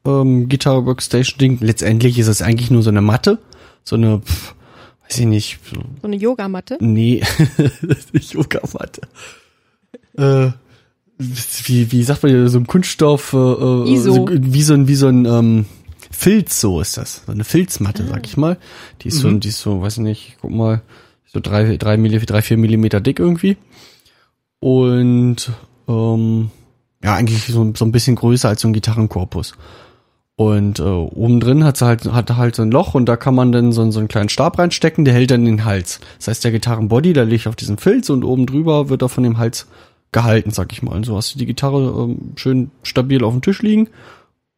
ähm, 0.04 0.48
Guitar 0.48 0.86
Workstation 0.86 1.38
Ding. 1.38 1.58
Letztendlich 1.60 2.18
ist 2.18 2.28
es 2.28 2.42
eigentlich 2.42 2.70
nur 2.70 2.82
so 2.82 2.90
eine 2.90 3.02
Matte, 3.02 3.38
so 3.84 3.96
eine, 3.96 4.20
pf, 4.20 4.54
weiß 5.04 5.18
ich 5.18 5.26
nicht, 5.26 5.58
so 5.70 5.80
so 5.80 6.06
eine 6.06 6.16
Yogamatte. 6.16 6.78
Nee, 6.80 7.22
nicht 8.12 8.32
Yogamatte. 8.32 9.02
Äh, 10.16 10.50
wie, 11.18 11.92
wie 11.92 12.02
sagt 12.02 12.22
man 12.22 12.32
hier, 12.32 12.48
so 12.48 12.58
ein 12.58 12.66
Kunststoff, 12.66 13.32
äh, 13.32 13.36
äh, 13.36 13.92
ISO. 13.94 14.12
So, 14.14 14.28
wie 14.30 14.62
so 14.62 14.74
ein, 14.74 14.88
wie 14.88 14.94
so 14.94 15.08
ein 15.08 15.24
ähm, 15.24 15.66
Filz, 16.10 16.60
so 16.60 16.80
ist 16.80 16.96
das. 16.96 17.22
So 17.26 17.32
eine 17.32 17.44
Filzmatte, 17.44 18.06
sag 18.06 18.26
ich 18.26 18.36
mal. 18.36 18.58
Die 19.02 19.08
ist 19.08 19.18
so, 19.18 19.30
die 19.30 19.48
ist 19.48 19.60
so, 19.60 19.82
weiß 19.82 19.98
ich 19.98 20.02
nicht, 20.02 20.36
guck 20.40 20.50
mal, 20.50 20.82
so 21.26 21.40
drei, 21.40 21.76
drei, 21.76 21.96
Milli, 21.96 22.18
drei, 22.20 22.42
vier 22.42 22.56
Millimeter 22.56 23.00
dick 23.00 23.18
irgendwie. 23.18 23.56
Und 24.62 25.50
ähm, 25.88 26.50
ja, 27.02 27.16
eigentlich 27.16 27.46
so, 27.46 27.72
so 27.74 27.84
ein 27.84 27.90
bisschen 27.90 28.14
größer 28.14 28.48
als 28.48 28.60
so 28.60 28.68
ein 28.68 28.72
Gitarrenkorpus. 28.72 29.54
Und 30.36 30.78
äh, 30.78 30.82
oben 30.84 31.40
drin 31.40 31.64
hat 31.64 31.76
sie 31.76 31.84
halt, 31.84 32.04
hat 32.12 32.36
halt 32.36 32.54
so 32.54 32.62
ein 32.62 32.70
Loch 32.70 32.94
und 32.94 33.06
da 33.06 33.16
kann 33.16 33.34
man 33.34 33.50
dann 33.50 33.72
so, 33.72 33.90
so 33.90 33.98
einen 33.98 34.06
kleinen 34.06 34.28
Stab 34.28 34.60
reinstecken, 34.60 35.04
der 35.04 35.14
hält 35.14 35.32
dann 35.32 35.44
den 35.44 35.64
Hals. 35.64 35.98
Das 36.18 36.28
heißt, 36.28 36.44
der 36.44 36.52
Gitarrenbody, 36.52 37.12
der 37.12 37.24
liegt 37.24 37.48
auf 37.48 37.56
diesem 37.56 37.76
Filz 37.76 38.08
und 38.08 38.22
oben 38.22 38.46
drüber 38.46 38.88
wird 38.88 39.02
er 39.02 39.08
von 39.08 39.24
dem 39.24 39.38
Hals 39.38 39.66
gehalten, 40.12 40.52
sag 40.52 40.72
ich 40.72 40.80
mal. 40.80 40.94
Und 40.94 41.06
so 41.06 41.16
hast 41.16 41.34
du 41.34 41.40
die 41.40 41.46
Gitarre 41.46 41.80
ähm, 41.80 42.34
schön 42.36 42.70
stabil 42.84 43.24
auf 43.24 43.32
dem 43.32 43.42
Tisch 43.42 43.62
liegen 43.62 43.88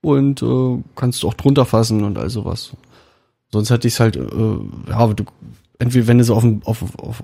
und 0.03 0.43
äh, 0.43 0.83
kannst 0.97 1.23
du 1.23 1.29
auch 1.29 1.35
drunter 1.35 1.65
fassen 1.65 2.05
und 2.05 2.19
all 2.19 2.29
sowas. 2.29 2.73
Sonst 3.51 3.71
hätte 3.71 3.89
ich 3.89 3.95
es 3.95 4.01
halt, 4.01 4.17
äh, 4.17 4.21
ja, 4.91 5.07
du, 5.07 5.25
entweder 5.79 6.07
wenn 6.09 6.19
du 6.19 6.25
so 6.25 6.35
auf, 6.35 6.43
dem, 6.43 6.61
auf, 6.65 6.83
auf, 6.99 7.23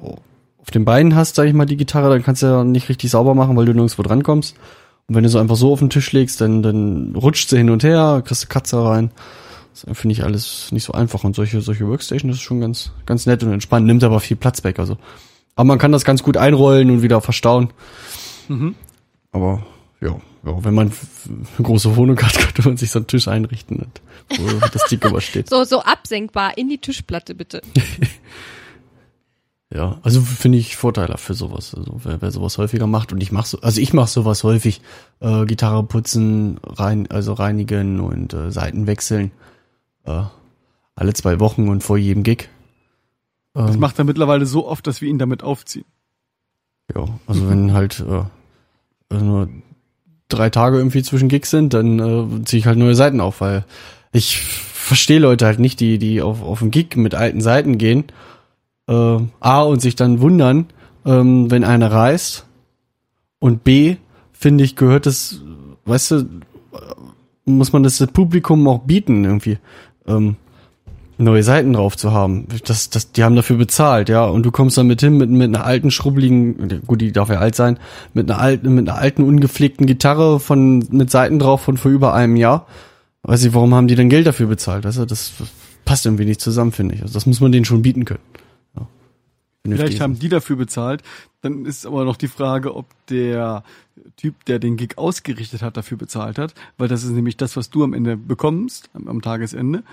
auf 0.71 0.73
den 0.73 0.85
Beinen 0.85 1.17
hast, 1.17 1.35
sag 1.35 1.49
ich 1.49 1.53
mal, 1.53 1.67
die 1.67 1.77
Gitarre, 1.77 2.11
dann 2.11 2.23
kannst 2.23 2.43
du 2.43 2.47
ja 2.47 2.63
nicht 2.63 2.89
richtig 2.89 3.11
sauber 3.11 3.35
machen, 3.35 3.57
weil 3.57 3.65
du 3.65 3.75
nirgendwo 3.75 4.05
drankommst. 4.05 4.57
Und 5.09 5.17
wenn 5.17 5.25
du 5.25 5.29
so 5.29 5.41
einfach 5.41 5.57
so 5.57 5.73
auf 5.73 5.81
den 5.81 5.91
Tisch 5.91 6.13
legst, 6.13 6.41
dann, 6.41 6.63
dann 6.63 7.17
rutscht 7.17 7.49
sie 7.49 7.57
hin 7.57 7.71
und 7.71 7.83
her, 7.83 8.23
kriegst 8.25 8.45
du 8.45 8.47
Katze 8.47 8.81
rein. 8.85 9.11
Das 9.75 9.99
finde 9.99 10.13
ich 10.13 10.23
alles 10.23 10.71
nicht 10.71 10.85
so 10.85 10.93
einfach. 10.93 11.25
Und 11.25 11.35
solche, 11.35 11.61
solche 11.61 11.89
Workstation 11.89 12.29
das 12.29 12.37
ist 12.37 12.45
schon 12.45 12.61
ganz, 12.61 12.93
ganz 13.05 13.27
nett 13.27 13.43
und 13.43 13.53
entspannt, 13.53 13.85
nimmt 13.85 14.05
aber 14.05 14.21
viel 14.21 14.37
Platz 14.37 14.63
weg. 14.63 14.79
Also. 14.79 14.97
Aber 15.57 15.65
man 15.65 15.79
kann 15.81 15.91
das 15.91 16.05
ganz 16.05 16.23
gut 16.23 16.37
einrollen 16.37 16.89
und 16.93 17.03
wieder 17.03 17.21
verstauen. 17.21 17.73
Aber 19.33 19.67
ja, 20.01 20.11
ja, 20.47 20.65
wenn 20.65 20.75
man 20.75 20.93
eine 21.27 21.67
große 21.67 21.97
Wohnung 21.97 22.17
hat, 22.23 22.35
könnte 22.39 22.63
man 22.63 22.77
sich 22.77 22.93
so 22.93 23.01
einen 23.01 23.09
Tisch 23.09 23.27
einrichten, 23.27 23.87
wo 24.39 24.67
das 24.69 24.85
Ding 24.85 25.03
übersteht. 25.05 25.51
So, 25.51 25.65
so 25.65 25.83
absenkbar 25.83 26.57
in 26.57 26.69
die 26.69 26.79
Tischplatte, 26.79 27.35
bitte. 27.35 27.61
Ja, 29.73 29.99
also 30.03 30.21
finde 30.21 30.59
ich 30.59 30.77
vorteilhaft 30.77 31.23
für 31.23 31.35
sowas. 31.35 31.75
Also 31.77 32.01
wer, 32.03 32.21
wer 32.21 32.33
sowas 32.33 32.59
häufiger 32.59 32.89
macht 32.89 33.13
und 33.13 33.23
ich 33.23 33.31
mache 33.31 33.47
so, 33.47 33.61
also 33.61 33.81
ich 33.81 33.93
mache 33.93 34.11
sowas 34.11 34.43
häufig, 34.43 34.81
äh, 35.21 35.45
Gitarre 35.47 35.85
putzen, 35.85 36.59
rein, 36.65 37.09
also 37.09 37.35
reinigen 37.35 38.01
und 38.01 38.35
äh, 38.35 38.51
Seiten 38.51 38.89
wechseln. 38.89 39.31
Äh, 40.05 40.23
alle 40.97 41.15
zwei 41.15 41.39
Wochen 41.39 41.69
und 41.69 41.83
vor 41.83 41.97
jedem 41.99 42.25
Gig. 42.25 42.49
Das 43.55 43.75
Ähm, 43.75 43.81
macht 43.81 43.99
er 43.99 44.05
mittlerweile 44.05 44.45
so 44.45 44.67
oft, 44.67 44.87
dass 44.87 45.01
wir 45.01 45.09
ihn 45.09 45.19
damit 45.19 45.43
aufziehen. 45.45 45.87
ja, 46.95 47.07
also 47.27 47.49
wenn 47.49 47.73
halt 47.73 48.01
äh, 48.01 49.15
nur 49.15 49.49
drei 50.29 50.51
Tage 50.51 50.79
irgendwie 50.79 51.03
zwischen 51.03 51.29
Gigs 51.29 51.51
sind, 51.51 51.75
dann 51.75 51.99
äh, 52.01 52.45
ziehe 52.45 52.59
ich 52.59 52.67
halt 52.67 52.79
neue 52.79 52.95
Seiten 52.97 53.21
auf, 53.21 53.41
weil 53.41 53.65
ich 54.13 54.39
verstehe 54.41 55.21
Leute 55.21 55.47
halt 55.47 55.61
nicht, 55.61 55.79
die, 55.79 55.99
die 55.99 56.23
auf, 56.23 56.43
auf 56.43 56.61
einen 56.61 56.73
Gig 56.73 56.97
mit 56.97 57.15
alten 57.15 57.41
Seiten 57.41 57.79
gehen, 57.79 58.05
äh, 58.91 59.19
A, 59.41 59.63
und 59.63 59.81
sich 59.81 59.97
dann 59.97 60.21
wundern, 60.21 60.67
ähm, 61.07 61.51
wenn 61.51 61.65
einer 61.65 61.91
reist, 61.91 62.47
und 63.39 63.65
B, 63.65 63.97
finde 64.33 64.65
ich, 64.65 64.77
gehört 64.77 65.07
das, 65.07 65.41
weißt 65.87 66.11
du, 66.11 66.17
äh, 66.17 66.21
muss 67.47 67.73
man 67.73 67.83
das 67.83 68.07
Publikum 68.09 68.69
auch 68.69 68.81
bieten, 68.81 69.25
irgendwie, 69.25 69.59
ähm, 70.07 70.37
neue 71.17 71.43
Seiten 71.43 71.75
drauf 71.75 71.97
zu 71.97 72.13
haben. 72.13 72.47
Das, 72.65 72.91
das, 72.91 73.13
die 73.13 73.23
haben 73.25 73.37
dafür 73.37 73.57
bezahlt, 73.57 74.09
ja. 74.09 74.25
Und 74.25 74.45
du 74.45 74.51
kommst 74.51 74.79
damit 74.79 75.01
hin 75.01 75.19
mit, 75.19 75.31
mit 75.31 75.49
einer 75.49 75.65
alten, 75.65 75.91
schrubbeligen, 75.91 76.83
gut, 76.87 77.01
die 77.01 77.13
darf 77.13 77.29
ja 77.29 77.39
alt 77.39 77.55
sein, 77.55 77.79
mit 78.15 78.31
einer 78.31 78.41
alten, 78.41 78.75
mit 78.75 78.89
einer 78.89 78.99
alten, 78.99 79.23
ungepflegten 79.23 79.87
Gitarre 79.87 80.41
von, 80.41 80.79
mit 80.91 81.11
Seiten 81.11 81.39
drauf 81.39 81.61
von 81.61 81.77
vor 81.77 81.91
über 81.91 82.15
einem 82.15 82.37
Jahr. 82.37 82.67
Weiß 83.23 83.45
ich, 83.45 83.55
warum 83.55 83.75
haben 83.75 83.87
die 83.87 83.97
denn 83.97 84.09
Geld 84.09 84.27
dafür 84.27 84.47
bezahlt? 84.47 84.87
Also 84.87 85.05
das 85.05 85.33
passt 85.85 86.07
irgendwie 86.07 86.25
nicht 86.25 86.41
zusammen, 86.41 86.73
finde 86.73 86.95
ich. 86.95 87.03
Also 87.03 87.15
das 87.15 87.27
muss 87.27 87.41
man 87.41 87.53
denen 87.53 87.67
schon 87.67 87.83
bieten 87.83 88.07
können. 88.07 88.21
Vielleicht 89.67 90.01
haben 90.01 90.19
die 90.19 90.29
dafür 90.29 90.57
bezahlt. 90.57 91.03
Dann 91.43 91.67
ist 91.67 91.87
aber 91.87 92.05
noch 92.05 92.17
die 92.17 92.29
Frage, 92.29 92.75
ob 92.75 92.87
der 93.09 93.63
Typ, 94.17 94.45
der 94.47 94.59
den 94.59 94.77
Gig 94.77 94.97
ausgerichtet 94.97 95.63
hat, 95.63 95.77
dafür 95.77 95.99
bezahlt 95.99 96.39
hat. 96.39 96.55
Weil 96.79 96.89
das 96.89 97.05
ist 97.05 97.11
nämlich 97.11 97.37
das, 97.37 97.57
was 97.57 97.71
du 97.71 97.85
am 97.85 97.93
Ende 97.93 98.17
bekommst, 98.17 98.89
am, 98.95 99.09
am 99.09 99.21
Tagesende. 99.21 99.85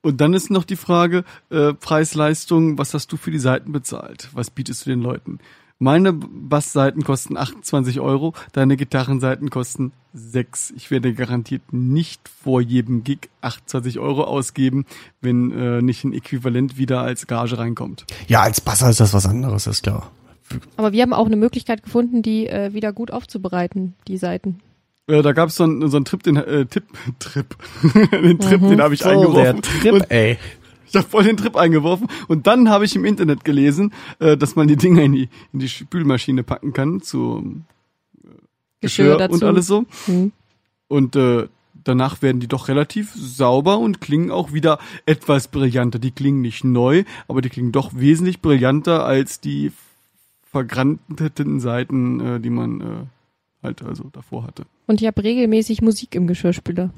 Und 0.00 0.20
dann 0.20 0.34
ist 0.34 0.50
noch 0.50 0.64
die 0.64 0.76
Frage, 0.76 1.24
äh, 1.50 1.74
Preis-Leistung, 1.74 2.78
was 2.78 2.94
hast 2.94 3.10
du 3.10 3.16
für 3.16 3.32
die 3.32 3.40
Seiten 3.40 3.72
bezahlt? 3.72 4.28
Was 4.32 4.50
bietest 4.50 4.86
du 4.86 4.90
den 4.90 5.00
Leuten? 5.00 5.40
Meine 5.80 6.12
Bassseiten 6.12 7.04
kosten 7.04 7.36
28 7.36 8.00
Euro, 8.00 8.34
deine 8.52 8.76
Gitarrenseiten 8.76 9.48
kosten 9.48 9.92
6. 10.12 10.72
Ich 10.76 10.90
werde 10.90 11.14
garantiert 11.14 11.72
nicht 11.72 12.28
vor 12.28 12.60
jedem 12.60 13.04
Gig 13.04 13.28
28 13.42 14.00
Euro 14.00 14.24
ausgeben, 14.24 14.86
wenn 15.20 15.52
äh, 15.52 15.80
nicht 15.80 16.02
ein 16.02 16.12
Äquivalent 16.12 16.78
wieder 16.78 17.02
als 17.02 17.28
Gage 17.28 17.58
reinkommt. 17.58 18.06
Ja, 18.26 18.42
als 18.42 18.60
Basser 18.60 18.90
ist 18.90 18.98
das 18.98 19.14
was 19.14 19.26
anderes, 19.26 19.68
ist 19.68 19.84
klar. 19.84 20.10
Aber 20.76 20.90
wir 20.90 21.02
haben 21.02 21.12
auch 21.12 21.26
eine 21.26 21.36
Möglichkeit 21.36 21.84
gefunden, 21.84 22.22
die 22.22 22.48
äh, 22.48 22.72
wieder 22.72 22.92
gut 22.92 23.12
aufzubereiten, 23.12 23.94
die 24.08 24.16
Seiten. 24.16 24.58
Äh, 25.06 25.22
da 25.22 25.32
gab 25.32 25.48
es 25.48 25.56
so 25.56 25.64
einen, 25.64 25.88
so 25.88 25.96
einen 25.96 26.04
Trip, 26.04 26.22
den 26.22 26.36
äh, 26.36 26.66
Tipp, 26.66 26.84
Trip, 27.18 27.56
den 28.12 28.38
Trip, 28.38 28.60
den 28.60 28.80
habe 28.80 28.94
ich 28.94 29.04
eingeworfen. 29.04 29.62
und 29.92 30.10
ey. 30.10 30.38
Ich 30.88 30.96
habe 30.96 31.08
voll 31.08 31.24
den 31.24 31.36
Trip 31.36 31.56
eingeworfen 31.56 32.08
und 32.28 32.46
dann 32.46 32.68
habe 32.68 32.84
ich 32.84 32.96
im 32.96 33.04
Internet 33.04 33.44
gelesen, 33.44 33.92
äh, 34.18 34.36
dass 34.36 34.56
man 34.56 34.68
die 34.68 34.76
Dinger 34.76 35.02
in 35.02 35.12
die 35.12 35.28
in 35.52 35.60
die 35.60 35.68
Spülmaschine 35.68 36.42
packen 36.42 36.72
kann 36.72 37.00
zu 37.00 37.62
Geschirr, 38.80 39.16
Geschirr, 39.16 39.18
dazu. 39.18 39.34
und 39.34 39.42
alles 39.42 39.66
so. 39.66 39.84
Hm. 40.06 40.32
Und 40.88 41.16
äh, 41.16 41.48
danach 41.84 42.22
werden 42.22 42.40
die 42.40 42.48
doch 42.48 42.68
relativ 42.68 43.12
sauber 43.14 43.78
und 43.78 44.00
klingen 44.00 44.30
auch 44.30 44.52
wieder 44.52 44.78
etwas 45.06 45.48
brillanter. 45.48 45.98
Die 45.98 46.10
klingen 46.10 46.40
nicht 46.40 46.64
neu, 46.64 47.04
aber 47.26 47.40
die 47.40 47.48
klingen 47.48 47.72
doch 47.72 47.92
wesentlich 47.94 48.40
brillanter 48.40 49.04
als 49.04 49.40
die 49.40 49.72
vergranteten 50.50 51.60
Seiten, 51.60 52.20
äh, 52.20 52.40
die 52.40 52.50
man 52.50 52.80
äh, 52.80 52.84
halt 53.62 53.82
also 53.82 54.04
davor 54.12 54.44
hatte. 54.44 54.64
Und 54.86 55.00
ich 55.00 55.06
habe 55.06 55.22
regelmäßig 55.22 55.82
Musik 55.82 56.14
im 56.14 56.26
Geschirrspüler. 56.26 56.90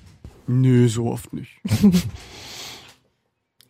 Nö, 0.46 0.88
so 0.88 1.06
oft 1.06 1.32
nicht. 1.32 1.60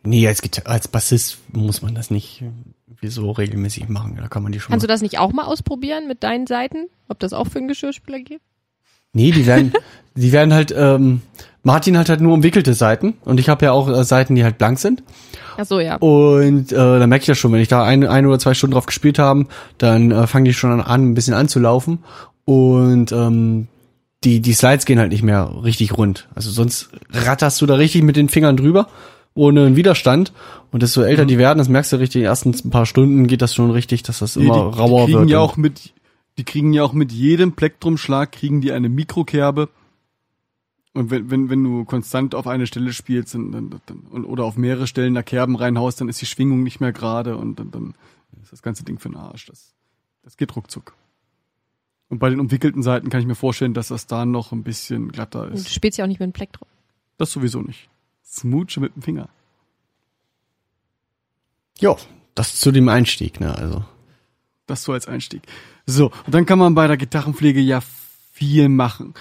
Nee, 0.03 0.27
als, 0.27 0.41
Gita- 0.43 0.63
als 0.65 0.89
Bassist 0.89 1.39
muss 1.53 1.83
man 1.83 1.95
das 1.95 2.11
nicht 2.11 2.43
irgendwie 2.89 3.09
so 3.09 3.31
regelmäßig 3.31 3.89
machen. 3.89 4.17
Da 4.21 4.29
kann 4.29 4.43
man 4.43 4.53
die 4.53 4.61
schon 4.61 4.71
Kannst 4.71 4.85
du 4.85 4.89
mal. 4.89 4.95
das 4.95 5.03
nicht 5.03 5.19
auch 5.19 5.33
mal 5.33 5.45
ausprobieren 5.45 6.09
mit 6.09 6.23
deinen 6.23 6.47
Seiten? 6.47 6.89
Ob 7.09 7.19
das 7.19 7.33
auch 7.33 7.47
für 7.49 7.59
einen 7.59 7.69
Geschirrspüler 7.69 8.21
geht? 8.21 8.41
Nee, 9.13 9.31
die 9.33 9.47
werden, 9.47 9.73
die 10.15 10.33
werden 10.33 10.55
halt, 10.55 10.73
ähm, 10.77 11.21
Martin 11.63 11.99
hat 11.99 12.09
halt 12.09 12.21
nur 12.21 12.33
umwickelte 12.33 12.73
Seiten 12.75 13.15
und 13.25 13.39
ich 13.41 13.49
habe 13.51 13.65
ja 13.67 13.73
auch 13.73 13.89
äh, 13.89 14.05
Seiten, 14.05 14.35
die 14.35 14.45
halt 14.45 14.57
blank 14.57 14.79
sind. 14.79 15.03
Ach 15.59 15.67
so, 15.67 15.81
ja. 15.81 15.97
Und 15.97 16.73
äh, 16.73 16.77
da 16.77 17.07
merke 17.07 17.23
ich 17.23 17.27
das 17.27 17.37
schon, 17.39 17.53
wenn 17.53 17.61
ich 17.61 17.69
da 17.69 17.85
ein, 17.85 18.07
ein 18.07 18.25
oder 18.27 18.39
zwei 18.39 18.55
Stunden 18.55 18.73
drauf 18.75 18.87
gespielt 18.87 19.19
haben, 19.19 19.49
dann 19.77 20.11
äh, 20.11 20.27
fangen 20.27 20.47
die 20.47 20.55
schon 20.55 20.81
an, 20.81 21.11
ein 21.11 21.15
bisschen 21.15 21.35
anzulaufen. 21.35 21.99
Und 22.47 23.13
ähm, 23.13 23.69
die, 24.25 24.41
die 24.41 24.53
Slides 24.55 24.87
gehen 24.87 24.99
halt 24.99 25.13
nicht 25.13 25.23
mehr 25.23 25.51
richtig 25.63 25.97
rund. 25.99 26.29
Also 26.35 26.51
sonst 26.51 26.89
ratterst 27.11 27.61
du 27.61 27.67
da 27.67 27.75
richtig 27.75 28.03
mit 28.03 28.17
den 28.17 28.29
Fingern 28.29 28.57
drüber, 28.57 28.89
ohne 29.35 29.66
einen 29.66 29.77
Widerstand. 29.77 30.33
Und 30.71 30.83
desto 30.83 31.03
älter 31.03 31.25
die 31.27 31.38
werden, 31.38 31.59
das 31.59 31.69
merkst 31.69 31.93
du 31.93 31.97
richtig, 31.97 32.16
in 32.16 32.23
den 32.23 32.29
ersten 32.29 32.51
ein 32.64 32.71
paar 32.71 32.87
Stunden 32.87 33.27
geht 33.27 33.43
das 33.43 33.55
schon 33.55 33.71
richtig, 33.71 34.03
dass 34.03 34.21
das 34.21 34.37
immer 34.37 34.71
die, 34.71 34.79
rauer 34.79 35.07
die 35.07 35.12
kriegen 35.12 35.21
wird. 35.23 35.31
ja 35.31 35.38
und- 35.40 35.45
auch 35.51 35.57
mit, 35.57 35.93
die 36.38 36.45
kriegen 36.45 36.73
ja 36.73 36.83
auch 36.85 36.93
mit 36.93 37.12
jedem 37.12 37.53
Plektrumschlag 37.53 38.33
kriegen 38.33 38.61
die 38.61 38.73
eine 38.73 38.88
Mikrokerbe. 38.88 39.69
Und 40.93 41.11
wenn, 41.11 41.31
wenn, 41.31 41.51
wenn 41.51 41.62
du 41.62 41.85
konstant 41.85 42.35
auf 42.35 42.47
eine 42.49 42.66
Stelle 42.66 42.93
spielst 42.93 43.35
dann, 43.35 43.53
dann, 43.53 43.81
und- 44.11 44.25
oder 44.25 44.45
auf 44.45 44.57
mehrere 44.57 44.87
Stellen 44.87 45.14
da 45.14 45.23
Kerben 45.23 45.55
reinhaust, 45.57 46.01
dann 46.01 46.09
ist 46.09 46.21
die 46.21 46.27
Schwingung 46.27 46.62
nicht 46.62 46.81
mehr 46.81 46.93
gerade 46.93 47.37
und 47.37 47.59
dann, 47.61 47.71
dann 47.71 47.95
ist 48.43 48.53
das 48.53 48.62
ganze 48.62 48.85
Ding 48.85 48.99
für 48.99 49.09
den 49.09 49.16
Arsch. 49.16 49.47
Das, 49.47 49.75
das 50.23 50.37
geht 50.37 50.55
ruckzuck. 50.57 50.95
Und 52.09 52.19
bei 52.19 52.29
den 52.31 52.40
umwickelten 52.40 52.83
Seiten 52.83 53.09
kann 53.11 53.21
ich 53.21 53.27
mir 53.27 53.37
vorstellen, 53.37 53.75
dass 53.75 53.88
das 53.88 54.07
da 54.09 54.25
noch 54.25 54.51
ein 54.51 54.64
bisschen 54.64 55.12
glatter 55.12 55.47
Du 55.47 55.55
ist. 55.55 55.73
spielst 55.73 55.99
ja 55.99 56.05
auch 56.05 56.09
nicht 56.09 56.19
mit 56.21 56.27
dem 56.29 56.33
Plektrum. 56.33 56.66
Das 57.19 57.31
sowieso 57.33 57.61
nicht. 57.62 57.89
Smooche 58.24 58.80
mit 58.80 58.94
dem 58.94 59.02
Finger. 59.02 59.28
Ja, 61.78 61.96
das 62.35 62.61
zu 62.61 62.72
dem 62.72 62.88
Einstieg, 62.88 63.40
ne, 63.40 63.56
also. 63.56 63.85
Das 64.66 64.85
so 64.85 64.92
als 64.92 65.09
Einstieg. 65.09 65.42
So, 65.87 66.12
und 66.26 66.35
dann 66.35 66.46
kann 66.46 66.59
man 66.59 66.74
bei 66.74 66.87
der 66.87 66.96
Gitarrenpflege 66.96 67.61
ja 67.61 67.80
viel 68.33 68.68
machen. 68.68 69.14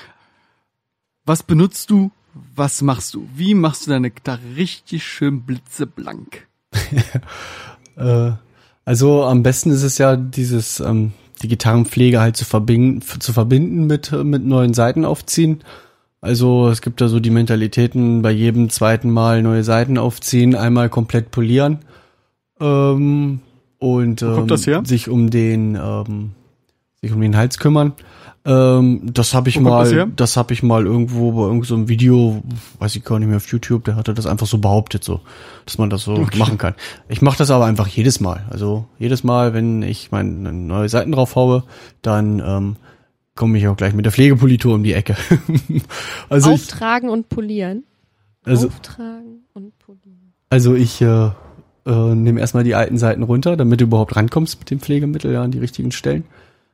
Was 1.26 1.44
benutzt 1.44 1.90
du? 1.90 2.12
Was 2.56 2.82
machst 2.82 3.14
du? 3.14 3.28
Wie 3.36 3.54
machst 3.54 3.86
du 3.86 3.92
deine 3.92 4.12
Gitarre 4.12 4.56
richtig 4.56 5.04
schön 5.04 5.42
blitzeblank? 5.44 6.48
Äh, 7.98 8.32
also 8.86 9.26
am 9.26 9.44
besten 9.44 9.72
ist 9.72 9.84
es 9.84 9.98
ja 9.98 10.16
dieses 10.16 10.80
ähm, 10.80 11.12
die 11.42 11.50
Gitarrenpflege 11.50 12.22
halt 12.22 12.38
zu 12.38 12.46
verbinden, 12.46 13.02
zu 13.02 13.34
verbinden 13.34 13.88
mit 13.88 14.14
äh, 14.14 14.24
mit 14.24 14.46
neuen 14.46 14.74
Seiten 14.74 15.04
aufziehen. 15.04 15.66
Also 16.22 16.68
es 16.70 16.82
gibt 16.82 17.00
da 17.02 17.08
so 17.08 17.20
die 17.20 17.30
Mentalitäten 17.30 18.22
bei 18.22 18.32
jedem 18.32 18.70
zweiten 18.70 19.10
Mal 19.10 19.42
neue 19.42 19.64
Seiten 19.64 19.98
aufziehen, 19.98 20.56
einmal 20.56 20.90
komplett 20.90 21.32
polieren 21.32 21.80
ähm, 22.60 23.40
und 23.78 24.22
ähm, 24.22 24.86
sich 24.86 25.10
um 25.10 25.30
den 25.30 25.76
ähm, 25.82 26.32
sich 27.02 27.14
um 27.14 27.22
den 27.22 27.38
Hals 27.38 27.58
kümmern. 27.58 27.94
Ähm, 28.46 29.02
das 29.14 29.34
habe 29.34 29.50
ich 29.50 29.58
Wo 29.58 29.62
mal, 29.62 29.90
das 29.90 30.08
das 30.16 30.38
habe 30.38 30.54
ich 30.54 30.64
mal 30.64 30.86
irgendwo 30.86 31.32
bei 31.32 31.42
irgendeinem 31.42 31.64
so 31.64 31.76
einem 31.76 31.88
Video, 31.90 32.42
weiß 32.80 32.96
ich 32.96 33.04
gar 33.04 33.20
nicht 33.20 33.28
mehr 33.28 33.38
auf 33.38 33.48
YouTube, 33.48 33.86
der 33.86 33.96
hatte 33.96 34.14
das 34.14 34.26
einfach 34.26 34.48
so 34.48 34.58
behauptet, 34.58 35.04
so, 35.04 35.22
dass 35.66 35.78
man 35.78 35.90
das 35.90 36.04
so 36.04 36.26
machen 36.36 36.58
kann. 36.58 36.76
Ich 37.08 37.22
mache 37.22 37.38
das 37.38 37.52
aber 37.52 37.66
einfach 37.66 37.88
jedes 37.88 38.20
Mal. 38.20 38.46
Also 38.50 38.86
jedes 38.98 39.24
Mal, 39.24 39.54
wenn 39.54 39.84
ich 39.84 40.12
meine 40.12 40.52
neue 40.52 40.90
Seiten 40.90 41.12
drauf 41.12 41.36
haue, 41.36 41.64
dann 42.02 42.42
ähm, 42.46 42.76
komme 43.40 43.58
ich 43.58 43.70
auch 43.70 43.78
gleich 43.78 43.94
mit 43.94 44.04
der 44.04 44.12
Pflegepolitur 44.12 44.76
um 44.76 44.84
die 44.84 44.94
Ecke. 44.94 45.16
also 46.30 46.50
ich, 46.50 46.56
Auftragen 46.56 47.10
und 47.10 47.30
polieren. 47.30 47.86
also 48.44 48.68
Auftragen 48.68 49.46
und 49.54 49.80
polieren. 49.80 50.34
also 50.50 50.76
ich 50.76 51.00
äh, 51.00 51.30
äh, 51.86 52.16
nehme 52.16 52.42
erstmal 52.42 52.66
die 52.66 52.76
alten 52.76 52.98
Seiten 52.98 53.24
runter, 53.24 53.56
damit 53.56 53.80
du 53.80 53.86
überhaupt 53.86 54.18
rankommst 54.18 54.60
mit 54.60 54.70
dem 54.70 54.82
Pflegemittel 54.82 55.32
ja 55.32 55.42
an 55.42 55.52
die 55.52 55.60
richtigen 55.60 55.94
Stellen. 55.94 56.26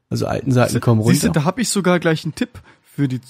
Also 0.10 0.26
alten 0.26 0.52
Seiten 0.52 0.80
kommen 0.80 1.04
Siehst 1.04 1.22
du, 1.22 1.28
runter. 1.28 1.42
da 1.42 1.46
habe 1.46 1.62
ich 1.62 1.70
sogar 1.70 2.00
gleich 2.00 2.26
einen 2.26 2.34
Tipp 2.34 2.60
für 2.82 3.08
die, 3.08 3.22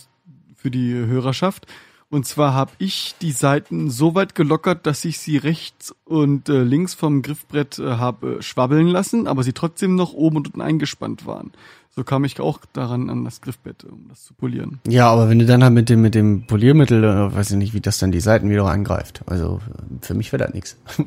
für 0.55 0.71
die 0.71 0.93
Hörerschaft. 0.93 1.67
Und 2.15 2.25
zwar 2.25 2.53
habe 2.53 2.71
ich 2.77 3.15
die 3.19 3.33
Seiten 3.33 3.89
so 3.89 4.15
weit 4.15 4.35
gelockert, 4.35 4.85
dass 4.85 5.03
ich 5.03 5.19
sie 5.19 5.35
rechts 5.35 5.93
und 6.05 6.47
äh, 6.47 6.63
links 6.63 6.93
vom 6.93 7.21
Griffbrett 7.21 7.77
äh, 7.77 7.97
habe 7.97 8.41
schwabbeln 8.41 8.87
lassen, 8.87 9.27
aber 9.27 9.43
sie 9.43 9.51
trotzdem 9.51 9.95
noch 9.95 10.13
oben 10.13 10.37
und 10.37 10.47
unten 10.47 10.61
eingespannt 10.61 11.25
waren. 11.25 11.51
So 11.93 12.05
kam 12.05 12.23
ich 12.23 12.39
auch 12.39 12.59
daran 12.71 13.09
an 13.09 13.25
das 13.25 13.41
Griffbett, 13.41 13.83
um 13.83 14.05
das 14.07 14.23
zu 14.23 14.33
polieren. 14.33 14.79
Ja, 14.87 15.09
aber 15.09 15.27
wenn 15.27 15.39
du 15.39 15.45
dann 15.45 15.61
halt 15.61 15.73
mit 15.73 15.89
dem 15.89 16.01
mit 16.01 16.15
dem 16.15 16.47
Poliermittel, 16.47 17.03
äh, 17.03 17.35
weiß 17.35 17.51
ich 17.51 17.57
nicht, 17.57 17.73
wie 17.73 17.81
das 17.81 17.97
dann 17.97 18.13
die 18.13 18.21
Seiten 18.21 18.49
wieder 18.49 18.63
angreift. 18.63 19.23
Also 19.25 19.59
äh, 19.67 20.05
für 20.05 20.13
mich 20.13 20.31
wäre 20.31 20.45
das 20.45 20.53
nichts. 20.53 20.77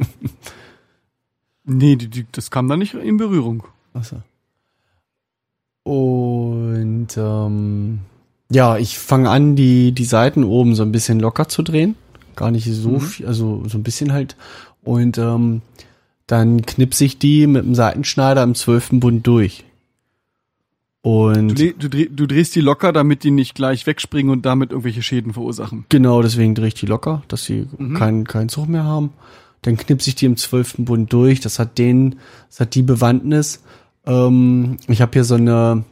Nee, 1.70 1.96
die, 1.96 2.08
die, 2.08 2.26
das 2.32 2.50
kam 2.50 2.68
da 2.68 2.78
nicht 2.78 2.94
in 2.94 3.18
Berührung. 3.18 3.62
Achso. 3.92 4.22
Und 5.84 7.08
ähm, 7.18 8.00
ja, 8.50 8.76
ich 8.78 8.98
fange 8.98 9.30
an, 9.30 9.56
die 9.56 9.92
die 9.92 10.04
Seiten 10.04 10.44
oben 10.44 10.74
so 10.74 10.82
ein 10.82 10.92
bisschen 10.92 11.20
locker 11.20 11.48
zu 11.48 11.62
drehen, 11.62 11.94
gar 12.36 12.50
nicht 12.50 12.66
so 12.72 12.90
Mhm. 12.92 13.00
viel, 13.00 13.26
also 13.26 13.62
so 13.66 13.76
ein 13.78 13.82
bisschen 13.82 14.12
halt. 14.12 14.36
Und 14.82 15.18
ähm, 15.18 15.62
dann 16.26 16.62
knipse 16.62 17.04
ich 17.04 17.18
die 17.18 17.46
mit 17.46 17.64
dem 17.64 17.74
Seitenschneider 17.74 18.42
im 18.42 18.54
zwölften 18.54 19.00
Bund 19.00 19.26
durch. 19.26 19.64
Du, 21.02 21.10
Und 21.28 21.58
du, 21.58 21.88
dreh, 21.88 22.08
du 22.10 22.26
drehst 22.26 22.54
die 22.54 22.60
locker, 22.60 22.92
damit 22.92 23.22
die 23.24 23.30
nicht 23.30 23.54
gleich 23.54 23.86
wegspringen 23.86 24.30
und 24.30 24.44
damit 24.44 24.70
irgendwelche 24.72 25.02
Schäden 25.02 25.32
verursachen. 25.32 25.86
Genau, 25.88 26.20
deswegen 26.22 26.54
drehe 26.54 26.68
ich 26.68 26.74
die 26.74 26.86
locker, 26.86 27.22
dass 27.28 27.44
sie 27.44 27.66
Mhm. 27.78 27.94
keinen 27.94 28.24
keinen 28.26 28.48
Zug 28.48 28.68
mehr 28.68 28.84
haben. 28.84 29.10
Dann 29.62 29.76
knipse 29.76 30.10
ich 30.10 30.16
die 30.16 30.26
im 30.26 30.36
zwölften 30.36 30.84
Bund 30.84 31.12
durch. 31.12 31.40
Das 31.40 31.58
hat 31.58 31.78
den, 31.78 32.16
das 32.50 32.60
hat 32.60 32.74
die 32.74 32.82
Bewandtnis. 32.82 33.62
Ähm, 34.06 34.76
ich 34.86 35.00
habe 35.00 35.12
hier 35.14 35.24
so 35.24 35.36
eine 35.36 35.84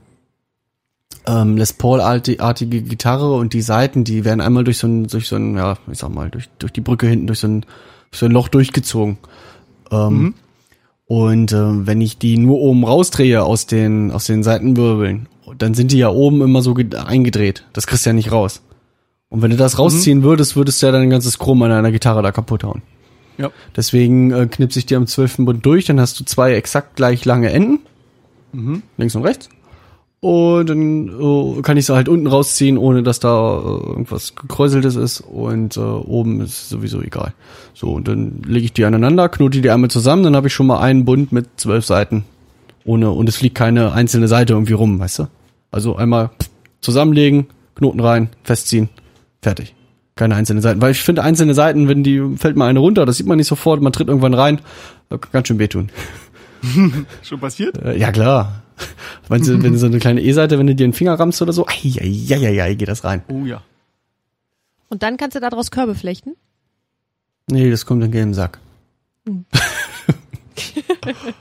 ähm, 1.26 1.56
Les 1.56 1.72
Paul-artige 1.72 2.82
Gitarre 2.82 3.34
und 3.34 3.52
die 3.52 3.62
Seiten, 3.62 4.04
die 4.04 4.24
werden 4.24 4.40
einmal 4.40 4.64
durch 4.64 4.78
so 4.78 4.86
ein, 4.86 5.06
durch 5.06 5.28
so 5.28 5.36
ein, 5.36 5.56
ja, 5.56 5.76
ich 5.90 5.98
sag 5.98 6.10
mal, 6.10 6.30
durch, 6.30 6.48
durch 6.58 6.72
die 6.72 6.80
Brücke 6.80 7.06
hinten, 7.06 7.26
durch 7.26 7.40
so 7.40 7.48
ein, 7.48 7.60
durch 8.10 8.20
so 8.20 8.26
ein 8.26 8.32
Loch 8.32 8.48
durchgezogen. 8.48 9.18
Ähm, 9.90 10.08
Mhm. 10.18 10.34
Und 11.08 11.52
äh, 11.52 11.86
wenn 11.86 12.00
ich 12.00 12.18
die 12.18 12.36
nur 12.36 12.58
oben 12.58 12.82
rausdrehe 12.84 13.44
aus 13.44 13.66
den, 13.66 14.10
aus 14.10 14.24
den 14.24 14.42
Seitenwirbeln, 14.42 15.28
dann 15.56 15.72
sind 15.74 15.92
die 15.92 15.98
ja 15.98 16.08
oben 16.08 16.42
immer 16.42 16.62
so 16.62 16.74
ge- 16.74 16.96
eingedreht. 16.96 17.64
Das 17.72 17.86
kriegst 17.86 18.04
du 18.04 18.10
ja 18.10 18.14
nicht 18.14 18.32
raus. 18.32 18.60
Und 19.28 19.40
wenn 19.40 19.52
du 19.52 19.56
das 19.56 19.78
rausziehen 19.78 20.24
würdest, 20.24 20.56
würdest 20.56 20.82
du 20.82 20.86
ja 20.86 20.92
dein 20.92 21.08
ganzes 21.08 21.38
Chrom 21.38 21.62
an 21.62 21.70
deiner 21.70 21.92
Gitarre 21.92 22.22
da 22.22 22.32
kaputt 22.32 22.64
hauen. 22.64 22.82
Ja. 23.38 23.50
Deswegen 23.76 24.32
äh, 24.32 24.48
knipse 24.50 24.80
ich 24.80 24.86
dir 24.86 24.96
am 24.96 25.06
12. 25.06 25.36
Bund 25.38 25.64
durch, 25.64 25.84
dann 25.84 26.00
hast 26.00 26.18
du 26.18 26.24
zwei 26.24 26.54
exakt 26.54 26.96
gleich 26.96 27.24
lange 27.24 27.50
Enden. 27.50 27.78
Mhm. 28.52 28.82
Links 28.96 29.14
und 29.14 29.22
rechts. 29.22 29.48
Und 30.20 30.68
dann 30.68 31.08
äh, 31.08 31.62
kann 31.62 31.76
ich 31.76 31.86
sie 31.86 31.94
halt 31.94 32.08
unten 32.08 32.26
rausziehen, 32.26 32.78
ohne 32.78 33.02
dass 33.02 33.20
da 33.20 33.58
äh, 33.58 33.88
irgendwas 33.88 34.34
gekräuseltes 34.34 34.96
ist. 34.96 35.20
Und 35.20 35.76
äh, 35.76 35.80
oben 35.80 36.40
ist 36.40 36.68
sowieso 36.68 37.02
egal. 37.02 37.34
So, 37.74 37.92
und 37.92 38.08
dann 38.08 38.42
lege 38.46 38.64
ich 38.64 38.72
die 38.72 38.84
aneinander, 38.84 39.28
knote 39.28 39.60
die 39.60 39.70
einmal 39.70 39.90
zusammen, 39.90 40.22
dann 40.22 40.34
habe 40.34 40.48
ich 40.48 40.54
schon 40.54 40.66
mal 40.66 40.80
einen 40.80 41.04
Bund 41.04 41.32
mit 41.32 41.48
zwölf 41.56 41.84
Seiten. 41.84 42.24
Ohne, 42.84 43.10
und 43.10 43.28
es 43.28 43.36
fliegt 43.36 43.56
keine 43.56 43.92
einzelne 43.92 44.28
Seite 44.28 44.54
irgendwie 44.54 44.72
rum, 44.72 44.98
weißt 44.98 45.20
du? 45.20 45.28
Also 45.70 45.96
einmal 45.96 46.30
zusammenlegen, 46.80 47.46
Knoten 47.74 48.00
rein, 48.00 48.30
festziehen, 48.42 48.88
fertig. 49.42 49.74
Keine 50.14 50.34
einzelnen 50.34 50.62
Seiten. 50.62 50.80
Weil 50.80 50.92
ich 50.92 51.02
finde, 51.02 51.22
einzelne 51.22 51.52
Seiten, 51.52 51.88
wenn 51.88 52.02
die, 52.02 52.36
fällt 52.38 52.56
mal 52.56 52.68
eine 52.68 52.78
runter, 52.78 53.04
das 53.04 53.18
sieht 53.18 53.26
man 53.26 53.36
nicht 53.36 53.48
sofort, 53.48 53.82
man 53.82 53.92
tritt 53.92 54.08
irgendwann 54.08 54.32
rein, 54.32 54.60
kann 55.10 55.20
ganz 55.30 55.48
schön 55.48 55.58
wehtun. 55.58 55.90
Schon 57.22 57.40
passiert? 57.40 57.76
Äh, 57.82 57.98
ja, 57.98 58.12
klar. 58.12 58.62
Meinst 59.28 59.48
du, 59.48 59.62
wenn 59.62 59.72
du 59.72 59.78
so 59.78 59.86
eine 59.86 59.98
kleine 59.98 60.22
E-Seite, 60.22 60.58
wenn 60.58 60.66
du 60.66 60.74
dir 60.74 60.86
den 60.86 60.92
Finger 60.92 61.18
rammst 61.18 61.40
oder 61.40 61.52
so, 61.52 61.66
ai, 61.66 61.94
ai, 62.00 62.26
ai, 62.30 62.46
ai, 62.46 62.62
ai, 62.62 62.74
geht 62.74 62.88
das 62.88 63.04
rein. 63.04 63.22
Oh 63.28 63.44
ja. 63.44 63.62
Und 64.88 65.02
dann 65.02 65.16
kannst 65.16 65.34
du 65.34 65.40
daraus 65.40 65.70
Körbe 65.70 65.94
flechten. 65.94 66.36
Nee, 67.48 67.70
das 67.70 67.86
kommt 67.86 68.02
in 68.02 68.08
den 68.08 68.12
gelben 68.12 68.34
Sack. 68.34 68.58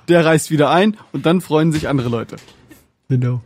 Der 0.08 0.26
reißt 0.26 0.52
wieder 0.52 0.70
ein 0.70 0.98
und 1.12 1.26
dann 1.26 1.42
freuen 1.42 1.72
sich 1.72 1.88
andere 1.88 2.10
Leute. 2.10 2.38
Genau. 3.10 3.42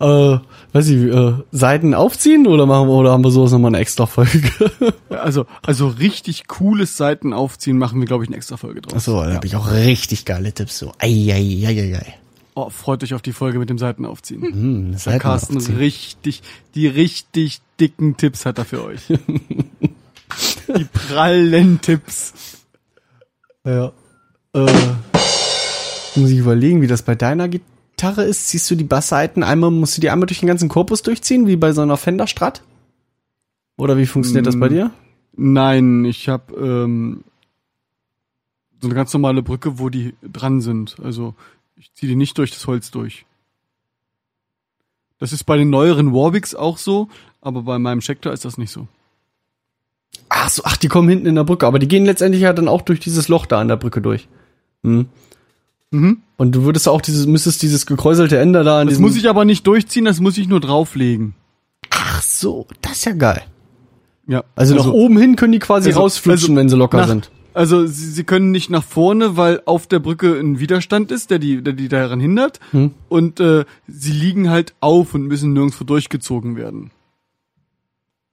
Äh, 0.00 0.38
weiß 0.72 0.88
ich, 0.88 1.02
äh, 1.02 1.32
Seiten 1.52 1.94
aufziehen 1.94 2.46
oder 2.46 2.66
machen 2.66 2.88
wir, 2.88 2.94
oder 2.94 3.12
haben 3.12 3.22
wir 3.24 3.30
sowas 3.30 3.52
nochmal 3.52 3.70
eine 3.70 3.78
extra 3.78 4.06
Folge? 4.06 4.50
Also, 5.08 5.46
also 5.64 5.86
richtig 5.88 6.48
cooles 6.48 6.96
Seiten 6.96 7.32
aufziehen 7.32 7.78
machen 7.78 8.00
wir, 8.00 8.06
glaube 8.06 8.24
ich, 8.24 8.28
eine 8.28 8.36
extra 8.36 8.56
Folge 8.56 8.82
draus. 8.82 8.94
Achso, 8.94 9.22
da 9.22 9.34
hab 9.34 9.44
ich 9.44 9.54
auch 9.56 9.70
richtig 9.70 10.24
geile 10.24 10.52
Tipps, 10.52 10.78
so. 10.78 10.92
Ai. 10.98 12.26
Oh, 12.56 12.70
freut 12.70 13.02
euch 13.02 13.14
auf 13.14 13.22
die 13.22 13.32
Folge 13.32 13.58
mit 13.58 13.70
dem 13.70 13.78
Seiten 13.78 14.04
aufziehen. 14.04 14.42
Hm, 14.42 14.92
Da 14.92 14.98
Seiten 14.98 15.18
Carsten 15.20 15.56
aufziehen. 15.56 15.76
richtig, 15.76 16.42
die 16.74 16.86
richtig 16.86 17.60
dicken 17.80 18.16
Tipps 18.16 18.44
hat 18.46 18.58
er 18.58 18.64
für 18.64 18.84
euch. 18.84 19.00
die 19.08 20.84
prallen 20.92 21.80
Tipps. 21.80 22.32
Ja. 23.64 23.92
Äh, 24.54 24.66
muss 26.16 26.30
ich 26.30 26.38
überlegen, 26.38 26.80
wie 26.82 26.86
das 26.86 27.02
bei 27.02 27.14
deiner 27.14 27.48
Gitarre 27.96 28.24
ist. 28.24 28.48
Ziehst 28.48 28.68
du 28.70 28.74
die 28.74 28.84
Bassseiten 28.84 29.42
einmal, 29.44 29.70
musst 29.70 29.96
du 29.96 30.00
die 30.00 30.10
einmal 30.10 30.26
durch 30.26 30.40
den 30.40 30.48
ganzen 30.48 30.68
Korpus 30.68 31.02
durchziehen, 31.02 31.46
wie 31.46 31.56
bei 31.56 31.72
so 31.72 31.80
einer 31.82 31.96
Fender 31.96 32.26
Strat? 32.26 32.62
Oder 33.76 33.96
wie 33.96 34.06
funktioniert 34.06 34.46
das 34.46 34.58
bei 34.58 34.68
Mm. 34.68 34.72
dir? 34.72 34.90
Nein, 35.36 36.04
ich 36.04 36.28
habe 36.28 36.54
ähm, 36.54 37.24
so 38.80 38.88
eine 38.88 38.94
ganz 38.94 39.12
normale 39.12 39.42
Brücke, 39.42 39.78
wo 39.78 39.88
die 39.90 40.14
dran 40.22 40.60
sind. 40.60 40.96
Also 41.02 41.34
ich 41.76 41.92
ziehe 41.94 42.10
die 42.10 42.16
nicht 42.16 42.36
durch 42.38 42.50
das 42.50 42.66
Holz 42.66 42.90
durch. 42.90 43.26
Das 45.18 45.32
ist 45.32 45.44
bei 45.44 45.56
den 45.56 45.70
neueren 45.70 46.12
Warwicks 46.12 46.54
auch 46.54 46.78
so, 46.78 47.08
aber 47.40 47.62
bei 47.62 47.78
meinem 47.78 48.00
Schecter 48.00 48.32
ist 48.32 48.44
das 48.44 48.58
nicht 48.58 48.70
so. 48.70 48.88
Ach 50.28 50.48
so, 50.50 50.62
ach, 50.64 50.76
die 50.76 50.88
kommen 50.88 51.08
hinten 51.08 51.26
in 51.26 51.34
der 51.36 51.44
Brücke, 51.44 51.66
aber 51.66 51.78
die 51.78 51.88
gehen 51.88 52.04
letztendlich 52.04 52.42
ja 52.42 52.52
dann 52.52 52.68
auch 52.68 52.82
durch 52.82 53.00
dieses 53.00 53.28
Loch 53.28 53.46
da 53.46 53.60
an 53.60 53.68
der 53.68 53.76
Brücke 53.76 54.00
durch. 54.02 54.28
Hm. 54.82 55.06
Mhm. 55.94 56.18
Und 56.36 56.52
du 56.54 56.64
würdest 56.64 56.88
auch 56.88 57.00
dieses, 57.00 57.26
müsstest 57.26 57.62
dieses 57.62 57.86
gekräuselte 57.86 58.38
Ende 58.38 58.64
da 58.64 58.80
an 58.80 58.88
Das 58.88 58.98
muss 58.98 59.16
ich 59.16 59.28
aber 59.28 59.44
nicht 59.44 59.66
durchziehen, 59.66 60.04
das 60.04 60.20
muss 60.20 60.36
ich 60.36 60.48
nur 60.48 60.60
drauflegen. 60.60 61.34
Ach 61.90 62.20
so, 62.22 62.66
das 62.82 62.92
ist 62.92 63.04
ja 63.04 63.12
geil. 63.12 63.42
Ja. 64.26 64.42
Also, 64.56 64.74
nach 64.74 64.86
oben 64.88 65.16
hin 65.18 65.36
können 65.36 65.52
die 65.52 65.58
quasi 65.58 65.90
also- 65.90 66.00
rausflutschen, 66.00 66.50
also 66.50 66.60
wenn 66.60 66.68
sie 66.68 66.76
locker 66.76 66.98
nach- 66.98 67.08
sind. 67.08 67.30
Also 67.52 67.86
sie, 67.86 68.10
sie 68.10 68.24
können 68.24 68.50
nicht 68.50 68.68
nach 68.68 68.82
vorne, 68.82 69.36
weil 69.36 69.62
auf 69.64 69.86
der 69.86 70.00
Brücke 70.00 70.40
ein 70.40 70.58
Widerstand 70.58 71.12
ist, 71.12 71.30
der 71.30 71.38
die, 71.38 71.62
der 71.62 71.72
die 71.74 71.86
daran 71.86 72.18
hindert. 72.18 72.58
Hm. 72.72 72.90
Und 73.08 73.38
äh, 73.38 73.64
sie 73.86 74.10
liegen 74.10 74.50
halt 74.50 74.74
auf 74.80 75.14
und 75.14 75.28
müssen 75.28 75.52
nirgendwo 75.52 75.84
durchgezogen 75.84 76.56
werden. 76.56 76.90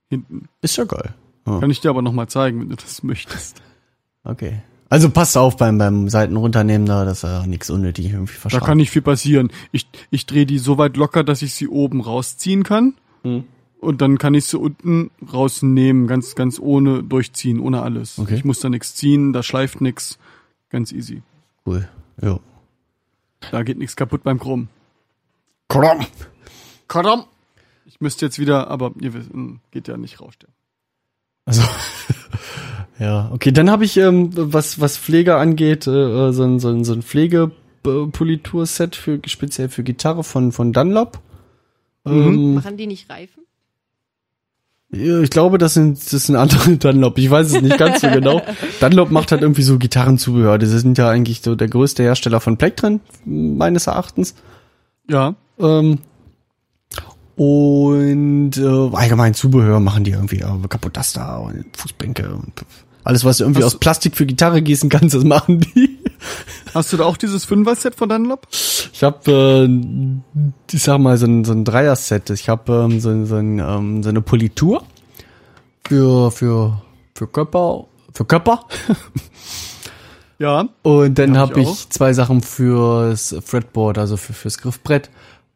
Hinten. 0.08 0.48
Ist 0.60 0.76
ja 0.76 0.82
geil. 0.82 1.14
Ja. 1.46 1.60
Kann 1.60 1.70
ich 1.70 1.80
dir 1.80 1.90
aber 1.90 2.02
nochmal 2.02 2.26
zeigen, 2.26 2.60
wenn 2.60 2.70
du 2.70 2.74
das 2.74 3.04
möchtest. 3.04 3.62
Okay. 4.24 4.62
Also 4.92 5.08
passt 5.08 5.38
auf 5.38 5.56
beim, 5.56 5.78
beim 5.78 6.10
Seiten 6.10 6.36
runternehmen 6.36 6.86
da, 6.86 7.06
dass 7.06 7.24
er 7.24 7.46
nichts 7.46 7.70
unnötig 7.70 8.12
irgendwie 8.12 8.34
Da 8.34 8.40
verschafft. 8.40 8.66
kann 8.66 8.76
nicht 8.76 8.90
viel 8.90 9.00
passieren. 9.00 9.50
Ich, 9.70 9.88
ich 10.10 10.26
drehe 10.26 10.44
die 10.44 10.58
so 10.58 10.76
weit 10.76 10.98
locker, 10.98 11.24
dass 11.24 11.40
ich 11.40 11.54
sie 11.54 11.66
oben 11.66 12.02
rausziehen 12.02 12.62
kann. 12.62 12.92
Hm. 13.22 13.44
Und 13.80 14.02
dann 14.02 14.18
kann 14.18 14.34
ich 14.34 14.44
sie 14.44 14.58
unten 14.58 15.10
rausnehmen, 15.32 16.08
ganz, 16.08 16.34
ganz 16.34 16.58
ohne 16.58 17.02
durchziehen, 17.02 17.58
ohne 17.58 17.80
alles. 17.80 18.18
Okay. 18.18 18.34
Ich 18.34 18.44
muss 18.44 18.60
da 18.60 18.68
nichts 18.68 18.94
ziehen, 18.94 19.32
da 19.32 19.42
schleift 19.42 19.80
nix. 19.80 20.18
Ganz 20.68 20.92
easy. 20.92 21.22
cool. 21.64 21.88
Ja. 22.20 22.38
Da 23.50 23.62
geht 23.62 23.78
nichts 23.78 23.96
kaputt 23.96 24.22
beim 24.24 24.38
Chrom. 24.38 24.68
Kram. 25.70 26.04
Kadam. 26.86 27.24
Ich 27.86 28.02
müsste 28.02 28.26
jetzt 28.26 28.38
wieder, 28.38 28.68
aber 28.68 28.92
ihr 29.00 29.14
wisst, 29.14 29.30
hm, 29.32 29.60
geht 29.70 29.88
ja 29.88 29.96
nicht 29.96 30.20
raus. 30.20 30.34
Also 31.46 31.62
ja, 33.02 33.30
okay, 33.32 33.50
dann 33.50 33.68
habe 33.68 33.84
ich 33.84 33.96
ähm, 33.96 34.30
was 34.32 34.80
was 34.80 34.96
Pflege 34.96 35.34
angeht, 35.34 35.88
äh, 35.88 36.32
so 36.32 36.44
ein 36.44 36.60
so 36.60 36.68
ein, 36.68 36.84
so 36.84 36.92
ein 36.92 37.02
Pflegepolitur-Set 37.02 38.94
für 38.94 39.20
speziell 39.26 39.68
für 39.68 39.82
Gitarre 39.82 40.22
von 40.22 40.52
von 40.52 40.72
Dunlop. 40.72 41.18
Ähm, 42.06 42.54
Machen 42.54 42.76
die 42.76 42.86
nicht 42.86 43.10
Reifen? 43.10 43.42
ja, 44.92 45.20
ich 45.20 45.30
glaube, 45.30 45.58
das 45.58 45.74
sind 45.74 46.12
das 46.12 46.26
sind 46.26 46.36
andere 46.36 46.76
Dunlop. 46.76 47.18
Ich 47.18 47.28
weiß 47.28 47.48
es 47.48 47.60
nicht 47.60 47.76
ganz 47.76 48.02
so 48.02 48.08
genau. 48.08 48.40
Dunlop 48.80 49.10
macht 49.10 49.32
halt 49.32 49.42
irgendwie 49.42 49.62
so 49.62 49.78
Gitarrenzubehör. 49.78 50.58
Das 50.58 50.70
sind 50.70 50.96
ja 50.96 51.08
eigentlich 51.08 51.40
so 51.42 51.56
der 51.56 51.68
größte 51.68 52.04
Hersteller 52.04 52.40
von 52.40 52.56
Plektren 52.56 53.00
meines 53.24 53.88
Erachtens. 53.88 54.36
Ja. 55.08 55.34
Ähm, 55.58 55.98
und 57.36 58.56
äh, 58.58 58.96
allgemein 58.96 59.32
Zubehör 59.32 59.80
machen 59.80 60.04
die 60.04 60.10
irgendwie 60.10 60.40
äh, 60.40 60.68
Kapottaster 60.68 61.40
und 61.40 61.64
Fußbänke 61.74 62.28
und 62.34 62.52
alles, 63.04 63.24
was 63.24 63.38
du 63.38 63.44
irgendwie 63.44 63.62
Hast 63.62 63.74
aus 63.74 63.80
Plastik 63.80 64.16
für 64.16 64.26
Gitarre 64.26 64.62
gießen 64.62 64.88
kannst, 64.88 65.14
das 65.14 65.24
machen 65.24 65.60
die. 65.60 65.98
Hast 66.74 66.92
du 66.92 66.96
da 66.96 67.04
auch 67.04 67.16
dieses 67.16 67.44
Fünfer-Set 67.44 67.96
von 67.96 68.08
Dunlop? 68.08 68.46
Ich 68.50 69.02
habe, 69.02 69.68
äh, 69.68 70.72
ich 70.72 70.82
sag 70.82 70.98
mal, 70.98 71.16
so 71.18 71.26
ein, 71.26 71.44
so 71.44 71.52
ein 71.52 71.64
Dreier-Set. 71.64 72.30
Ich 72.30 72.48
habe 72.48 72.88
ähm, 72.90 73.00
so, 73.00 73.24
so, 73.24 73.36
ein, 73.36 73.58
ähm, 73.58 74.02
so 74.02 74.08
eine 74.08 74.22
Politur 74.22 74.84
für, 75.86 76.30
für, 76.30 76.80
für 77.14 77.26
Körper, 77.26 77.86
für 78.14 78.24
Körper. 78.24 78.66
Ja. 80.42 80.68
Und 80.82 81.18
dann 81.20 81.38
Hab 81.38 81.50
habe 81.50 81.60
ich 81.60 81.68
ich, 81.68 81.90
zwei 81.90 82.12
Sachen 82.12 82.40
fürs 82.40 83.36
Fretboard, 83.44 83.96
also 83.98 84.16
für, 84.16 84.32
fürs 84.32 84.58
Griffbrett. 84.58 85.08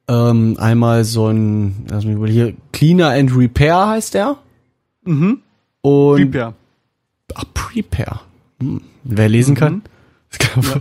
Ähm, 0.06 0.56
einmal 0.61 1.02
so 1.02 1.26
ein, 1.26 1.87
lass 1.90 2.04
mich 2.04 2.14
überlegen, 2.14 2.38
hier, 2.38 2.54
Cleaner 2.72 3.11
and 3.11 3.37
Repair 3.37 3.88
heißt 3.88 4.14
der. 4.14 4.37
Mhm. 5.04 5.40
Und 5.80 6.18
Repair. 6.18 6.54
Prepare. 7.66 8.20
Hm. 8.61 8.81
Wer 9.05 9.29
lesen 9.29 9.55
kann. 9.55 9.83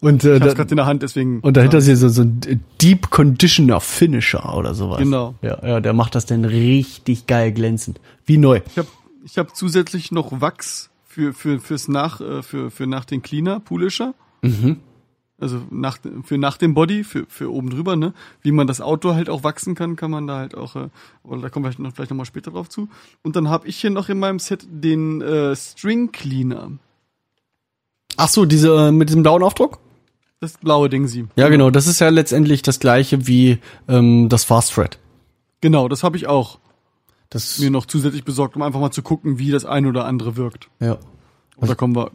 Und, 0.00 0.24
äh, 0.24 0.36
Ich 0.36 0.42
hab's 0.42 0.56
gerade 0.56 0.70
in 0.70 0.76
der 0.78 0.86
Hand, 0.86 1.04
deswegen. 1.04 1.38
und 1.40 1.56
dahinter 1.56 1.78
ist 1.78 1.84
hier 1.84 1.96
so, 1.96 2.08
so 2.08 2.22
ein 2.22 2.64
Deep 2.80 3.10
Conditioner 3.10 3.80
Finisher 3.80 4.56
oder 4.56 4.74
sowas. 4.74 4.98
Genau. 4.98 5.36
Ja, 5.42 5.64
ja, 5.64 5.80
der 5.80 5.92
macht 5.92 6.16
das 6.16 6.26
dann 6.26 6.44
richtig 6.44 7.28
geil 7.28 7.52
glänzend. 7.52 8.00
Wie 8.26 8.36
neu. 8.36 8.62
Ich 8.66 8.78
habe 8.78 8.88
ich 9.24 9.38
hab 9.38 9.54
zusätzlich 9.54 10.10
noch 10.10 10.40
Wachs 10.40 10.90
für, 11.06 11.32
für, 11.32 11.60
fürs 11.60 11.86
nach, 11.86 12.20
äh, 12.20 12.42
für, 12.42 12.72
für 12.72 12.88
nach 12.88 13.04
den 13.04 13.22
Cleaner, 13.22 13.60
Poolisher. 13.60 14.14
Mhm. 14.42 14.78
Also 15.42 15.60
nach, 15.70 15.98
für 16.22 16.38
nach 16.38 16.56
dem 16.56 16.72
Body, 16.72 17.02
für, 17.04 17.26
für 17.28 17.52
oben 17.52 17.70
drüber, 17.70 17.96
ne? 17.96 18.14
Wie 18.42 18.52
man 18.52 18.66
das 18.68 18.80
Auto 18.80 19.14
halt 19.14 19.28
auch 19.28 19.42
wachsen 19.42 19.74
kann, 19.74 19.96
kann 19.96 20.10
man 20.10 20.26
da 20.26 20.38
halt 20.38 20.54
auch, 20.54 20.76
äh, 20.76 20.88
aber 21.24 21.38
da 21.38 21.50
kommen 21.50 21.64
wir 21.64 21.72
vielleicht 21.72 21.78
noch, 21.80 21.92
vielleicht 21.92 22.10
noch 22.12 22.16
mal 22.16 22.24
später 22.24 22.52
drauf 22.52 22.68
zu. 22.68 22.88
Und 23.22 23.34
dann 23.34 23.48
habe 23.48 23.66
ich 23.66 23.76
hier 23.76 23.90
noch 23.90 24.08
in 24.08 24.18
meinem 24.20 24.38
Set 24.38 24.64
den 24.70 25.20
äh, 25.20 25.56
String 25.56 26.12
Cleaner. 26.12 26.70
Ach 28.16 28.28
so, 28.28 28.44
diese 28.44 28.88
äh, 28.88 28.92
mit 28.92 29.08
diesem 29.08 29.22
blauen 29.22 29.42
Aufdruck? 29.42 29.80
Das 30.40 30.58
blaue 30.58 30.88
Ding 30.88 31.06
sie. 31.06 31.26
Ja, 31.36 31.48
genau. 31.48 31.70
Das 31.70 31.86
ist 31.86 32.00
ja 32.00 32.08
letztendlich 32.08 32.62
das 32.62 32.80
gleiche 32.80 33.26
wie 33.26 33.58
ähm, 33.88 34.28
das 34.28 34.44
Fast 34.44 34.74
Thread. 34.74 34.98
Genau, 35.60 35.88
das 35.88 36.02
habe 36.02 36.16
ich 36.16 36.26
auch 36.26 36.58
Das 37.30 37.58
mir 37.58 37.70
noch 37.70 37.86
zusätzlich 37.86 38.24
besorgt, 38.24 38.56
um 38.56 38.62
einfach 38.62 38.80
mal 38.80 38.90
zu 38.90 39.02
gucken, 39.02 39.38
wie 39.38 39.50
das 39.50 39.64
eine 39.64 39.88
oder 39.88 40.04
andere 40.04 40.36
wirkt. 40.36 40.68
ja. 40.80 40.98
Und 41.56 41.68
da 41.68 41.76
kommen 41.76 41.94
wir 41.94 42.10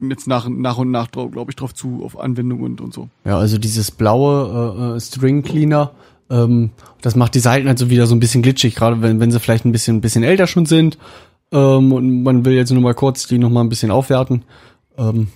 jetzt 0.00 0.26
nach, 0.26 0.48
nach 0.48 0.78
und 0.78 0.90
nach, 0.90 1.10
glaube 1.10 1.46
ich, 1.48 1.56
drauf 1.56 1.74
zu, 1.74 2.02
auf 2.04 2.18
Anwendung 2.18 2.60
und, 2.60 2.80
und 2.80 2.94
so. 2.94 3.08
Ja, 3.24 3.38
also 3.38 3.58
dieses 3.58 3.90
blaue 3.90 4.94
äh, 4.94 4.96
äh, 4.96 5.00
String 5.00 5.42
Cleaner, 5.42 5.92
ähm, 6.30 6.70
das 7.02 7.16
macht 7.16 7.34
die 7.34 7.40
Seiten 7.40 7.68
halt 7.68 7.78
so 7.78 7.90
wieder 7.90 8.06
so 8.06 8.14
ein 8.14 8.20
bisschen 8.20 8.42
glitschig, 8.42 8.74
gerade 8.74 9.02
wenn, 9.02 9.20
wenn 9.20 9.30
sie 9.30 9.40
vielleicht 9.40 9.64
ein 9.64 9.72
bisschen, 9.72 9.96
ein 9.96 10.00
bisschen 10.00 10.22
älter 10.22 10.46
schon 10.46 10.66
sind. 10.66 10.98
Ähm, 11.52 11.92
und 11.92 12.22
man 12.22 12.44
will 12.44 12.54
jetzt 12.54 12.70
nur 12.70 12.82
mal 12.82 12.94
kurz 12.94 13.26
die 13.26 13.38
noch 13.38 13.50
mal 13.50 13.62
ein 13.62 13.68
bisschen 13.68 13.90
aufwerten. 13.90 14.44
Ähm, 14.96 15.28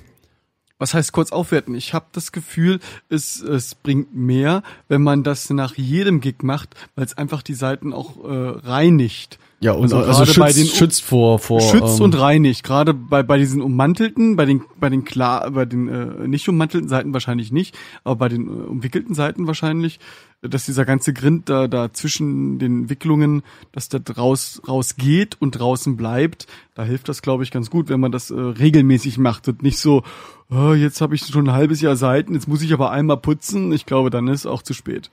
Was 0.79 0.95
heißt 0.95 1.13
kurz 1.13 1.33
aufwerten? 1.33 1.75
Ich 1.75 1.93
habe 1.93 2.07
das 2.13 2.31
Gefühl, 2.31 2.79
es, 3.09 3.41
es 3.41 3.75
bringt 3.75 4.15
mehr, 4.15 4.63
wenn 4.89 5.03
man 5.03 5.25
das 5.25 5.51
nach 5.51 5.75
jedem 5.77 6.21
Gig 6.21 6.43
macht, 6.43 6.75
weil 6.95 7.05
es 7.05 7.19
einfach 7.19 7.43
die 7.43 7.55
Seiten 7.55 7.93
auch 7.93 8.25
äh, 8.25 8.59
reinigt. 8.65 9.39
Ja, 9.61 9.73
und 9.73 9.85
Also 9.85 9.99
also, 9.99 10.25
schützt, 10.27 10.39
bei 10.39 10.53
den- 10.53 10.67
schützt 10.67 11.03
vor, 11.03 11.39
vor 11.39 11.61
Schützt 11.61 11.99
ähm, 11.99 12.05
und 12.05 12.19
reinigt. 12.21 12.65
Gerade 12.65 12.93
bei, 12.93 13.23
bei 13.23 13.39
diesen 13.39 13.63
ummantelten, 13.63 14.37
bei 14.37 14.45
den, 14.45 14.63
bei 14.79 14.91
den 14.91 15.05
klar, 15.05 15.51
bei 15.51 15.65
den 15.65 15.89
äh, 15.89 16.29
nicht 16.29 16.49
ummantelten 16.49 16.89
Seiten 16.89 17.13
wahrscheinlich 17.15 17.51
nicht, 17.53 17.77
aber 18.05 18.17
bei 18.17 18.29
den 18.29 18.47
äh, 18.47 18.51
umwickelten 18.51 19.15
Seiten 19.15 19.47
wahrscheinlich, 19.47 20.01
dass 20.43 20.67
dieser 20.67 20.85
ganze 20.85 21.15
Grind 21.15 21.49
da, 21.49 21.69
da 21.69 21.93
zwischen 21.93 22.59
den 22.59 22.91
Wicklungen, 22.91 23.43
dass 23.73 23.89
der 23.89 24.03
raus, 24.17 24.61
rausgeht 24.69 25.37
und 25.41 25.53
draußen 25.53 25.97
bleibt. 25.97 26.47
Da 26.75 26.85
hilft 26.85 27.09
das, 27.09 27.23
glaube 27.23 27.45
ich, 27.45 27.51
ganz 27.51 27.71
gut, 27.71 27.89
wenn 27.89 28.01
man 28.01 28.13
das 28.13 28.31
äh, 28.31 28.35
regelmäßig 28.39 29.17
macht 29.17 29.49
und 29.49 29.63
nicht 29.63 29.79
so, 29.79 30.03
oh, 30.51 30.75
jetzt 30.75 31.01
habe 31.01 31.15
ich 31.15 31.23
schon 31.25 31.49
ein 31.49 31.55
halbes 31.55 31.81
Jahr 31.81 31.97
Seiten, 31.97 32.35
jetzt 32.35 32.49
muss 32.49 32.61
ich 32.61 32.75
aber 32.75 32.91
einmal 32.91 33.17
putzen. 33.17 33.73
Ich 33.73 33.87
glaube, 33.87 34.11
dann 34.11 34.29
ist 34.29 34.45
auch 34.45 34.63
zu 34.63 34.75
spät. 34.75 35.11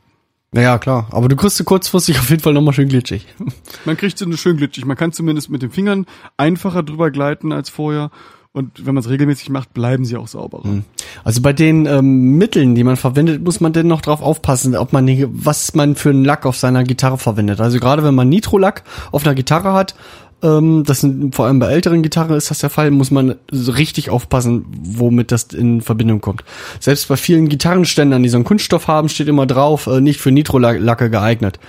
Naja, 0.54 0.78
klar. 0.80 1.08
Aber 1.12 1.30
du 1.30 1.36
kriegst 1.38 1.58
sie 1.58 1.64
kurzfristig 1.64 2.20
auf 2.20 2.30
jeden 2.30 2.42
Fall 2.42 2.54
nochmal 2.54 2.74
schön 2.74 2.90
glitschig. 2.90 3.26
Man 3.86 3.96
kriegt 3.96 4.18
sie 4.18 4.38
schön 4.38 4.58
glitschig. 4.58 4.86
Man 4.86 4.98
kann 4.98 5.14
zumindest 5.14 5.50
mit 5.50 5.62
den 5.62 5.72
Fingern 5.72 6.06
einfacher 6.36 6.84
drüber 6.84 7.10
gleiten 7.10 7.54
als 7.54 7.70
vorher. 7.70 8.12
Und 8.54 8.86
wenn 8.86 8.94
man 8.94 9.02
es 9.02 9.10
regelmäßig 9.10 9.50
macht, 9.50 9.74
bleiben 9.74 10.04
sie 10.04 10.18
auch 10.18 10.28
sauberer. 10.28 10.82
Also 11.24 11.42
bei 11.42 11.54
den 11.54 11.86
ähm, 11.86 12.38
Mitteln, 12.38 12.76
die 12.76 12.84
man 12.84 12.98
verwendet, 12.98 13.42
muss 13.42 13.62
man 13.62 13.72
denn 13.72 13.88
noch 13.88 14.02
drauf 14.02 14.22
aufpassen, 14.22 14.76
ob 14.76 14.92
man 14.92 15.08
was 15.32 15.74
man 15.74 15.96
für 15.96 16.10
einen 16.10 16.26
Lack 16.26 16.46
auf 16.46 16.58
seiner 16.58 16.84
Gitarre 16.84 17.18
verwendet. 17.18 17.62
Also 17.62 17.80
gerade 17.80 18.04
wenn 18.04 18.14
man 18.14 18.28
Nitro-Lack 18.28 18.84
auf 19.14 19.26
einer 19.26 19.36
Gitarre 19.36 19.72
hat, 19.72 19.96
das 20.42 21.02
sind 21.02 21.36
vor 21.36 21.46
allem 21.46 21.60
bei 21.60 21.68
älteren 21.68 22.02
Gitarren 22.02 22.36
ist 22.36 22.50
das 22.50 22.60
der 22.60 22.72
Fall, 22.72 22.90
muss 22.92 23.12
man 23.12 23.36
so 23.52 23.72
richtig 23.72 24.10
aufpassen, 24.10 24.66
womit 24.82 25.32
das 25.32 25.44
in 25.54 25.82
Verbindung 25.82 26.20
kommt. 26.20 26.44
Selbst 26.80 27.08
bei 27.08 27.16
vielen 27.18 27.48
Gitarrenständern, 27.48 28.24
die 28.24 28.30
so 28.30 28.38
einen 28.38 28.44
Kunststoff 28.44 28.88
haben, 28.88 29.08
steht 29.08 29.28
immer 29.28 29.46
drauf, 29.46 29.88
äh, 29.88 30.02
nicht 30.02 30.20
für 30.20 30.32
Nitro-Lacke 30.32 31.10
geeignet. 31.10 31.60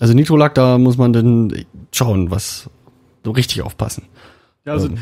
Also 0.00 0.14
Nitro-Lack, 0.14 0.54
da 0.54 0.78
muss 0.78 0.96
man 0.96 1.12
dann 1.12 1.66
schauen, 1.92 2.30
was 2.30 2.70
so 3.22 3.30
richtig 3.30 3.62
aufpassen. 3.62 4.04
Ja, 4.64 4.72
also 4.72 4.88
Ähm. 4.88 4.98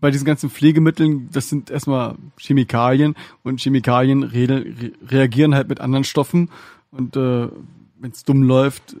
bei 0.00 0.10
diesen 0.10 0.24
ganzen 0.24 0.50
Pflegemitteln, 0.50 1.28
das 1.32 1.48
sind 1.48 1.70
erstmal 1.70 2.14
Chemikalien 2.38 3.14
und 3.42 3.60
Chemikalien 3.60 4.22
re 4.22 4.64
reagieren 5.08 5.54
halt 5.54 5.68
mit 5.68 5.80
anderen 5.80 6.04
Stoffen 6.04 6.50
und 6.90 7.16
äh, 7.16 7.48
wenn 7.98 8.10
es 8.10 8.24
dumm 8.24 8.42
läuft, 8.42 8.96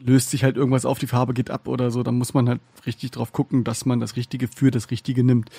löst 0.00 0.30
sich 0.30 0.44
halt 0.44 0.56
irgendwas 0.56 0.84
auf, 0.84 0.98
die 0.98 1.06
Farbe 1.06 1.34
geht 1.34 1.50
ab 1.50 1.68
oder 1.68 1.90
so, 1.90 2.02
dann 2.02 2.16
muss 2.16 2.34
man 2.34 2.48
halt 2.48 2.60
richtig 2.86 3.12
drauf 3.12 3.32
gucken, 3.32 3.64
dass 3.64 3.86
man 3.86 4.00
das 4.00 4.16
Richtige 4.16 4.48
für 4.48 4.70
das 4.70 4.90
Richtige 4.90 5.24
nimmt. 5.24 5.50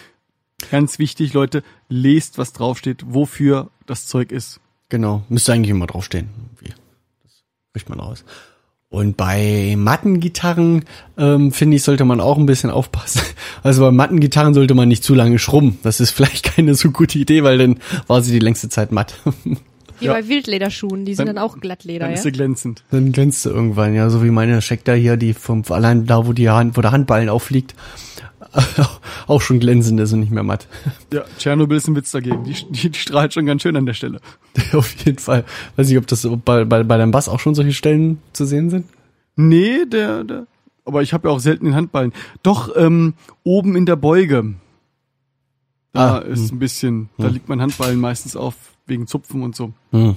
Ganz 0.72 1.00
wichtig, 1.00 1.34
Leute, 1.34 1.64
lest, 1.90 2.38
was 2.38 2.54
draufsteht, 2.54 3.04
wofür 3.08 3.70
das 3.86 4.08
Zeug 4.08 4.32
ist. 4.32 4.60
Genau, 4.90 5.24
müsste 5.30 5.54
eigentlich 5.54 5.70
immer 5.70 5.88
draufstehen. 5.88 6.30
Das 7.24 7.44
kriegt 7.74 7.90
man 7.90 8.00
raus. 8.00 8.24
Und 8.90 9.18
bei 9.18 9.76
Mattengitarren, 9.78 10.86
ähm, 11.18 11.52
finde 11.52 11.76
ich, 11.76 11.84
sollte 11.84 12.06
man 12.06 12.22
auch 12.22 12.38
ein 12.38 12.46
bisschen 12.46 12.70
aufpassen. 12.70 13.22
Also 13.64 13.82
bei 13.82 13.92
Mattengitarren 13.92 14.54
sollte 14.54 14.76
man 14.76 14.88
nicht 14.88 15.04
zu 15.04 15.14
lange 15.14 15.40
schrubben. 15.40 15.78
Das 15.84 16.00
ist 16.00 16.12
vielleicht 16.16 16.44
keine 16.44 16.74
so 16.76 16.92
gute 16.92 17.20
Idee, 17.20 17.44
weil 17.44 17.58
dann 17.58 17.80
war 18.08 18.22
sie 18.22 18.32
die 18.32 18.40
längste 18.40 18.70
Zeit 18.70 18.92
matt. 18.92 19.16
Wie 20.00 20.06
Ja. 20.06 20.14
bei 20.14 20.28
Wildlederschuhen, 20.28 21.06
die 21.06 21.16
sind 21.16 21.28
Dann- 21.28 21.36
dann, 21.38 21.44
auch 21.46 21.58
Glattleder, 21.60 22.00
Dann 22.06 22.10
ja? 22.12 22.16
ist 22.18 22.24
sie 22.24 22.32
glänzend. 22.32 22.84
dann 22.92 23.12
glänzt 23.12 23.44
sie 23.44 23.50
irgendwann, 23.50 23.94
ja, 23.96 24.10
so 24.10 24.24
wie 24.24 24.30
meine 24.32 24.62
Schecter 24.62 24.94
hier, 24.96 25.18
die 25.18 25.34
vom, 25.34 25.64
allein 25.70 26.06
da, 26.06 26.28
wo 26.28 26.34
die 26.34 26.50
Hand, 26.50 26.78
wo 26.78 26.82
der 26.82 26.92
Handballen 26.92 27.30
aufliegt, 27.30 27.74
auch 29.28 29.42
schon 29.42 29.60
glänzend 29.60 30.00
ist 30.00 30.14
und 30.14 30.20
nicht 30.22 30.32
mehr 30.32 30.44
matt. 30.44 30.68
Ja, 31.14 31.24
Tschernobyl 31.38 31.78
ist 31.78 31.88
ein 31.88 31.96
Witz 31.96 32.12
dagegen. 32.12 32.44
Die, 32.44 32.54
die, 32.70 32.90
die 32.90 33.00
strahlt 33.00 33.34
schon 33.34 33.46
ganz 33.46 33.62
schön 33.62 33.76
an 33.76 33.86
der 33.86 33.94
Stelle. 33.94 34.20
Auf 34.74 34.94
jeden 35.06 35.20
Fall. 35.20 35.46
Weiß 35.76 35.88
nicht, 35.88 35.98
ob 35.98 36.08
das 36.08 36.28
bei, 36.46 36.66
bei, 36.66 36.84
bei 36.84 36.98
deinem 36.98 37.12
Bass 37.12 37.30
auch 37.30 37.40
schon 37.40 37.56
solche 37.56 37.74
Stellen 37.74 38.20
zu 38.34 38.46
sehen 38.46 38.70
sind. 38.70 38.86
Nee, 39.36 39.86
der, 39.86 40.24
der. 40.24 40.48
Aber 40.86 41.02
ich 41.02 41.14
habe 41.14 41.28
ja 41.28 41.34
auch 41.34 41.40
selten 41.40 41.66
den 41.66 41.76
Handballen. 41.76 42.14
Doch, 42.44 42.76
ähm, 42.76 43.14
oben 43.44 43.76
in 43.76 43.86
der 43.86 43.96
Beuge. 43.98 44.54
Da 45.98 46.18
Ah, 46.18 46.20
ist 46.20 46.52
ein 46.52 46.60
bisschen, 46.60 47.10
da 47.18 47.26
Hm. 47.28 47.34
liegt 47.34 47.50
mein 47.50 47.62
Handballen 47.62 48.00
meistens 48.00 48.36
auf, 48.36 48.56
wegen 48.86 49.08
Zupfen 49.08 49.42
und 49.44 49.56
so. 49.56 49.74
Hm. 49.92 50.16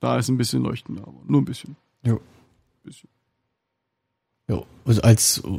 Da 0.00 0.18
ist 0.18 0.28
ein 0.28 0.36
bisschen 0.36 0.62
leuchtender, 0.62 1.02
aber 1.02 1.14
nur 1.26 1.40
ein 1.40 1.44
bisschen. 1.44 1.76
Jo. 2.04 2.20
bisschen. 2.84 3.08
Jo. 4.48 4.66
Also 4.84 5.00
als 5.02 5.38
äh, 5.38 5.58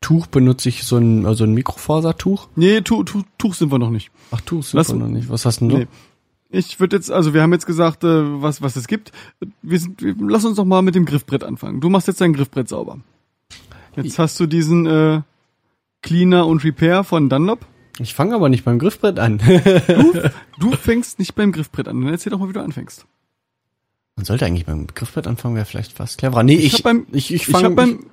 Tuch 0.00 0.26
benutze 0.26 0.68
ich 0.68 0.84
so 0.84 0.96
ein, 0.96 1.24
also 1.26 1.44
ein 1.44 1.54
Mikrofasertuch. 1.54 2.48
Nee, 2.56 2.80
tu, 2.82 3.04
tu, 3.04 3.22
Tuch 3.38 3.54
sind 3.54 3.70
wir 3.70 3.78
noch 3.78 3.90
nicht. 3.90 4.10
Ach, 4.30 4.40
Tuch 4.40 4.62
sind 4.64 4.78
Lass- 4.78 4.88
wir 4.90 4.96
noch 4.96 5.08
nicht. 5.08 5.28
Was 5.28 5.44
hast 5.46 5.60
denn 5.60 5.68
du? 5.68 5.78
Nee. 5.78 5.86
Ich 6.50 6.80
würde 6.80 6.96
jetzt, 6.96 7.10
also 7.10 7.34
wir 7.34 7.42
haben 7.42 7.52
jetzt 7.52 7.66
gesagt, 7.66 8.04
äh, 8.04 8.42
was, 8.42 8.62
was 8.62 8.74
es 8.76 8.86
gibt. 8.88 9.12
Wir 9.62 9.78
sind, 9.78 10.02
wir, 10.02 10.14
lass 10.18 10.44
uns 10.44 10.56
doch 10.56 10.64
mal 10.64 10.82
mit 10.82 10.94
dem 10.94 11.04
Griffbrett 11.04 11.44
anfangen. 11.44 11.80
Du 11.80 11.88
machst 11.90 12.08
jetzt 12.08 12.20
dein 12.20 12.32
Griffbrett 12.32 12.68
sauber. 12.68 12.98
Jetzt 13.96 14.18
hast 14.18 14.38
du 14.40 14.46
diesen 14.46 14.86
äh, 14.86 15.20
Cleaner 16.02 16.46
und 16.46 16.64
Repair 16.64 17.04
von 17.04 17.28
Dunlop. 17.28 17.66
Ich 18.00 18.14
fange 18.14 18.34
aber 18.34 18.48
nicht 18.48 18.64
beim 18.64 18.78
Griffbrett 18.78 19.18
an. 19.18 19.40
Du 20.60 20.72
fängst 20.72 21.18
nicht 21.18 21.34
beim 21.34 21.52
Griffbrett 21.52 21.88
an. 21.88 22.00
Dann 22.00 22.12
erzähl 22.12 22.30
doch 22.30 22.38
mal, 22.38 22.48
wie 22.48 22.52
du 22.52 22.60
anfängst. 22.62 23.06
Man 24.16 24.24
sollte 24.24 24.44
eigentlich 24.46 24.66
beim 24.66 24.86
Griffbrett 24.88 25.26
anfangen, 25.28 25.54
wäre 25.54 25.64
vielleicht 25.66 25.92
fast 25.92 26.18
cleverer. 26.18 26.42
Nee, 26.42 26.56
ich, 26.56 26.74
hab 26.74 26.82
beim, 26.82 27.06
ich, 27.12 27.32
ich 27.32 27.48
ich 27.48 27.54
habe 27.54 27.70
beim, 27.70 28.06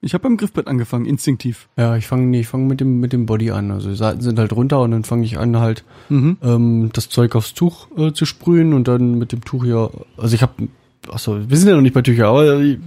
ich 0.00 0.14
hab 0.14 0.22
beim 0.22 0.36
Griffbrett 0.36 0.68
angefangen, 0.68 1.06
instinktiv. 1.06 1.68
ja, 1.76 1.96
ich 1.96 2.06
fange 2.06 2.26
nee, 2.26 2.40
ich 2.40 2.48
fange 2.48 2.66
mit 2.66 2.80
dem 2.80 3.00
mit 3.00 3.12
dem 3.12 3.26
Body 3.26 3.50
an. 3.50 3.70
Also 3.72 3.90
die 3.90 3.96
Seiten 3.96 4.20
sind 4.20 4.38
halt 4.38 4.52
runter 4.52 4.80
und 4.80 4.92
dann 4.92 5.02
fange 5.04 5.24
ich 5.24 5.38
an 5.38 5.56
halt 5.58 5.84
Mhm. 6.08 6.36
ähm, 6.42 6.90
das 6.92 7.08
Zeug 7.08 7.34
aufs 7.34 7.54
Tuch 7.54 7.88
äh, 7.96 8.12
zu 8.12 8.24
sprühen 8.26 8.72
und 8.74 8.86
dann 8.88 9.18
mit 9.18 9.32
dem 9.32 9.44
Tuch 9.44 9.64
hier. 9.64 9.90
Also 10.16 10.34
ich 10.36 10.42
habe 10.42 10.68
Achso, 11.10 11.38
wir 11.48 11.56
sind 11.56 11.68
ja 11.68 11.74
noch 11.74 11.82
nicht 11.82 11.94
bei 11.94 12.02
Tüchern, 12.02 12.26
aber 12.26 12.60
ich 12.60 12.78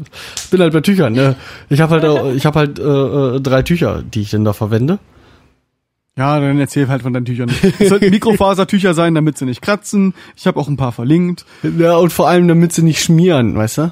bin 0.50 0.62
halt 0.62 0.74
bei 0.74 0.82
Tüchern. 0.82 1.14
Ne? 1.14 1.36
Ich 1.70 1.82
habe 1.82 2.02
halt, 2.02 2.36
ich 2.36 2.46
habe 2.46 2.60
halt 2.60 2.80
äh, 2.80 2.84
äh, 2.84 3.42
drei 3.42 3.62
Tücher, 3.62 4.04
die 4.04 4.22
ich 4.22 4.32
dann 4.32 4.46
da 4.46 4.54
verwende. 4.54 5.00
Ja, 6.18 6.40
dann 6.40 6.58
erzähl 6.60 6.88
halt 6.88 7.02
von 7.02 7.12
deinen 7.12 7.26
Tüchern. 7.26 7.52
Es 7.78 7.90
sollten 7.90 8.10
Mikrofasertücher 8.10 8.94
sein, 8.94 9.16
damit 9.16 9.38
sie 9.38 9.46
nicht 9.46 9.62
kratzen. 9.62 10.14
Ich 10.38 10.48
habe 10.48 10.58
auch 10.60 10.70
ein 10.70 10.78
paar 10.78 10.94
verlinkt. 10.94 11.46
Ja, 11.78 11.98
und 11.98 12.14
vor 12.14 12.30
allem, 12.30 12.48
damit 12.48 12.72
sie 12.72 12.84
nicht 12.84 13.02
schmieren, 13.02 13.56
weißt 13.56 13.80
du? 13.80 13.92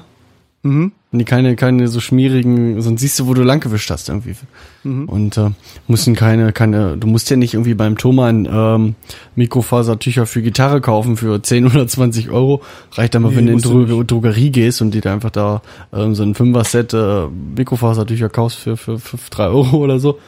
Mhm. 0.62 0.92
Die 1.18 1.24
keine, 1.24 1.54
keine 1.54 1.88
so 1.88 2.00
schmierigen, 2.00 2.80
sonst 2.82 3.00
siehst 3.00 3.18
du, 3.20 3.26
wo 3.26 3.34
du 3.34 3.42
lang 3.42 3.60
gewischt 3.60 3.90
hast 3.90 4.08
irgendwie. 4.08 4.34
Mhm. 4.82 5.08
Und 5.08 5.36
äh, 5.36 5.50
mussten 5.86 6.14
keine, 6.14 6.52
keine, 6.52 6.96
du 6.96 7.06
musst 7.06 7.30
ja 7.30 7.36
nicht 7.36 7.54
irgendwie 7.54 7.74
beim 7.74 7.96
Thomann 7.96 8.48
ähm, 8.50 8.94
Mikrofasertücher 9.36 10.26
für 10.26 10.42
Gitarre 10.42 10.80
kaufen 10.80 11.16
für 11.16 11.42
10 11.42 11.66
oder 11.66 11.86
20 11.86 12.30
Euro. 12.30 12.62
Reicht 12.92 13.14
aber, 13.16 13.30
Nee, 13.30 13.36
wenn 13.36 13.46
du 13.46 13.52
in 13.52 13.56
musst 13.56 13.66
du 13.66 13.86
Dro 13.86 14.02
Drogerie 14.02 14.50
gehst 14.50 14.82
und 14.82 14.92
dir 14.92 15.00
da 15.00 15.12
einfach 15.12 15.30
da 15.30 15.62
ähm, 15.92 16.14
so 16.14 16.22
ein 16.22 16.34
Fünfer-Set 16.34 16.94
äh, 16.94 17.26
Mikrofasertücher 17.56 18.28
kaufst 18.28 18.58
für, 18.58 18.76
für, 18.76 18.98
für 18.98 19.18
3 19.30 19.44
Euro 19.46 19.76
oder 19.84 19.98
so. 19.98 20.18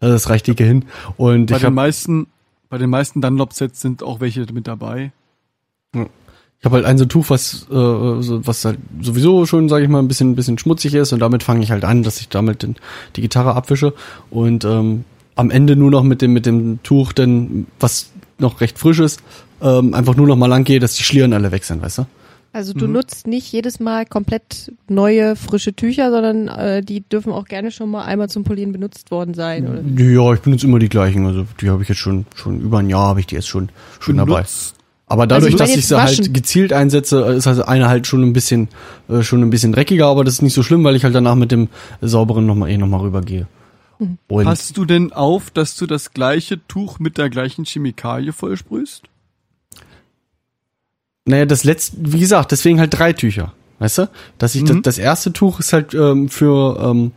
Also 0.00 0.14
das 0.14 0.30
reicht 0.30 0.46
dicke 0.46 0.64
hin. 0.64 0.84
Und 1.16 1.46
Bei 1.46 1.56
ich 1.56 1.60
den 1.60 1.66
habe 1.66 1.74
meisten, 1.74 2.26
bei 2.68 2.78
den 2.78 2.90
meisten 2.90 3.20
Dunlop-Sets 3.20 3.80
sind 3.80 4.02
auch 4.02 4.20
welche 4.20 4.46
mit 4.52 4.66
dabei. 4.66 5.12
Ich 5.92 6.00
habe 6.66 6.76
halt 6.76 6.84
ein 6.84 6.98
so 6.98 7.06
Tuch, 7.06 7.30
was, 7.30 7.66
äh, 7.70 7.72
so, 7.72 8.46
was 8.46 8.66
halt 8.66 8.78
sowieso 9.00 9.46
schon, 9.46 9.70
sage 9.70 9.84
ich 9.84 9.90
mal, 9.90 10.00
ein 10.00 10.08
bisschen, 10.08 10.32
ein 10.32 10.36
bisschen 10.36 10.58
schmutzig 10.58 10.92
ist 10.92 11.14
und 11.14 11.20
damit 11.20 11.42
fange 11.42 11.62
ich 11.62 11.70
halt 11.70 11.84
an, 11.84 12.02
dass 12.02 12.20
ich 12.20 12.28
damit 12.28 12.62
den, 12.62 12.76
die 13.16 13.22
Gitarre 13.22 13.54
abwische 13.54 13.94
und 14.30 14.66
ähm, 14.66 15.04
am 15.34 15.50
Ende 15.50 15.76
nur 15.76 15.90
noch 15.90 16.02
mit 16.02 16.20
dem, 16.20 16.34
mit 16.34 16.44
dem 16.44 16.82
Tuch, 16.82 17.12
denn 17.12 17.66
was 17.80 18.10
noch 18.38 18.60
recht 18.60 18.78
frisch 18.78 19.00
ist, 19.00 19.22
ähm, 19.62 19.94
einfach 19.94 20.16
nur 20.16 20.26
noch 20.26 20.36
mal 20.36 20.46
lang 20.46 20.64
gehe, 20.64 20.80
dass 20.80 20.94
die 20.96 21.02
Schlieren 21.02 21.32
alle 21.32 21.52
weg 21.52 21.64
sind, 21.64 21.80
weißt 21.80 21.98
du? 21.98 22.06
Also 22.52 22.72
du 22.72 22.86
nutzt 22.86 23.26
nicht 23.26 23.52
jedes 23.52 23.80
Mal 23.80 24.06
komplett 24.06 24.72
neue, 24.88 25.36
frische 25.36 25.74
Tücher, 25.74 26.10
sondern 26.10 26.48
äh, 26.48 26.80
die 26.80 27.02
dürfen 27.02 27.30
auch 27.30 27.44
gerne 27.44 27.70
schon 27.70 27.90
mal 27.90 28.04
einmal 28.04 28.30
zum 28.30 28.44
Polieren 28.44 28.72
benutzt 28.72 29.10
worden 29.10 29.34
sein. 29.34 29.68
Oder? 29.68 29.82
Ja, 30.02 30.32
ich 30.32 30.40
benutze 30.40 30.66
immer 30.66 30.78
die 30.78 30.88
gleichen, 30.88 31.26
also 31.26 31.44
die 31.60 31.68
habe 31.68 31.82
ich 31.82 31.90
jetzt 31.90 31.98
schon, 31.98 32.24
schon 32.34 32.60
über 32.60 32.78
ein 32.78 32.88
Jahr 32.88 33.08
habe 33.08 33.20
ich 33.20 33.26
die 33.26 33.34
jetzt 33.34 33.48
schon, 33.48 33.68
schon 34.00 34.16
dabei. 34.16 34.36
Benutzt. 34.36 34.75
Aber 35.08 35.26
dadurch, 35.28 35.52
Also, 35.54 35.58
dass 35.58 35.76
ich 35.76 35.86
sie 35.86 35.96
halt 35.96 36.18
waschen. 36.18 36.32
gezielt 36.32 36.72
einsetze, 36.72 37.20
ist 37.26 37.46
also 37.46 37.64
eine 37.64 37.88
halt 37.88 38.06
schon 38.08 38.22
ein 38.24 38.32
bisschen, 38.32 38.68
äh, 39.08 39.22
schon 39.22 39.40
ein 39.42 39.50
bisschen 39.50 39.72
dreckiger, 39.72 40.06
aber 40.06 40.24
das 40.24 40.34
ist 40.34 40.42
nicht 40.42 40.54
so 40.54 40.62
schlimm, 40.64 40.82
weil 40.82 40.96
ich 40.96 41.04
halt 41.04 41.14
danach 41.14 41.36
mit 41.36 41.52
dem 41.52 41.68
sauberen 42.00 42.44
nochmal 42.46 42.70
eh 42.70 42.76
nochmal 42.76 43.00
rübergehe. 43.02 43.46
Mhm. 44.00 44.18
Und 44.26 44.44
Passt 44.44 44.76
du 44.76 44.84
denn 44.84 45.12
auf, 45.12 45.50
dass 45.52 45.76
du 45.76 45.86
das 45.86 46.10
gleiche 46.12 46.58
Tuch 46.66 46.98
mit 46.98 47.18
der 47.18 47.30
gleichen 47.30 47.64
Chemikalie 47.64 48.32
vollsprühst? 48.32 49.04
naja, 51.24 51.44
das 51.44 51.64
letzte, 51.64 51.96
wie 52.00 52.20
gesagt, 52.20 52.52
deswegen 52.52 52.78
halt 52.78 52.96
drei 52.96 53.12
Tücher. 53.12 53.52
Weißt 53.78 53.98
du? 53.98 54.08
Dass 54.38 54.54
ich 54.54 54.64
das, 54.64 54.76
Mhm. 54.76 54.82
das 54.82 54.96
erste 54.98 55.32
Tuch 55.32 55.60
ist 55.60 55.72
halt 55.72 55.92
ähm, 55.92 56.28
für, 56.28 56.78
ähm, 56.80 57.12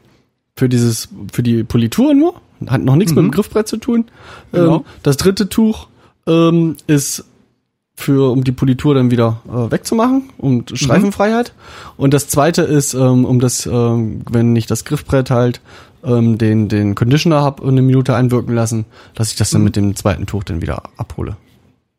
für 0.55 0.67
dieses, 0.67 1.09
für 1.31 1.41
die 1.43 1.63
Politur 1.63 2.13
nur, 2.13 2.41
hat 2.67 2.81
noch 2.81 2.95
nichts 2.95 3.13
mit 3.13 3.23
dem 3.23 3.31
Griffbrett 3.31 3.67
zu 3.67 3.77
tun. 3.77 4.05
Genau. 4.51 4.77
Ähm, 4.77 4.83
das 5.03 5.17
dritte 5.17 5.47
Tuch 5.47 5.87
ähm, 6.27 6.75
ist 6.87 7.23
für, 7.99 8.31
um 8.31 8.43
die 8.43 8.51
Politur 8.51 8.95
dann 8.95 9.11
wieder 9.11 9.41
äh, 9.47 9.71
wegzumachen, 9.71 10.29
um 10.37 10.65
Streifenfreiheit. 10.71 11.53
Und 11.97 12.13
das 12.13 12.27
zweite 12.27 12.63
ist, 12.63 12.93
ähm, 12.93 13.25
um 13.25 13.39
das, 13.39 13.65
ähm, 13.65 14.21
wenn 14.31 14.55
ich 14.55 14.65
das 14.65 14.85
Griffbrett 14.85 15.29
halt 15.29 15.61
ähm, 16.03 16.37
den, 16.37 16.69
den 16.69 16.95
Conditioner 16.95 17.41
hab 17.41 17.61
eine 17.63 17.81
Minute 17.81 18.15
einwirken 18.15 18.55
lassen, 18.55 18.85
dass 19.15 19.31
ich 19.31 19.37
das 19.37 19.51
dann 19.51 19.63
mit 19.63 19.75
dem 19.75 19.95
zweiten 19.95 20.25
Tuch 20.25 20.43
dann 20.43 20.61
wieder 20.61 20.83
abhole. 20.97 21.37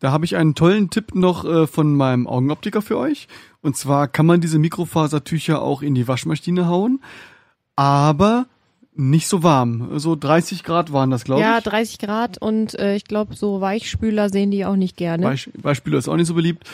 Da 0.01 0.13
habe 0.13 0.25
ich 0.25 0.37
einen 0.37 0.55
tollen 0.55 0.89
Tipp 0.89 1.15
noch 1.15 1.45
äh, 1.45 1.67
von 1.67 1.95
meinem 1.95 2.27
Augenoptiker 2.27 2.81
für 2.81 2.97
euch. 2.97 3.29
Und 3.61 3.77
zwar 3.77 4.09
kann 4.09 4.25
man 4.25 4.41
diese 4.41 4.59
Mikrofasertücher 4.59 5.61
auch 5.61 5.83
in 5.83 5.95
die 5.95 6.09
Waschmaschine 6.09 6.67
hauen, 6.67 7.01
aber 7.77 8.47
nicht 9.01 9.27
so 9.29 9.43
warm. 9.43 9.99
So 9.99 10.15
30 10.17 10.63
Grad 10.65 10.93
waren 10.93 11.11
das, 11.11 11.25
glaube 11.25 11.41
Ja, 11.43 11.59
ich. 11.59 11.65
30 11.65 11.99
Grad 11.99 12.39
und 12.41 12.79
äh, 12.79 12.95
ich 12.97 13.05
glaube, 13.05 13.35
so 13.35 13.61
Weichspüler 13.61 14.29
sehen 14.29 14.51
die 14.51 14.65
auch 14.65 14.77
nicht 14.77 14.97
gerne. 14.97 15.25
Beisp 15.25 15.49
Beispiele 15.61 15.97
ist 15.99 16.09
auch 16.09 16.17
nicht 16.17 16.27
so 16.27 16.35
beliebt. 16.35 16.65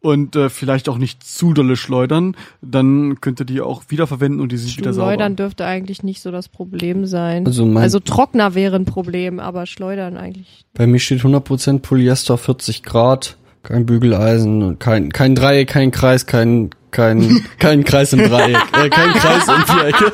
Und 0.00 0.36
äh, 0.36 0.50
vielleicht 0.50 0.90
auch 0.90 0.98
nicht 0.98 1.24
zu 1.24 1.54
dolle 1.54 1.76
schleudern. 1.76 2.36
Dann 2.60 3.22
könnt 3.22 3.40
ihr 3.40 3.46
die 3.46 3.62
auch 3.62 3.84
wiederverwenden 3.88 4.42
und 4.42 4.52
die 4.52 4.58
sind 4.58 4.76
wieder 4.76 4.92
sauber. 4.92 5.12
Schleudern 5.12 5.34
dürfte 5.36 5.64
eigentlich 5.64 6.02
nicht 6.02 6.20
so 6.20 6.30
das 6.30 6.50
Problem 6.50 7.06
sein. 7.06 7.46
Also 7.46 7.64
mein- 7.64 7.82
also 7.84 8.00
Trockner 8.00 8.54
wäre 8.54 8.76
ein 8.76 8.84
Problem, 8.84 9.40
aber 9.40 9.64
Schleudern 9.64 10.18
eigentlich. 10.18 10.66
Bei 10.74 10.86
mir 10.86 10.98
steht 10.98 11.20
100% 11.22 11.78
Polyester, 11.78 12.36
40 12.36 12.82
Grad, 12.82 13.38
kein 13.62 13.86
Bügeleisen, 13.86 14.62
und 14.62 14.78
kein, 14.78 15.10
kein 15.10 15.34
Dreieck, 15.34 15.68
kein 15.70 15.90
Kreis, 15.90 16.26
kein, 16.26 16.68
kein, 16.90 17.42
kein 17.58 17.82
Kreis 17.84 18.12
im 18.12 18.18
Dreieck, 18.28 18.58
äh, 18.74 18.90
kein 18.90 19.10
Kreis 19.14 19.48
im 19.48 19.62
Viereck. 19.64 19.94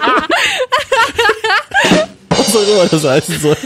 Was 2.30 2.56
auch 2.56 2.62
immer 2.62 2.86
das 2.86 3.04
heißen 3.04 3.38
soll. 3.38 3.56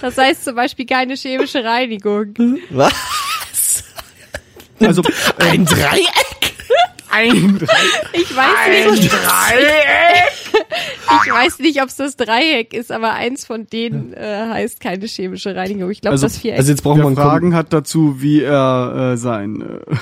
Das 0.00 0.18
heißt 0.18 0.44
zum 0.44 0.56
Beispiel 0.56 0.86
keine 0.86 1.14
chemische 1.14 1.62
Reinigung. 1.64 2.34
Was? 2.70 2.92
Also 4.80 5.02
Ein 5.38 5.64
Dreieck? 5.64 6.54
ein 7.10 7.60
Ich 8.12 8.36
weiß 8.36 8.90
nicht. 8.90 9.04
ich 9.04 9.12
weiß 11.32 11.58
nicht, 11.60 11.80
ob 11.82 11.88
es 11.88 11.96
das 11.96 12.16
Dreieck 12.16 12.74
ist, 12.74 12.90
aber 12.90 13.12
eins 13.12 13.46
von 13.46 13.66
denen 13.68 14.12
äh, 14.14 14.46
heißt 14.50 14.80
keine 14.80 15.06
chemische 15.06 15.54
Reinigung. 15.54 15.90
Ich 15.90 16.00
glaube, 16.00 16.14
Also- 16.14 16.26
das 16.26 16.38
Viereck. 16.38 16.58
Also 16.58 16.72
jetzt 16.72 16.82
braucht 16.82 16.98
man 16.98 17.14
Fragen 17.14 17.54
hat 17.54 17.72
dazu, 17.72 18.20
wie 18.20 18.42
er 18.42 19.12
äh, 19.12 19.16
sein 19.16 19.62
äh, 19.62 19.94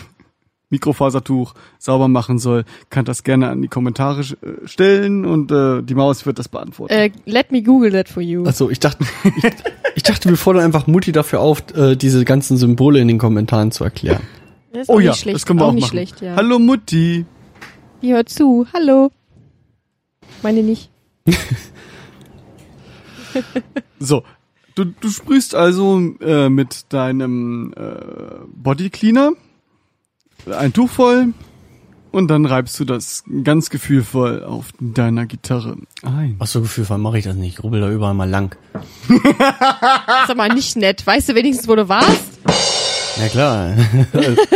Mikrofasertuch 0.72 1.54
sauber 1.78 2.08
machen 2.08 2.38
soll, 2.38 2.64
kann 2.90 3.04
das 3.04 3.22
gerne 3.22 3.48
an 3.48 3.62
die 3.62 3.68
Kommentare 3.68 4.22
äh, 4.22 4.66
stellen 4.66 5.24
und 5.24 5.52
äh, 5.52 5.82
die 5.82 5.94
Maus 5.94 6.26
wird 6.26 6.40
das 6.40 6.48
beantworten. 6.48 6.92
äh, 6.92 7.10
let 7.26 7.52
me 7.52 7.62
Google 7.62 7.92
that 7.92 8.08
for 8.08 8.22
you. 8.22 8.44
Also 8.44 8.68
ich 8.70 8.80
dachte, 8.80 9.04
ich, 9.36 9.44
ich 9.94 10.02
dachte, 10.02 10.28
wir 10.28 10.36
fordern 10.36 10.64
einfach 10.64 10.88
Mutti 10.88 11.12
dafür 11.12 11.40
auf, 11.40 11.62
äh, 11.76 11.94
diese 11.94 12.24
ganzen 12.24 12.56
Symbole 12.56 12.98
in 12.98 13.06
den 13.06 13.18
Kommentaren 13.18 13.70
zu 13.70 13.84
erklären. 13.84 14.22
Das 14.72 14.82
ist 14.82 14.88
oh 14.88 14.94
auch 14.94 15.00
ja, 15.00 15.10
nicht 15.10 15.20
schlecht. 15.20 15.36
das 15.36 15.46
können 15.46 15.60
wir 15.60 15.66
auch, 15.66 15.72
nicht 15.72 15.82
machen. 15.82 15.90
schlecht, 15.92 16.20
ja. 16.20 16.34
Hallo 16.34 16.58
Mutti. 16.58 17.26
Die 18.00 18.12
hört 18.12 18.28
zu. 18.28 18.66
Hallo. 18.72 19.12
Meine 20.42 20.62
nicht. 20.62 20.90
So, 23.98 24.24
du, 24.74 24.84
du 24.84 25.08
sprühst 25.08 25.54
also 25.54 26.00
äh, 26.20 26.48
mit 26.48 26.92
deinem 26.92 27.72
äh, 27.76 28.44
Body 28.52 28.90
Cleaner 28.90 29.32
ein 30.46 30.72
Tuch 30.72 30.90
voll 30.90 31.34
und 32.12 32.28
dann 32.28 32.44
reibst 32.44 32.78
du 32.78 32.84
das 32.84 33.24
ganz 33.42 33.70
gefühlvoll 33.70 34.44
auf 34.44 34.72
deiner 34.78 35.26
Gitarre 35.26 35.76
ein. 36.02 36.36
Ach 36.38 36.46
so, 36.46 36.60
gefühlvoll 36.60 36.98
mache 36.98 37.18
ich 37.18 37.24
das 37.24 37.36
nicht. 37.36 37.58
Ich 37.58 37.64
rubbel 37.64 37.80
da 37.80 37.90
überall 37.90 38.14
mal 38.14 38.28
lang. 38.28 38.56
Das 39.08 40.24
ist 40.24 40.30
aber 40.30 40.48
nicht 40.48 40.76
nett. 40.76 41.06
Weißt 41.06 41.30
du 41.30 41.34
wenigstens, 41.34 41.68
wo 41.68 41.74
du 41.74 41.88
warst? 41.88 42.38
Ja 43.18 43.28
klar. 43.28 43.76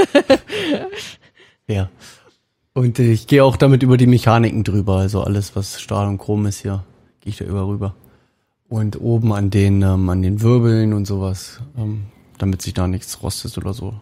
ja. 1.66 1.88
Und 2.74 2.98
ich 2.98 3.26
gehe 3.26 3.42
auch 3.42 3.56
damit 3.56 3.82
über 3.82 3.96
die 3.96 4.06
Mechaniken 4.06 4.62
drüber. 4.62 4.96
Also 4.96 5.22
alles, 5.22 5.56
was 5.56 5.80
Stahl 5.80 6.06
und 6.08 6.18
Chrom 6.18 6.44
ist 6.44 6.60
hier, 6.60 6.84
gehe 7.20 7.30
ich 7.30 7.38
da 7.38 7.46
über 7.46 7.66
rüber. 7.66 7.94
Und 8.68 9.00
oben 9.00 9.32
an 9.32 9.48
den, 9.48 9.80
ähm, 9.80 10.10
an 10.10 10.20
den 10.20 10.42
Wirbeln 10.42 10.92
und 10.92 11.06
sowas, 11.06 11.60
ähm, 11.78 12.04
damit 12.36 12.60
sich 12.60 12.74
da 12.74 12.86
nichts 12.86 13.22
rostet 13.22 13.56
oder 13.56 13.72
so. 13.72 13.94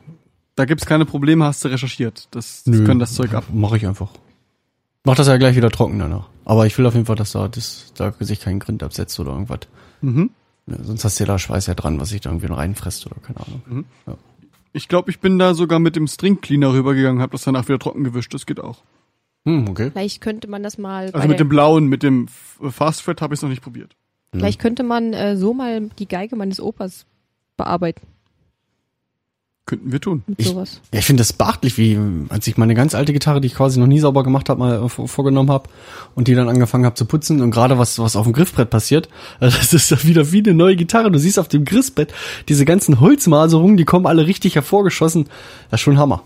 Da 0.57 0.65
gibt's 0.67 0.87
keine 0.87 1.05
Probleme, 1.05 1.45
hast 1.45 1.65
du 1.65 1.69
recherchiert. 1.69 2.29
Das, 2.31 2.63
das 2.65 2.85
können 2.85 3.01
das 3.01 3.15
Zeug 3.15 3.35
ab. 3.35 3.45
Mache 3.53 3.77
ich 3.77 3.87
einfach. 3.87 4.11
Mach 5.05 5.17
das 5.17 5.27
ja 5.27 5.37
gleich 5.37 5.57
wieder 5.57 5.71
trocken 5.71 5.99
danach. 5.99 6.29
Aber 6.45 6.67
ich 6.67 6.79
will 6.79 6.87
auf 6.87 6.95
jeden 6.95 7.07
Fall, 7.07 7.17
dass 7.17 7.33
da, 7.33 7.49
das, 7.49 7.93
da 7.97 8.13
sich 8.21 8.41
kein 8.41 8.59
Grind 8.61 8.83
absetzt 8.83 9.19
oder 9.19 9.33
irgendwas. 9.33 9.61
Mhm. 10.01 10.31
Ja, 10.67 10.77
sonst 10.83 11.05
hast 11.05 11.19
du 11.19 11.25
ja 11.25 11.29
da 11.29 11.39
Schweiß 11.39 11.67
ja 11.67 11.75
dran, 11.75 12.01
was 12.01 12.11
sich 12.11 12.21
da 12.21 12.31
irgendwie 12.31 12.47
noch 12.47 12.59
reinfresst 12.59 13.05
oder 13.07 13.17
keine 13.21 13.41
Ahnung. 13.41 13.85
Ich 14.73 14.89
glaube, 14.89 15.11
ich 15.11 15.21
bin 15.21 15.39
da 15.39 15.55
sogar 15.55 15.79
mit 15.79 15.97
dem 15.97 16.07
String 16.07 16.41
Cleaner 16.41 16.73
rübergegangen, 16.73 17.21
habe 17.21 17.33
das 17.33 17.43
danach 17.45 17.69
wieder 17.69 17.79
trocken 17.79 18.05
gewischt. 18.05 18.33
Das 18.33 18.47
geht 18.47 18.61
auch. 18.61 18.79
Hm, 19.45 19.69
okay. 19.69 19.91
Vielleicht 19.91 20.21
könnte 20.21 20.49
man 20.49 20.63
das 20.63 20.79
mal. 20.79 21.11
Also 21.13 21.29
mit 21.29 21.39
dem 21.39 21.49
blauen, 21.49 21.87
mit 21.87 22.03
dem 22.03 22.27
F- 22.27 22.61
Fast 22.75 23.05
Thread 23.05 23.21
habe 23.21 23.35
ich 23.35 23.39
es 23.39 23.43
noch 23.43 23.51
nicht 23.51 23.63
probiert. 23.63 23.95
Vielleicht 24.33 24.59
könnte 24.61 24.83
man 24.83 25.13
äh, 25.13 25.37
so 25.37 25.53
mal 25.53 25.91
die 25.99 26.09
Geige 26.09 26.35
meines 26.35 26.61
Opas 26.61 27.07
bearbeiten 27.57 28.01
Könnten 29.67 29.93
wir 29.93 30.01
tun. 30.01 30.23
Ich- 30.37 30.49
sowas. 30.49 30.81
Ja, 30.93 30.99
ich 30.99 31.07
finde 31.07 31.23
das 31.23 31.33
beachtlich, 31.33 31.79
wie 31.79 31.99
als 32.29 32.47
ich 32.47 32.59
meine 32.59 32.75
ganz 32.75 32.95
alte 32.95 33.15
Gitarre, 33.15 33.41
die 33.41 33.47
ich 33.47 33.55
quasi 33.55 33.81
noch 33.81 33.87
nie 33.87 33.99
sauber 33.99 34.23
gemacht 34.23 34.51
habe, 34.51 34.61
mal 34.61 34.85
äh, 34.85 34.89
vor- 34.91 35.09
vorgenommen 35.09 35.51
habe 35.51 35.71
und 36.15 36.29
die 36.29 36.35
dann 36.35 36.51
angefangen 36.51 36.85
habe 36.85 36.97
zu 36.97 37.07
putzen 37.07 37.41
und 37.41 37.51
gerade 37.51 37.79
was 37.79 37.99
was 37.99 38.15
auf 38.15 38.25
dem 38.25 38.35
Griffbrett 38.35 38.69
passiert, 38.69 39.07
äh, 39.41 39.49
das 39.51 39.73
ist 39.73 39.91
ja 39.91 40.03
wieder 40.05 40.31
wie 40.33 40.41
eine 40.45 40.53
neue 40.53 40.77
Gitarre. 40.77 41.11
Du 41.11 41.19
siehst 41.19 41.39
auf 41.39 41.49
dem 41.49 41.65
Griffbrett 41.65 42.13
diese 42.49 42.67
ganzen 42.67 43.01
Holzmaserungen, 43.01 43.79
die 43.79 43.87
kommen 43.87 44.07
alle 44.07 44.27
richtig 44.27 44.55
hervorgeschossen. 44.55 45.29
Das 45.71 45.81
ist 45.81 45.85
schon 45.85 45.97
Hammer. 45.99 46.23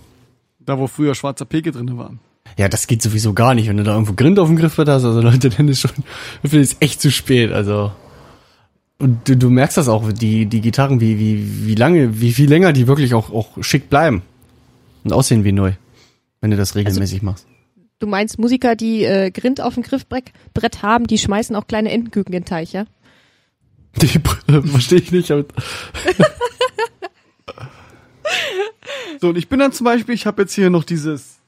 Da, 0.59 0.76
wo 0.78 0.89
früher 0.89 1.14
schwarzer 1.14 1.45
Peke 1.45 1.70
drin 1.70 1.97
war. 1.97 2.12
Ja, 2.57 2.68
das 2.68 2.89
geht 2.89 3.03
sowieso 3.03 3.34
gar 3.34 3.55
nicht, 3.55 3.68
wenn 3.68 3.76
du 3.76 3.84
da 3.84 3.93
irgendwo 3.93 4.14
Grind 4.14 4.39
auf 4.41 4.49
dem 4.49 4.57
Griffbrett 4.57 4.89
hast. 4.89 5.05
Also 5.05 5.20
Leute, 5.20 5.49
dann 5.51 5.68
ist 5.68 5.80
schon, 5.82 5.93
dafür 6.43 6.61
ist 6.61 6.78
echt 6.80 7.01
zu 7.01 7.11
spät. 7.12 7.53
Also 7.53 7.93
und 8.99 9.28
du, 9.28 9.36
du 9.36 9.51
merkst 9.51 9.76
das 9.76 9.88
auch, 9.88 10.12
die 10.12 10.46
die 10.46 10.61
Gitarren, 10.61 11.01
wie 11.01 11.18
wie 11.18 11.66
wie 11.66 11.74
lange, 11.74 12.20
wie 12.20 12.32
viel 12.32 12.49
länger 12.49 12.72
die 12.72 12.86
wirklich 12.86 13.14
auch 13.14 13.30
auch 13.32 13.62
schick 13.62 13.88
bleiben 13.90 14.22
und 15.05 15.12
aussehen 15.12 15.44
wie 15.44 15.53
neu, 15.53 15.72
wenn 16.40 16.51
du 16.51 16.57
das 16.57 16.74
regelmäßig 16.74 17.22
machst. 17.22 17.46
Du 18.01 18.07
meinst 18.07 18.38
Musiker, 18.38 18.76
die 18.76 19.05
äh, 19.05 19.30
Grind 19.30 19.61
auf 19.61 19.74
dem 19.74 19.82
Griffbrett 19.82 20.32
Brett 20.55 20.82
haben, 20.82 21.07
die 21.07 21.18
schmeißen 21.18 21.57
auch 21.57 21.66
kleine 21.66 21.90
Entenküken 21.90 22.32
in 22.32 22.42
den 22.42 22.46
Teich, 22.46 22.72
ja? 22.72 22.84
Die 24.01 24.20
verstehe 24.68 24.99
ich 25.01 25.11
nicht. 25.11 25.30
Aber 25.32 25.44
So, 29.20 29.30
und 29.30 29.38
ich 29.38 29.49
bin 29.49 29.59
dann 29.59 29.72
zum 29.72 29.84
Beispiel, 29.84 30.14
ich 30.14 30.26
habe 30.26 30.42
jetzt 30.42 30.55
hier 30.55 30.70
noch 30.70 30.84
dieses, 30.84 31.38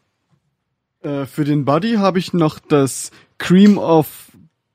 äh, 1.02 1.26
für 1.26 1.44
den 1.44 1.64
Buddy 1.64 1.94
habe 1.94 2.18
ich 2.18 2.32
noch 2.32 2.58
das 2.58 3.12
Cream 3.38 3.78
of 3.78 4.32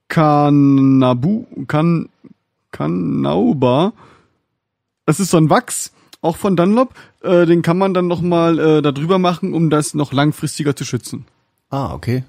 Kanabu, 0.07 1.45
kan, 1.67 2.09
Kanauba. 2.75 3.93
Das 5.05 5.19
ist 5.19 5.29
so 5.31 5.37
ein 5.37 5.49
Wachs, 5.49 5.91
auch 6.21 6.35
von 6.37 6.55
Dunlop. 6.55 6.93
Äh, 7.21 7.45
den 7.45 7.61
kann 7.61 7.77
man 7.77 7.93
dann 7.93 8.07
noch 8.07 8.21
mal 8.21 8.59
äh, 8.59 8.81
da 8.81 8.91
drüber 8.91 9.17
machen, 9.19 9.53
um 9.53 9.69
das 9.69 9.93
noch 9.93 10.11
langfristiger 10.13 10.75
zu 10.75 10.83
schützen. 10.85 11.25
ah, 11.69 11.93
okay. 11.93 12.23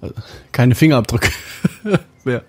Also, 0.00 0.14
Keine 0.52 0.74
Fingerabdrücke. 0.74 1.30
ja. 2.24 2.40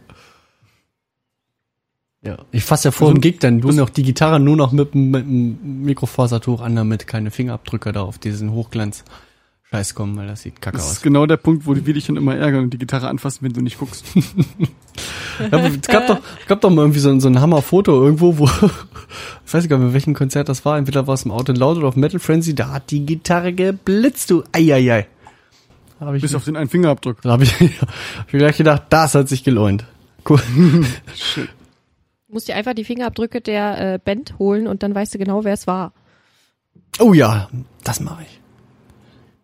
Ja, 2.21 2.37
ich 2.51 2.63
fasse 2.65 2.89
ja 2.89 2.91
vor 2.91 3.07
Also, 3.07 3.17
dem 3.17 3.21
Gig 3.21 3.39
dann 3.39 3.61
du 3.61 3.71
noch 3.71 3.89
die 3.89 4.03
Gitarre 4.03 4.39
nur 4.39 4.55
noch 4.57 4.71
mit, 4.73 4.93
dem- 4.93 5.09
mit 5.11 5.23
dem 5.25 5.83
Mikrofasertuch 5.83 6.59
an, 6.61 6.75
damit 6.75 7.07
keine 7.07 7.31
Fingerabdrücke 7.31 7.91
da 7.93 8.01
auf 8.01 8.17
diesen 8.19 8.51
Hochglanz 8.51 9.05
Scheiß 9.71 9.95
kommen, 9.95 10.17
weil 10.17 10.27
das 10.27 10.41
sieht 10.41 10.61
kacke 10.61 10.77
Das 10.77 10.85
ist 10.87 10.97
aus. 10.97 11.01
genau 11.01 11.25
der 11.27 11.37
Punkt, 11.37 11.65
wo 11.65 11.75
wir 11.75 11.93
dich 11.93 12.07
dann 12.07 12.17
immer 12.17 12.35
ärgern 12.35 12.63
und 12.65 12.71
die 12.73 12.77
Gitarre 12.77 13.07
anfassen, 13.07 13.39
wenn 13.43 13.53
du 13.53 13.61
nicht 13.61 13.77
guckst. 13.79 14.03
Ja, 15.51 15.57
es 15.67 15.81
gab 15.87 16.07
doch, 16.07 16.19
es 16.41 16.47
gab 16.47 16.61
doch 16.61 16.69
mal 16.69 16.81
irgendwie 16.83 16.99
so, 16.99 17.09
ein- 17.09 17.19
so 17.21 17.27
ein 17.29 17.39
Hammerfoto 17.39 17.91
irgendwo, 18.03 18.37
wo, 18.37 18.45
ich 19.45 19.53
weiß 19.53 19.67
gar 19.69 19.77
nicht, 19.77 19.87
bei 19.87 19.93
welchem 19.93 20.13
Konzert 20.13 20.49
das 20.49 20.65
war, 20.65 20.77
entweder 20.77 21.07
war 21.07 21.13
es 21.13 21.23
im 21.23 21.31
Out 21.31 21.49
and 21.49 21.57
Loud 21.57 21.77
oder 21.77 21.87
auf 21.87 21.95
Metal 21.95 22.19
Frenzy, 22.19 22.53
da 22.55 22.71
hat 22.71 22.91
die 22.91 23.05
Gitarre 23.05 23.53
geblitzt, 23.53 24.29
du, 24.31 24.43
eieiei. 24.51 25.07
Hab 25.99 26.13
ich, 26.13 26.21
Bis 26.21 26.33
auf 26.35 26.45
den 26.45 26.55
einen 26.55 26.69
Fingerabdruck. 26.69 27.21
da 27.21 27.31
hab 27.31 27.41
ich, 27.41 27.53
hab 27.81 27.89
ich 28.27 28.31
gleich 28.37 28.57
gedacht, 28.57 28.83
das 28.89 29.15
hat 29.15 29.27
sich 29.29 29.43
gelohnt. 29.43 29.85
Cool. 30.27 30.39
Du 32.27 32.33
musst 32.35 32.47
dir 32.47 32.55
einfach 32.55 32.75
die 32.75 32.83
Fingerabdrücke 32.83 33.41
der 33.41 33.93
äh, 33.95 33.97
Band 33.97 34.37
holen 34.37 34.67
und 34.67 34.83
dann 34.83 34.93
weißt 34.93 35.15
du 35.15 35.17
genau, 35.17 35.43
wer 35.45 35.53
es 35.53 35.65
war. 35.65 35.93
Oh 36.99 37.13
ja, 37.13 37.49
das 37.83 37.99
mache 38.01 38.21
ich. 38.21 38.39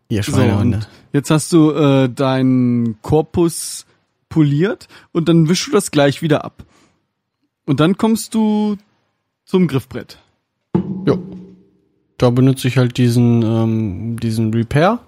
Ihr 0.09 0.21
So, 0.21 0.33
Schweinehunde. 0.33 0.77
und 0.77 0.87
jetzt 1.11 1.31
hast 1.31 1.51
du 1.51 1.71
äh, 1.71 2.09
deinen 2.09 3.01
Korpus 3.01 3.87
poliert 4.29 4.87
und 5.11 5.29
dann 5.29 5.47
wischst 5.49 5.67
du 5.67 5.71
das 5.71 5.91
gleich 5.91 6.21
wieder 6.21 6.43
ab. 6.45 6.63
Und 7.65 7.79
dann 7.79 7.97
kommst 7.97 8.33
du 8.35 8.77
zum 9.45 9.67
Griffbrett. 9.67 10.17
ja. 11.05 11.17
Da 12.17 12.29
benutze 12.29 12.69
ich 12.69 12.77
halt 12.77 12.95
diesen, 12.97 13.41
ähm, 13.43 14.17
diesen 14.21 14.53
Repair. 14.53 14.99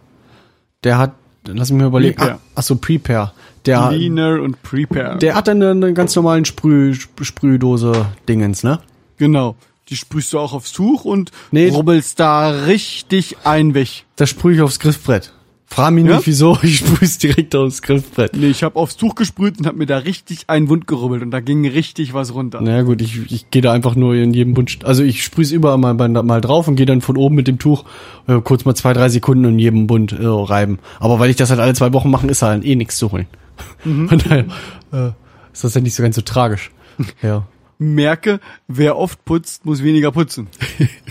Der 0.83 0.97
hat, 0.97 1.13
lass 1.45 1.71
mich 1.71 1.79
mal 1.81 1.87
überlegen. 1.87 2.19
Repair. 2.19 2.35
Ah, 2.35 2.41
ach 2.55 2.63
so, 2.63 2.75
Prepare. 2.75 3.31
Der, 3.65 3.87
Cleaner 3.87 4.41
und 4.41 4.61
Prepare. 4.61 5.17
der 5.17 5.33
hat 5.35 5.47
dann 5.47 5.61
eine, 5.63 5.71
eine 5.71 5.93
ganz 5.93 6.13
normalen 6.17 6.43
Sprüh, 6.43 6.91
Sp- 6.99 7.23
Sprühdose 7.23 8.07
Dingens, 8.27 8.63
ne? 8.63 8.79
genau. 9.15 9.55
Die 9.87 9.95
sprühst 9.95 10.33
du 10.33 10.39
auch 10.39 10.51
aufs 10.51 10.73
Tuch 10.73 11.05
und 11.05 11.31
Nee. 11.51 11.69
rubbelst 11.69 12.19
da 12.19 12.49
richtig 12.49 13.37
ein 13.45 13.73
weg. 13.73 14.03
Das 14.17 14.29
sprühe 14.29 14.55
ich 14.55 14.61
aufs 14.61 14.79
Griffbrett. 14.81 15.31
Frag 15.69 15.93
mich 15.93 16.05
Ja? 16.05 16.15
nicht 16.15 16.27
wieso, 16.27 16.57
ich 16.63 16.77
sprühe 16.77 16.99
es 17.01 17.17
direkt 17.17 17.55
aufs 17.55 17.81
Griffbrett. 17.81 18.35
Nee, 18.35 18.47
ich 18.47 18.63
habe 18.63 18.77
aufs 18.77 18.95
Tuch 18.95 19.15
gesprüht 19.15 19.59
und 19.59 19.67
hab 19.67 19.75
mir 19.75 19.85
da 19.85 19.97
richtig 19.97 20.45
einen 20.47 20.69
Wund 20.69 20.87
gerubbelt 20.87 21.21
und 21.21 21.31
da 21.31 21.41
ging 21.41 21.67
richtig 21.67 22.13
was 22.13 22.33
runter. 22.33 22.59
Na 22.61 22.81
gut, 22.83 23.01
ich, 23.01 23.31
ich 23.31 23.51
gehe 23.51 23.61
da 23.61 23.73
einfach 23.73 23.95
nur 23.95 24.15
in 24.15 24.33
jedem 24.33 24.53
Bund, 24.53 24.79
also 24.85 25.03
ich 25.03 25.23
sprühe 25.23 25.43
es 25.43 25.51
überall 25.51 25.77
mal, 25.77 25.93
mal, 25.93 26.41
drauf 26.41 26.67
und 26.67 26.77
gehe 26.77 26.85
dann 26.85 27.01
von 27.01 27.17
oben 27.17 27.35
mit 27.35 27.47
dem 27.47 27.59
Tuch 27.59 27.83
äh, 28.27 28.39
kurz 28.41 28.63
mal 28.63 28.75
zwei, 28.75 28.93
drei 28.93 29.09
Sekunden 29.09 29.43
in 29.43 29.59
jedem 29.59 29.87
Bund 29.87 30.13
äh, 30.13 30.25
reiben. 30.25 30.79
Aber 30.99 31.19
weil 31.19 31.29
ich 31.29 31.35
das 31.35 31.49
halt 31.49 31.59
alle 31.59 31.73
zwei 31.73 31.91
Wochen 31.93 32.09
mache, 32.09 32.27
ist 32.27 32.41
halt 32.41 32.63
eh 32.65 32.75
nichts 32.75 32.97
zu 32.97 33.11
holen. 33.11 33.27
Von 33.83 34.17
daher 34.19 34.45
äh, 34.93 35.11
ist 35.51 35.63
das 35.63 35.73
ja 35.73 35.81
nicht 35.81 35.95
so 35.95 36.03
ganz 36.03 36.15
so 36.15 36.21
tragisch. 36.21 36.71
Ja, 37.21 37.45
Merke, 37.79 38.39
wer 38.67 38.97
oft 38.97 39.23
putzt, 39.23 39.65
muss 39.65 39.83
weniger 39.83 40.11
putzen. 40.11 40.47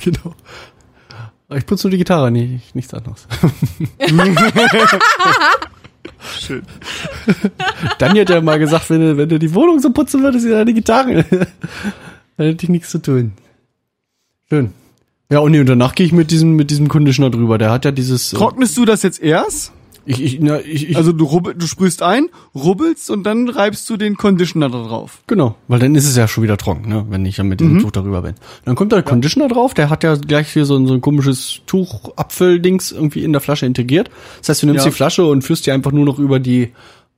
genau. 0.02 0.34
Ich 1.54 1.66
putze 1.66 1.86
nur 1.86 1.92
die 1.92 1.98
Gitarre, 1.98 2.30
nee, 2.30 2.60
nichts 2.74 2.92
anderes. 2.92 3.26
Schön. 6.38 6.62
Dani 7.98 8.20
hat 8.20 8.30
ja 8.30 8.40
mal 8.40 8.58
gesagt, 8.58 8.90
wenn 8.90 9.00
du, 9.00 9.16
wenn 9.16 9.28
du 9.28 9.38
die 9.38 9.54
Wohnung 9.54 9.78
so 9.80 9.90
putzen 9.90 10.22
würdest 10.22 10.46
deine 10.46 10.74
Gitarre, 10.74 11.24
dann 12.36 12.46
hätte 12.46 12.64
ich 12.64 12.68
nichts 12.68 12.90
zu 12.90 12.98
tun. 12.98 13.32
Schön. 14.48 14.72
Ja, 15.30 15.40
und, 15.40 15.52
nee, 15.52 15.60
und 15.60 15.66
danach 15.68 15.94
gehe 15.94 16.06
ich 16.06 16.12
mit 16.12 16.30
diesem, 16.30 16.54
mit 16.54 16.70
diesem 16.70 16.88
Conditioner 16.88 17.30
drüber. 17.30 17.58
Der 17.58 17.70
hat 17.70 17.84
ja 17.84 17.90
dieses. 17.90 18.32
äh, 18.32 18.36
Trocknest 18.36 18.76
du 18.76 18.84
das 18.84 19.02
jetzt 19.02 19.20
erst? 19.20 19.72
Ich, 20.06 20.22
ich, 20.22 20.38
na, 20.40 20.60
ich, 20.60 20.90
ich, 20.90 20.96
Also 20.96 21.12
du, 21.12 21.24
rubbel, 21.24 21.54
du 21.54 21.66
sprühst 21.66 22.00
ein, 22.02 22.28
rubbelst 22.54 23.10
und 23.10 23.24
dann 23.24 23.48
reibst 23.48 23.90
du 23.90 23.96
den 23.96 24.16
Conditioner 24.16 24.70
da 24.70 24.82
drauf. 24.84 25.18
genau, 25.26 25.56
weil 25.68 25.80
dann 25.80 25.94
ist 25.96 26.06
es 26.08 26.16
ja 26.16 26.28
schon 26.28 26.44
wieder 26.44 26.56
trocken, 26.56 26.88
ne, 26.88 27.04
wenn 27.10 27.26
ich 27.26 27.36
dann 27.36 27.48
mit 27.48 27.58
diesem 27.60 27.80
Tuch 27.80 27.90
darüber 27.90 28.22
bin. 28.22 28.34
Dann 28.64 28.76
kommt 28.76 28.92
da 28.92 28.96
der 28.96 29.02
Conditioner 29.04 29.48
drauf, 29.48 29.74
der 29.74 29.90
hat 29.90 30.04
ja 30.04 30.14
gleich 30.14 30.52
hier 30.52 30.64
so 30.64 30.76
ein, 30.76 30.86
so 30.86 30.94
ein 30.94 31.00
komisches 31.00 31.60
Tuch-Apfel-Dings 31.66 32.92
irgendwie 32.92 33.24
in 33.24 33.32
der 33.32 33.40
Flasche 33.40 33.66
integriert. 33.66 34.10
Das 34.38 34.50
heißt, 34.50 34.62
du 34.62 34.66
nimmst 34.66 34.84
Ja. 34.84 34.90
die 34.90 34.96
Flasche 34.96 35.24
und 35.26 35.42
führst 35.42 35.66
die 35.66 35.72
einfach 35.72 35.92
nur 35.92 36.04
noch 36.04 36.18
über 36.18 36.38
die, 36.38 36.70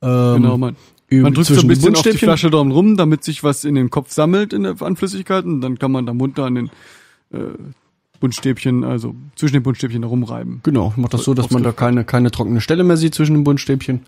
ähm, 0.02 0.34
Genau, 0.42 0.56
man. 0.58 0.76
über, 1.08 1.24
Man 1.24 1.34
drückt 1.34 1.48
so 1.48 1.60
ein 1.60 1.68
bisschen 1.68 1.94
auf 1.94 2.02
die. 2.02 2.12
Flasche 2.16 2.50
drum 2.50 2.70
rum, 2.72 2.96
damit 2.96 3.22
sich 3.24 3.42
was 3.44 3.64
in 3.64 3.74
den 3.74 3.90
Kopf 3.90 4.12
sammelt 4.12 4.52
in 4.52 4.62
der, 4.62 4.80
an 4.80 4.96
Flüssigkeiten. 4.96 5.60
Dann 5.60 5.78
kann 5.78 5.92
man 5.92 6.06
da 6.06 6.14
munter 6.14 6.44
an 6.44 6.54
den 6.54 6.66
äh, 7.32 7.38
Buntstäbchen, 8.20 8.84
also 8.84 9.14
zwischen 9.36 9.54
den 9.54 9.62
Buntstäbchen 9.62 10.02
da 10.02 10.08
rumreiben. 10.08 10.60
Genau, 10.62 10.90
ich 10.90 10.96
mach 10.96 11.08
das 11.08 11.24
so, 11.24 11.34
dass 11.34 11.50
man 11.50 11.62
da 11.62 11.72
keine, 11.72 12.04
keine 12.04 12.30
trockene 12.30 12.60
Stelle 12.60 12.84
mehr 12.84 12.96
sieht 12.96 13.14
zwischen 13.14 13.34
den 13.34 13.44
Buntstäbchen. 13.44 14.00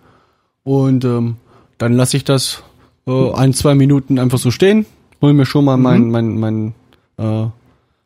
Und 0.64 1.04
ähm, 1.04 1.36
dann 1.78 1.92
lasse 1.92 2.16
ich 2.16 2.24
das 2.24 2.62
äh, 3.06 3.32
ein, 3.32 3.52
zwei 3.52 3.74
Minuten 3.74 4.18
einfach 4.18 4.38
so 4.38 4.50
stehen. 4.50 4.86
Hol 5.22 5.32
mir 5.32 5.46
schon 5.46 5.64
mal 5.64 5.76
mein, 5.76 6.10
mein, 6.10 6.38
mein, 6.38 6.74
äh, 7.18 7.46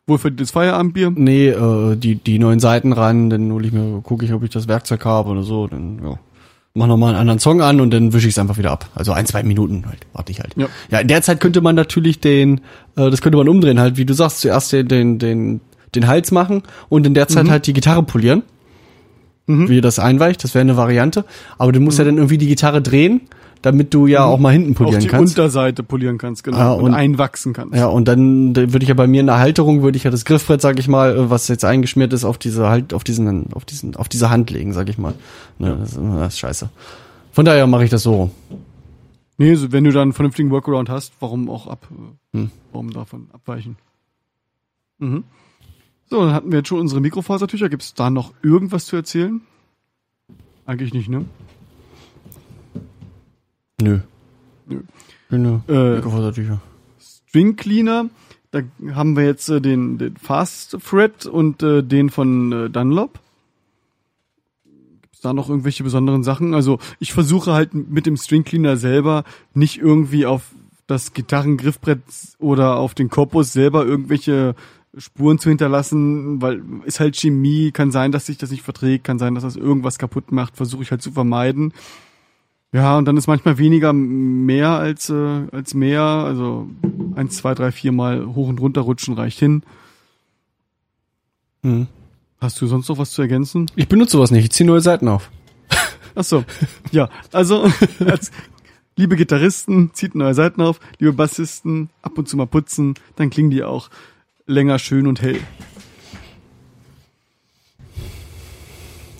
Wohl 0.07 0.19
für 0.19 0.31
das 0.31 0.51
Feierabendbier? 0.51 1.11
nee, 1.15 1.47
äh, 1.47 1.95
die, 1.95 2.15
die 2.15 2.37
neuen 2.37 2.59
Seiten 2.59 2.93
ran, 2.93 3.29
dann 3.29 3.51
hol 3.51 3.65
ich 3.65 3.71
mir, 3.71 4.01
gucke 4.01 4.23
ich, 4.23 4.33
ob 4.33 4.43
ich 4.43 4.51
das 4.51 4.67
Werkzeug 4.67 5.03
habe 5.05 5.29
oder 5.29 5.43
so, 5.43 5.67
dann, 5.67 5.99
ja. 6.03 6.19
Mach 6.77 6.87
noch 6.87 6.97
mal 6.97 7.07
einen 7.07 7.19
anderen 7.19 7.39
Song 7.39 7.61
an 7.61 7.79
und 7.79 7.91
dann 7.91 8.11
wische 8.11 8.27
ich 8.27 8.33
es 8.33 8.37
einfach 8.37 8.57
wieder 8.57 8.71
ab. 8.71 8.89
Also 8.93 9.13
ein, 9.13 9.25
zwei 9.25 9.43
Minuten 9.43 9.85
halt, 9.87 9.99
warte 10.11 10.33
ich 10.33 10.41
halt. 10.41 10.51
Ja. 10.57 10.67
ja, 10.91 10.99
in 10.99 11.07
der 11.07 11.21
Zeit 11.21 11.39
könnte 11.39 11.61
man 11.61 11.73
natürlich 11.73 12.19
den, 12.19 12.59
äh, 12.97 13.09
das 13.09 13.21
könnte 13.21 13.37
man 13.37 13.47
umdrehen, 13.47 13.79
halt, 13.79 13.95
wie 13.95 14.03
du 14.03 14.13
sagst, 14.13 14.41
zuerst 14.41 14.73
den, 14.73 14.87
den, 14.89 15.17
den, 15.17 15.61
den 15.95 16.07
Hals 16.07 16.31
machen 16.31 16.63
und 16.89 17.05
in 17.07 17.13
der 17.13 17.27
Zeit 17.27 17.49
halt 17.49 17.67
die 17.67 17.73
Gitarre 17.73 18.03
polieren. 18.03 18.43
Wie 19.47 19.79
das 19.79 19.99
einweicht, 19.99 20.43
das 20.43 20.55
wäre 20.55 20.61
eine 20.61 20.75
Variante. 20.75 21.23
Aber 21.59 21.71
du 21.71 21.79
musst 21.79 21.99
ja 21.99 22.03
dann 22.05 22.17
irgendwie 22.17 22.39
die 22.39 22.47
Gitarre 22.47 22.81
drehen, 22.81 23.21
damit 23.61 23.93
du 23.93 24.07
ja 24.07 24.23
auch 24.25 24.39
mal 24.39 24.51
hinten 24.51 24.71
Auch 24.73 24.77
polieren 24.77 25.01
die 25.01 25.07
kannst. 25.07 25.37
Unterseite 25.37 25.83
polieren 25.83 26.17
kannst, 26.17 26.43
genau. 26.43 26.57
Ah, 26.57 26.73
und, 26.73 26.85
und- 26.85 26.93
einwachsen 26.95 27.53
kannst. 27.53 27.75
Ja, 27.75 27.85
und 27.85 28.07
dann 28.07 28.55
da 28.55 28.61
würde 28.73 28.81
ich 28.81 28.89
ja 28.89 28.95
bei 28.95 29.05
mir 29.05 29.19
in 29.21 29.27
der 29.27 29.37
Halterung 29.37 29.83
würde 29.83 29.97
ich 29.97 30.03
ja 30.03 30.09
das 30.09 30.25
Griffbrett, 30.25 30.61
sag 30.61 30.79
ich 30.79 30.87
mal, 30.87 31.15
äh, 31.15 31.29
was 31.29 31.47
jetzt 31.47 31.63
eingeschmiert 31.63 32.11
ist, 32.13 32.25
auf 32.25 32.39
diese 32.39 32.67
halt, 32.69 32.91
auf 32.93 33.03
diesen, 33.03 33.53
auf 33.53 33.65
diesen, 33.65 33.95
auf 33.95 34.09
diese 34.09 34.31
Hand 34.31 34.49
legen, 34.49 34.73
sag 34.73 34.89
ich 34.89 34.97
mal. 34.97 35.13
Ne, 35.59 35.77
das, 35.79 35.91
ist, 35.91 35.99
das 36.01 36.33
ist 36.33 36.39
scheiße. 36.39 36.69
Von 37.31 37.45
daher 37.45 37.67
mache 37.67 37.83
ich 37.83 37.91
das 37.91 38.01
so. 38.01 38.31
Nee, 39.37 39.53
so, 39.55 39.71
wenn 39.71 39.83
du 39.83 39.91
da 39.91 40.01
einen 40.01 40.13
vernünftigen 40.13 40.49
Workaround 40.49 40.89
hast, 40.89 41.13
warum 41.19 41.51
auch 41.51 41.67
ab, 41.67 41.87
Hm. 42.33 42.49
warum 42.71 42.89
davon 42.91 43.27
abweichen? 43.31 43.75
Mhm. 44.97 45.23
So, 46.07 46.21
dann 46.23 46.33
hatten 46.33 46.51
wir 46.51 46.59
jetzt 46.59 46.67
schon 46.67 46.79
unsere 46.79 47.01
Mikrofasertücher. 47.01 47.69
Gibt 47.69 47.83
es 47.83 47.93
da 47.93 48.09
noch 48.09 48.33
irgendwas 48.43 48.85
zu 48.85 48.95
erzählen? 48.95 49.41
Eigentlich 50.65 50.93
nicht, 50.93 51.09
ne? 51.09 51.25
Nö. 53.81 53.99
Nö. 55.29 55.59
Äh, 55.67 56.03
Wassertücher. 56.05 56.61
String 56.99 57.55
Cleaner, 57.55 58.09
da 58.51 58.61
haben 58.93 59.17
wir 59.17 59.25
jetzt 59.25 59.49
äh, 59.49 59.59
den, 59.59 59.97
den 59.97 60.15
Fast 60.17 60.77
Thread 60.87 61.25
und 61.25 61.61
äh, 61.61 61.83
den 61.83 62.09
von 62.09 62.51
äh, 62.51 62.69
Dunlop. 62.69 63.19
Gibt's 65.01 65.21
da 65.21 65.33
noch 65.33 65.49
irgendwelche 65.49 65.83
besonderen 65.83 66.23
Sachen? 66.23 66.53
Also 66.53 66.79
ich 66.99 67.13
versuche 67.13 67.53
halt 67.53 67.73
mit 67.73 68.05
dem 68.05 68.17
String 68.17 68.43
Cleaner 68.43 68.77
selber 68.77 69.23
nicht 69.53 69.77
irgendwie 69.77 70.25
auf 70.25 70.51
das 70.87 71.13
Gitarrengriffbrett 71.13 72.01
oder 72.39 72.77
auf 72.77 72.93
den 72.93 73.09
Korpus 73.09 73.51
selber 73.51 73.85
irgendwelche 73.85 74.55
Spuren 74.97 75.39
zu 75.39 75.49
hinterlassen, 75.49 76.41
weil 76.41 76.63
ist 76.85 76.99
halt 76.99 77.15
Chemie, 77.15 77.71
kann 77.71 77.91
sein, 77.91 78.11
dass 78.11 78.25
sich 78.25 78.37
das 78.37 78.51
nicht 78.51 78.63
verträgt, 78.63 79.03
kann 79.03 79.19
sein, 79.19 79.35
dass 79.35 79.43
das 79.43 79.55
irgendwas 79.55 79.97
kaputt 79.97 80.31
macht, 80.31 80.55
versuche 80.55 80.83
ich 80.83 80.91
halt 80.91 81.01
zu 81.01 81.11
vermeiden. 81.11 81.73
Ja, 82.71 82.97
und 82.97 83.05
dann 83.05 83.15
ist 83.15 83.27
manchmal 83.27 83.57
weniger 83.57 83.93
mehr 83.93 84.71
als, 84.71 85.09
äh, 85.09 85.47
als 85.51 85.73
mehr. 85.73 86.01
Also 86.01 86.67
eins, 87.15 87.37
zwei, 87.37 87.53
drei, 87.53 87.71
vier 87.71 87.91
Mal 87.91 88.25
hoch 88.35 88.49
und 88.49 88.59
runter 88.59 88.81
rutschen 88.81 89.13
reicht 89.13 89.39
hin. 89.39 89.63
Hm. 91.63 91.87
Hast 92.41 92.59
du 92.61 92.67
sonst 92.67 92.89
noch 92.89 92.97
was 92.97 93.11
zu 93.11 93.21
ergänzen? 93.21 93.71
Ich 93.75 93.87
benutze 93.87 94.13
sowas 94.13 94.31
nicht. 94.31 94.43
Ich 94.43 94.51
ziehe 94.51 94.67
neue 94.67 94.81
Seiten 94.81 95.07
auf. 95.07 95.31
Ach 96.15 96.23
so. 96.23 96.43
Ja, 96.91 97.09
also 97.31 97.71
als, 98.05 98.31
liebe 98.97 99.15
Gitarristen, 99.15 99.91
zieht 99.93 100.13
neue 100.13 100.33
Seiten 100.33 100.61
auf. 100.61 100.79
Liebe 100.99 101.13
Bassisten, 101.13 101.89
ab 102.01 102.17
und 102.17 102.27
zu 102.27 102.35
mal 102.35 102.45
putzen, 102.45 102.95
dann 103.15 103.29
klingen 103.29 103.51
die 103.51 103.63
auch 103.63 103.89
länger 104.45 104.79
schön 104.79 105.07
und 105.07 105.21
hell. 105.21 105.39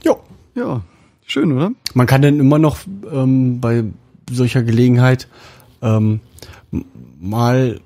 Jo. 0.03 0.19
Ja, 0.55 0.81
schön, 1.25 1.51
oder? 1.51 1.71
Man 1.93 2.07
kann 2.07 2.21
dann 2.21 2.39
immer 2.39 2.59
noch 2.59 2.79
ähm, 3.11 3.59
bei 3.59 3.83
solcher 4.29 4.63
Gelegenheit 4.63 5.27
ähm, 5.81 6.19
mal 7.19 7.79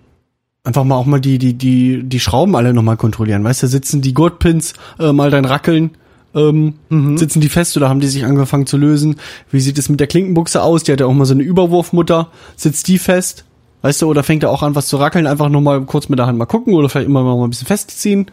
einfach 0.63 0.83
mal 0.83 0.95
auch 0.95 1.05
mal 1.05 1.19
die 1.19 1.37
die 1.37 1.53
die 1.53 2.03
die 2.03 2.19
Schrauben 2.19 2.55
alle 2.55 2.73
noch 2.73 2.83
mal 2.83 2.97
kontrollieren. 2.97 3.43
Weißt 3.43 3.63
du, 3.63 3.67
sitzen 3.67 4.01
die 4.01 4.13
Gurtpins 4.13 4.73
äh, 4.99 5.11
mal 5.11 5.31
dann 5.31 5.45
rackeln, 5.45 5.91
ähm, 6.35 6.75
sitzen 7.17 7.41
die 7.41 7.49
fest 7.49 7.75
oder 7.77 7.89
haben 7.89 7.99
die 7.99 8.07
sich 8.07 8.25
angefangen 8.25 8.65
zu 8.65 8.77
lösen? 8.77 9.15
Wie 9.51 9.59
sieht 9.59 9.77
es 9.77 9.89
mit 9.89 9.99
der 9.99 10.07
Klinkenbuchse 10.07 10.61
aus? 10.61 10.83
Die 10.83 10.91
hat 10.91 10.99
ja 10.99 11.05
auch 11.05 11.13
mal 11.13 11.25
so 11.25 11.33
eine 11.33 11.43
Überwurfmutter. 11.43 12.31
Sitzt 12.55 12.87
die 12.87 12.99
fest? 12.99 13.45
Weißt 13.81 14.01
du, 14.01 14.07
oder 14.07 14.23
fängt 14.23 14.43
er 14.43 14.51
auch 14.51 14.63
an, 14.63 14.75
was 14.75 14.87
zu 14.87 14.97
rackeln? 14.97 15.27
Einfach 15.27 15.49
nur 15.49 15.61
mal 15.61 15.81
kurz 15.85 16.09
mit 16.09 16.19
der 16.19 16.27
Hand 16.27 16.37
mal 16.37 16.45
gucken 16.45 16.73
oder 16.73 16.89
vielleicht 16.89 17.07
immer 17.07 17.23
mal 17.23 17.41
ein 17.43 17.49
bisschen 17.49 17.67
festziehen. 17.67 18.29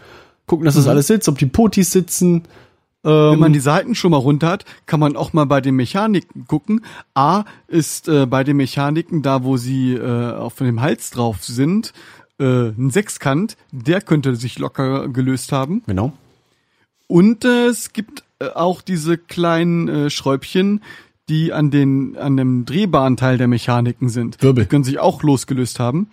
Gucken, 0.47 0.65
dass 0.65 0.75
das 0.75 0.89
alles 0.89 1.07
sitzt, 1.07 1.29
ob 1.29 1.39
die 1.39 1.47
Potis 1.47 1.91
sitzen. 1.91 2.43
Wenn 3.03 3.35
Ähm, 3.35 3.39
man 3.39 3.53
die 3.53 3.61
Seiten 3.61 3.95
schon 3.95 4.11
mal 4.11 4.17
runter 4.17 4.49
hat, 4.49 4.65
kann 4.87 4.99
man 4.99 5.17
auch 5.17 5.33
mal 5.33 5.45
bei 5.47 5.61
den 5.61 5.77
Mechaniken 5.77 6.47
gucken. 6.49 6.85
A 7.15 7.45
ist 7.69 8.09
äh, 8.09 8.27
bei 8.27 8.43
den 8.43 8.57
Mechaniken 8.57 9.23
da, 9.23 9.45
wo 9.45 9.57
sie 9.57 9.95
äh, 9.95 10.33
auf 10.33 10.57
dem 10.57 10.81
Hals 10.81 11.11
drauf 11.11 11.45
sind, 11.45 11.93
äh, 12.41 12.45
ein 12.71 12.91
Sechskant, 12.91 13.57
der 13.71 14.01
könnte 14.01 14.35
sich 14.35 14.59
locker 14.59 15.09
gelöst 15.09 15.53
haben. 15.53 15.83
genau. 15.87 16.13
Und 17.07 17.45
äh, 17.45 17.67
es 17.67 17.93
gibt 17.93 18.25
äh, 18.41 18.49
auch 18.49 18.83
diese 18.83 19.17
kleinen 19.17 19.87
äh, 19.89 20.11
Schräubchen, 20.11 20.83
die 21.29 21.53
an 21.53 21.71
den 21.71 22.17
an 22.17 22.37
dem 22.37 22.65
drehbaren 22.65 23.17
Teil 23.17 23.39
der 23.39 23.49
Mechaniken 23.49 24.09
sind. 24.09 24.41
Wirbel. 24.43 24.65
Die 24.65 24.69
können 24.69 24.85
sich 24.85 24.99
auch 24.99 25.23
losgelöst 25.23 25.81
haben. 25.81 26.09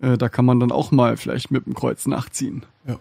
Äh, 0.00 0.16
da 0.18 0.28
kann 0.28 0.44
man 0.44 0.58
dann 0.60 0.72
auch 0.72 0.90
mal 0.90 1.16
vielleicht 1.16 1.50
mit 1.50 1.66
dem 1.66 1.74
Kreuz 1.74 2.06
nachziehen, 2.06 2.64
Ja. 2.86 2.98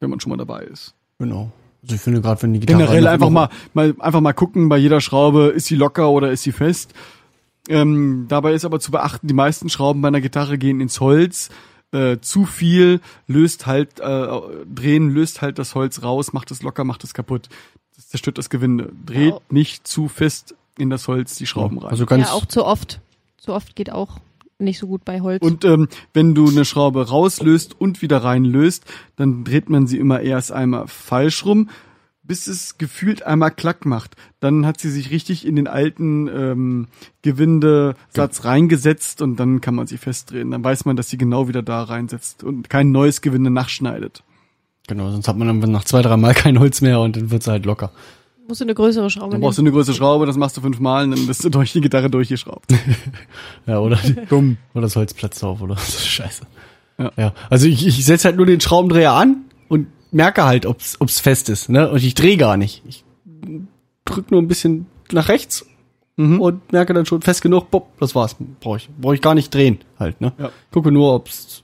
wenn 0.00 0.10
man 0.10 0.20
schon 0.20 0.30
mal 0.30 0.36
dabei 0.36 0.62
ist. 0.64 0.94
Genau. 1.18 1.50
Also 1.82 1.94
ich 1.94 2.00
finde 2.00 2.20
gerade, 2.20 2.42
wenn 2.42 2.52
die 2.52 2.60
Gitarre 2.60 2.78
Generell 2.78 3.06
einfach 3.06 3.30
mal, 3.30 3.48
mal 3.74 3.94
einfach 3.98 4.20
mal 4.20 4.32
gucken 4.32 4.68
bei 4.68 4.76
jeder 4.78 5.00
Schraube, 5.00 5.46
ist 5.48 5.66
sie 5.66 5.76
locker 5.76 6.10
oder 6.10 6.30
ist 6.30 6.42
sie 6.42 6.52
fest. 6.52 6.92
Ähm, 7.68 8.26
dabei 8.28 8.52
ist 8.54 8.64
aber 8.64 8.80
zu 8.80 8.90
beachten, 8.90 9.26
die 9.28 9.34
meisten 9.34 9.68
Schrauben 9.68 10.00
bei 10.02 10.08
einer 10.08 10.20
Gitarre 10.20 10.58
gehen 10.58 10.80
ins 10.80 11.00
Holz. 11.00 11.50
Äh, 11.92 12.18
zu 12.20 12.44
viel 12.44 13.00
löst 13.26 13.66
halt, 13.66 13.98
äh, 14.00 14.26
drehen 14.72 15.10
löst 15.10 15.42
halt 15.42 15.58
das 15.58 15.74
Holz 15.74 16.02
raus, 16.02 16.32
macht 16.32 16.50
es 16.50 16.62
locker, 16.62 16.84
macht 16.84 17.02
es 17.04 17.14
kaputt. 17.14 17.48
Das 17.96 18.08
zerstört 18.08 18.38
das 18.38 18.48
Gewinde. 18.50 18.92
Dreht 19.04 19.34
Ja. 19.34 19.40
nicht 19.50 19.86
zu 19.86 20.08
fest 20.08 20.54
in 20.80 20.90
das 20.90 21.06
Holz 21.08 21.36
die 21.36 21.46
Schrauben 21.46 21.78
rein. 21.78 21.90
Also 21.90 22.06
ganz 22.06 22.28
ja, 22.28 22.32
auch 22.32 22.46
zu 22.46 22.64
oft. 22.64 23.00
Zu 23.36 23.52
oft 23.52 23.76
geht 23.76 23.90
auch 23.90 24.20
nicht 24.60 24.78
so 24.78 24.86
gut 24.86 25.04
bei 25.04 25.20
Holz. 25.20 25.42
Und 25.42 25.64
ähm, 25.64 25.88
wenn 26.12 26.34
du 26.34 26.48
eine 26.48 26.64
Schraube 26.64 27.08
rauslöst 27.08 27.80
und 27.80 28.02
wieder 28.02 28.18
reinlöst, 28.18 28.84
dann 29.16 29.44
dreht 29.44 29.70
man 29.70 29.86
sie 29.86 29.98
immer 29.98 30.20
erst 30.20 30.52
einmal 30.52 30.86
falsch 30.86 31.44
rum, 31.44 31.70
bis 32.22 32.46
es 32.46 32.78
gefühlt 32.78 33.24
einmal 33.24 33.50
klack 33.50 33.86
macht. 33.86 34.14
Dann 34.38 34.66
hat 34.66 34.78
sie 34.78 34.90
sich 34.90 35.10
richtig 35.10 35.46
in 35.46 35.56
den 35.56 35.66
alten 35.66 36.28
ähm, 36.28 36.86
Gewindesatz 37.22 38.44
reingesetzt 38.44 39.22
und 39.22 39.36
dann 39.36 39.60
kann 39.60 39.74
man 39.74 39.86
sie 39.86 39.98
festdrehen. 39.98 40.50
Dann 40.50 40.62
weiß 40.62 40.84
man, 40.84 40.96
dass 40.96 41.08
sie 41.08 41.18
genau 41.18 41.48
wieder 41.48 41.62
da 41.62 41.82
reinsetzt 41.82 42.44
und 42.44 42.70
kein 42.70 42.92
neues 42.92 43.20
Gewinde 43.20 43.50
nachschneidet. 43.50 44.22
genau, 44.86 45.10
sonst 45.10 45.26
hat 45.26 45.36
man 45.36 45.60
dann 45.60 45.72
nach 45.72 45.84
zwei, 45.84 46.02
drei 46.02 46.16
Mal 46.16 46.34
kein 46.34 46.58
Holz 46.58 46.82
mehr 46.82 47.00
und 47.00 47.16
dann 47.16 47.30
wird's 47.30 47.48
halt 47.48 47.66
locker. 47.66 47.90
Musst 48.50 48.60
du 48.60 48.64
eine 48.66 48.74
größere 48.74 49.08
Schraube 49.08 49.32
Dann 49.32 49.40
brauchst 49.40 49.56
du 49.58 49.62
eine 49.62 49.70
größere 49.70 49.94
Schraube, 49.96 50.26
das 50.26 50.36
machst 50.36 50.56
du 50.56 50.60
fünfmal 50.60 51.04
und 51.04 51.12
dann 51.12 51.26
bist 51.26 51.42
du 51.44 51.48
durch 51.48 51.72
die 51.72 51.80
Gitarre 51.80 52.10
durchgeschraubt. 52.10 52.66
Ja, 53.66 53.78
oder 53.78 53.98
Dumm. 54.28 54.56
oder 54.74 54.82
das 54.82 54.96
Holz 54.96 55.14
platzt 55.14 55.42
auf 55.44 55.62
oder 55.62 55.76
so 55.76 55.98
Scheiße. 56.04 56.42
Ja. 56.98 57.12
ja. 57.16 57.32
Also 57.48 57.66
ich, 57.66 57.86
ich 57.86 58.04
setze 58.04 58.26
halt 58.28 58.36
nur 58.36 58.44
den 58.46 58.60
Schraubendreher 58.60 59.12
an 59.12 59.44
und 59.68 59.86
merke 60.12 60.44
halt, 60.44 60.66
ob's 60.66 61.00
ob's 61.00 61.20
fest 61.20 61.48
ist, 61.48 61.68
ne? 61.70 61.88
Und 61.90 62.02
ich 62.02 62.14
drehe 62.14 62.36
gar 62.36 62.56
nicht. 62.56 62.82
Ich 62.88 63.04
drück 64.04 64.30
nur 64.30 64.42
ein 64.42 64.48
bisschen 64.48 64.86
nach 65.12 65.28
rechts 65.28 65.64
Mhm. 66.16 66.38
und 66.40 66.72
merke 66.72 66.92
dann 66.92 67.06
schon 67.06 67.22
fest 67.22 67.40
genug, 67.40 67.70
bopp, 67.70 67.96
das 67.98 68.14
war's. 68.14 68.36
Brauche 68.60 68.76
ich 68.78 68.90
brauche 69.00 69.14
ich 69.14 69.22
gar 69.22 69.34
nicht 69.34 69.54
drehen 69.54 69.78
halt, 69.98 70.20
ne? 70.20 70.32
Ja. 70.38 70.50
Gucke 70.70 70.92
nur, 70.92 71.14
ob's 71.14 71.62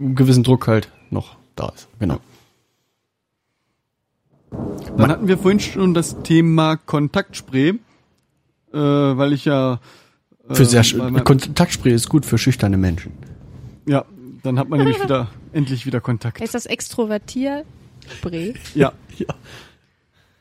einen 0.00 0.16
gewissen 0.16 0.42
Druck 0.42 0.66
halt 0.66 0.88
noch 1.10 1.36
da 1.54 1.68
ist. 1.68 1.86
Genau. 2.00 2.18
Dann 4.96 5.10
hatten 5.10 5.28
wir 5.28 5.38
vorhin 5.38 5.60
schon 5.60 5.94
das 5.94 6.22
Thema 6.22 6.76
Kontaktspray, 6.76 7.68
äh, 7.68 7.78
weil 8.72 9.32
ich 9.32 9.44
ja 9.44 9.80
Für 10.50 10.64
sehr 10.64 10.82
Kontaktspray 11.22 11.92
ist 11.92 12.08
gut 12.08 12.26
für 12.26 12.38
schüchterne 12.38 12.76
Menschen. 12.76 13.12
Ja, 13.86 14.04
dann 14.42 14.58
hat 14.58 14.68
man 14.68 14.80
nämlich 14.80 15.02
wieder 15.02 15.28
endlich 15.52 15.86
wieder 15.86 16.00
Kontakt. 16.00 16.40
Ist 16.40 16.54
das 16.54 16.66
Extrovertier-Spray? 16.66 18.54
Ja. 18.74 18.92
Ja. 19.18 19.34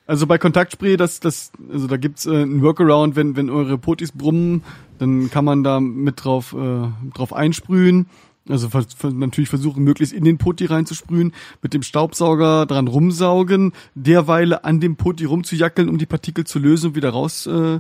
Also 0.05 0.27
bei 0.27 0.37
Kontaktspray, 0.37 0.97
das, 0.97 1.19
das, 1.19 1.51
also 1.69 1.87
da 1.87 1.97
gibt's 1.97 2.27
äh, 2.27 2.29
einen 2.29 2.61
Workaround, 2.61 3.15
wenn, 3.15 3.35
wenn 3.35 3.49
eure 3.49 3.77
Potis 3.77 4.13
brummen, 4.13 4.63
dann 4.99 5.29
kann 5.31 5.43
man 5.43 5.63
da 5.63 5.79
mit 5.81 6.23
drauf, 6.23 6.53
äh, 6.53 6.87
drauf 7.13 7.33
einsprühen. 7.33 8.05
Also 8.49 8.69
natürlich 9.09 9.49
versuchen, 9.49 9.83
möglichst 9.83 10.13
in 10.13 10.23
den 10.23 10.37
Poti 10.37 10.65
reinzusprühen, 10.65 11.33
mit 11.61 11.73
dem 11.73 11.83
Staubsauger 11.83 12.65
dran 12.65 12.87
rumsaugen, 12.87 13.73
derweile 13.95 14.63
an 14.63 14.79
dem 14.79 14.95
Poti 14.95 15.25
rumzujackeln, 15.25 15.89
um 15.89 15.97
die 15.97 16.05
Partikel 16.05 16.45
zu 16.45 16.59
lösen 16.59 16.87
und 16.87 16.95
wieder 16.95 17.09
raus 17.09 17.45
äh, 17.47 17.79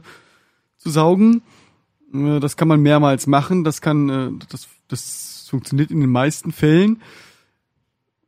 zu 0.77 0.89
saugen. 0.89 1.41
Äh, 2.13 2.39
das 2.39 2.57
kann 2.57 2.67
man 2.67 2.81
mehrmals 2.81 3.27
machen. 3.27 3.63
Das 3.63 3.81
kann, 3.81 4.09
äh, 4.09 4.45
das, 4.49 4.67
das 4.87 5.47
funktioniert 5.49 5.91
in 5.91 6.01
den 6.01 6.11
meisten 6.11 6.51
Fällen. 6.51 7.01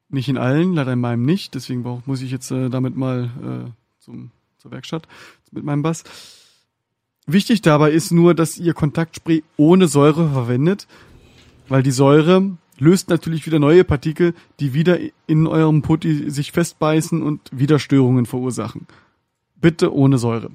Nicht 0.09 0.29
in 0.29 0.37
allen, 0.37 0.73
leider 0.73 0.93
in 0.93 0.99
meinem 0.99 1.23
nicht. 1.23 1.53
Deswegen 1.55 1.83
brauch, 1.83 2.01
muss 2.05 2.21
ich 2.21 2.31
jetzt 2.31 2.51
äh, 2.51 2.69
damit 2.69 2.95
mal 2.95 3.29
äh, 3.67 3.71
zum, 3.99 4.31
zur 4.57 4.71
Werkstatt 4.71 5.07
mit 5.51 5.63
meinem 5.63 5.83
Bass. 5.83 6.03
Wichtig 7.31 7.61
dabei 7.61 7.91
ist 7.91 8.11
nur, 8.11 8.33
dass 8.33 8.57
ihr 8.57 8.73
Kontaktspray 8.73 9.43
ohne 9.55 9.87
Säure 9.87 10.31
verwendet, 10.31 10.87
weil 11.69 11.83
die 11.83 11.91
Säure 11.91 12.57
löst 12.77 13.09
natürlich 13.09 13.45
wieder 13.45 13.59
neue 13.59 13.83
Partikel, 13.83 14.33
die 14.59 14.73
wieder 14.73 14.97
in 15.27 15.47
eurem 15.47 15.81
Putti 15.81 16.29
sich 16.29 16.51
festbeißen 16.51 17.21
und 17.21 17.41
wieder 17.51 17.79
Störungen 17.79 18.25
verursachen. 18.25 18.87
Bitte 19.55 19.93
ohne 19.93 20.17
Säure. 20.17 20.51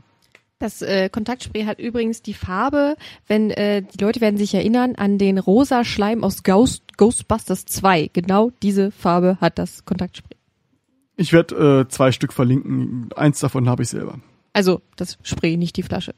Das 0.59 0.83
äh, 0.83 1.09
Kontaktspray 1.11 1.65
hat 1.65 1.79
übrigens 1.79 2.23
die 2.23 2.33
Farbe, 2.33 2.97
wenn 3.27 3.51
äh, 3.51 3.83
die 3.83 4.03
Leute 4.03 4.21
werden 4.21 4.39
sich 4.39 4.55
erinnern 4.55 4.95
an 4.95 5.19
den 5.19 5.39
rosa 5.39 5.85
Schleim 5.85 6.25
aus 6.25 6.43
Ghost, 6.43 6.97
Ghostbusters 6.97 7.67
2. 7.67 8.11
Genau 8.13 8.51
diese 8.63 8.91
Farbe 8.91 9.37
hat 9.41 9.59
das 9.59 9.85
Kontaktspray. 9.85 10.37
Ich 11.17 11.33
werde 11.33 11.83
äh, 11.83 11.89
zwei 11.89 12.13
Stück 12.13 12.33
verlinken. 12.33 13.11
Eins 13.15 13.41
davon 13.41 13.69
habe 13.69 13.83
ich 13.83 13.91
selber. 13.91 14.19
Also 14.53 14.81
das 14.97 15.19
Spray, 15.23 15.57
nicht 15.57 15.77
die 15.77 15.83
Flasche. 15.83 16.15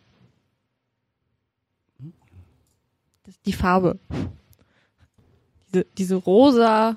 Das 3.24 3.34
ist 3.34 3.47
die 3.47 3.53
Farbe. 3.53 3.99
Diese, 5.73 5.87
diese 5.99 6.14
rosa, 6.17 6.97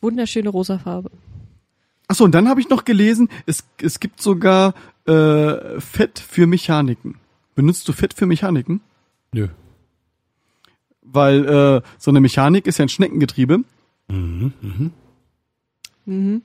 wunderschöne 0.00 0.48
rosa 0.48 0.78
Farbe. 0.78 1.10
Achso, 2.08 2.24
und 2.24 2.34
dann 2.34 2.48
habe 2.48 2.60
ich 2.60 2.68
noch 2.68 2.84
gelesen, 2.84 3.28
es, 3.46 3.64
es 3.80 4.00
gibt 4.00 4.20
sogar 4.20 4.74
äh, 5.06 5.80
Fett 5.80 6.18
für 6.18 6.46
Mechaniken. 6.46 7.16
Benutzt 7.54 7.88
du 7.88 7.92
Fett 7.92 8.14
für 8.14 8.26
Mechaniken? 8.26 8.80
Nö. 9.32 9.48
Weil 11.02 11.44
äh, 11.46 11.82
so 11.98 12.10
eine 12.10 12.20
Mechanik 12.20 12.66
ist 12.66 12.78
ja 12.78 12.84
ein 12.84 12.88
Schneckengetriebe. 12.88 13.64
Mhm. 14.08 14.52
Mhm. 16.04 16.42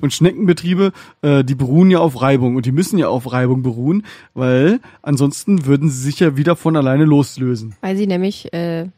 Und 0.00 0.12
Schneckenbetriebe, 0.12 0.92
äh, 1.22 1.44
die 1.44 1.54
beruhen 1.54 1.90
ja 1.90 2.00
auf 2.00 2.20
Reibung 2.20 2.56
und 2.56 2.66
die 2.66 2.72
müssen 2.72 2.98
ja 2.98 3.08
auf 3.08 3.30
Reibung 3.32 3.62
beruhen, 3.62 4.04
weil 4.34 4.80
ansonsten 5.02 5.66
würden 5.66 5.88
sie 5.88 6.02
sich 6.02 6.18
ja 6.18 6.36
wieder 6.36 6.56
von 6.56 6.76
alleine 6.76 7.04
loslösen. 7.04 7.76
Weil 7.80 7.96
sie 7.96 8.08
nämlich 8.08 8.52
äh, 8.52 8.88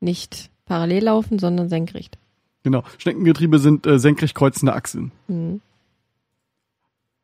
nicht 0.00 0.50
parallel 0.66 1.04
laufen, 1.04 1.38
sondern 1.38 1.68
senkrecht. 1.68 2.18
Genau. 2.62 2.84
Schneckengetriebe 2.98 3.58
sind 3.58 3.86
äh, 3.86 3.98
senkrecht 3.98 4.34
kreuzende 4.34 4.74
Achseln. 4.74 5.10
Mhm. 5.28 5.60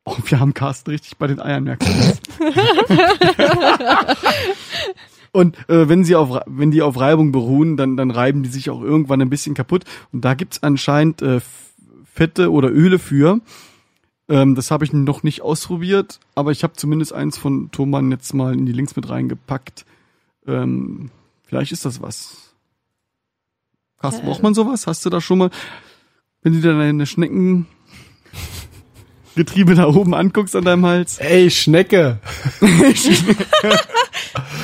Oh, 0.04 0.16
wir 0.24 0.40
haben 0.40 0.54
Carsten 0.54 0.90
richtig 0.90 1.18
bei 1.18 1.26
den 1.26 1.40
Eiern, 1.40 1.66
das? 1.66 2.20
Und 5.32 5.56
äh, 5.68 5.88
wenn 5.88 6.04
sie 6.04 6.16
auf 6.16 6.40
wenn 6.46 6.70
die 6.70 6.80
auf 6.80 6.98
Reibung 6.98 7.32
beruhen, 7.32 7.76
dann 7.76 7.98
dann 7.98 8.10
reiben 8.10 8.42
die 8.42 8.48
sich 8.48 8.70
auch 8.70 8.80
irgendwann 8.80 9.20
ein 9.20 9.28
bisschen 9.28 9.54
kaputt. 9.54 9.84
Und 10.12 10.24
da 10.24 10.32
gibt's 10.32 10.62
anscheinend 10.62 11.20
äh, 11.20 11.40
Fette 12.04 12.50
oder 12.50 12.70
Öle 12.70 12.98
für. 12.98 13.40
Ähm, 14.28 14.54
das 14.54 14.70
habe 14.70 14.84
ich 14.84 14.92
noch 14.92 15.22
nicht 15.22 15.42
ausprobiert, 15.42 16.20
aber 16.34 16.52
ich 16.52 16.62
habe 16.62 16.72
zumindest 16.74 17.12
eins 17.12 17.36
von 17.36 17.70
Thomann 17.70 18.10
jetzt 18.10 18.32
mal 18.34 18.54
in 18.54 18.66
die 18.66 18.72
Links 18.72 18.96
mit 18.96 19.08
reingepackt. 19.08 19.84
Ähm, 20.46 21.10
vielleicht 21.44 21.72
ist 21.72 21.84
das 21.84 22.00
was. 22.00 22.47
Carsten, 24.00 24.22
Äh. 24.22 24.26
braucht 24.26 24.42
man 24.42 24.54
sowas? 24.54 24.86
Hast 24.86 25.04
du 25.04 25.10
da 25.10 25.20
schon 25.20 25.38
mal, 25.38 25.50
wenn 26.42 26.52
du 26.54 26.60
dir 26.60 26.72
deine 26.76 27.06
Schneckengetriebe 27.06 27.66
da 29.74 29.86
oben 29.88 30.14
anguckst 30.14 30.54
an 30.56 30.64
deinem 30.64 30.86
Hals? 30.86 31.18
Ey, 31.18 31.50
Schnecke. 31.50 32.18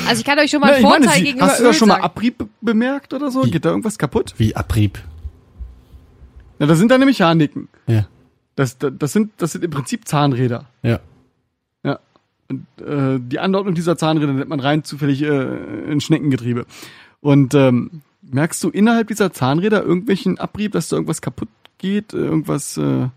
Also 0.06 0.20
ich 0.20 0.26
kann 0.26 0.38
euch 0.38 0.50
schon 0.50 0.60
mal 0.60 0.66
Na, 0.66 0.74
einen 0.74 0.84
ich 0.84 0.90
meine, 0.90 1.04
Vorteil 1.04 1.18
sie, 1.18 1.24
gegenüber 1.24 1.46
hast 1.46 1.58
du 1.60 1.62
da 1.64 1.68
Öl 1.70 1.74
schon 1.74 1.88
mal 1.88 1.94
sagen. 1.94 2.04
Abrieb 2.04 2.38
be- 2.38 2.48
bemerkt 2.60 3.14
oder 3.14 3.30
so? 3.30 3.44
Wie? 3.46 3.50
Geht 3.50 3.64
da 3.64 3.70
irgendwas 3.70 3.96
kaputt? 3.96 4.34
Wie 4.36 4.54
Abrieb. 4.54 4.98
Na, 6.58 6.66
da 6.66 6.74
sind 6.74 6.90
deine 6.90 7.06
Mechaniken. 7.06 7.68
Ja. 7.86 8.06
Das, 8.54 8.76
das, 8.76 8.92
das, 8.98 9.12
sind, 9.14 9.32
das 9.38 9.52
sind 9.52 9.64
im 9.64 9.70
Prinzip 9.70 10.06
Zahnräder. 10.06 10.66
Ja. 10.82 11.00
Ja. 11.84 12.00
Und 12.50 12.66
äh, 12.86 13.18
die 13.18 13.38
Anordnung 13.38 13.74
dieser 13.74 13.96
Zahnräder 13.96 14.32
nennt 14.34 14.50
man 14.50 14.60
rein 14.60 14.84
zufällig 14.84 15.22
äh, 15.22 15.28
ein 15.90 16.02
Schneckengetriebe. 16.02 16.66
Und 17.20 17.54
ähm, 17.54 18.02
merkst 18.30 18.62
du 18.64 18.70
innerhalb 18.70 19.08
dieser 19.08 19.32
Zahnräder 19.32 19.82
irgendwelchen 19.82 20.38
Abrieb, 20.38 20.72
dass 20.72 20.88
da 20.88 20.96
irgendwas 20.96 21.20
kaputt 21.22 21.48
geht? 21.78 22.12
äh, 22.14 22.18
Irgendwas. 22.18 22.76
Äh, 22.76 23.08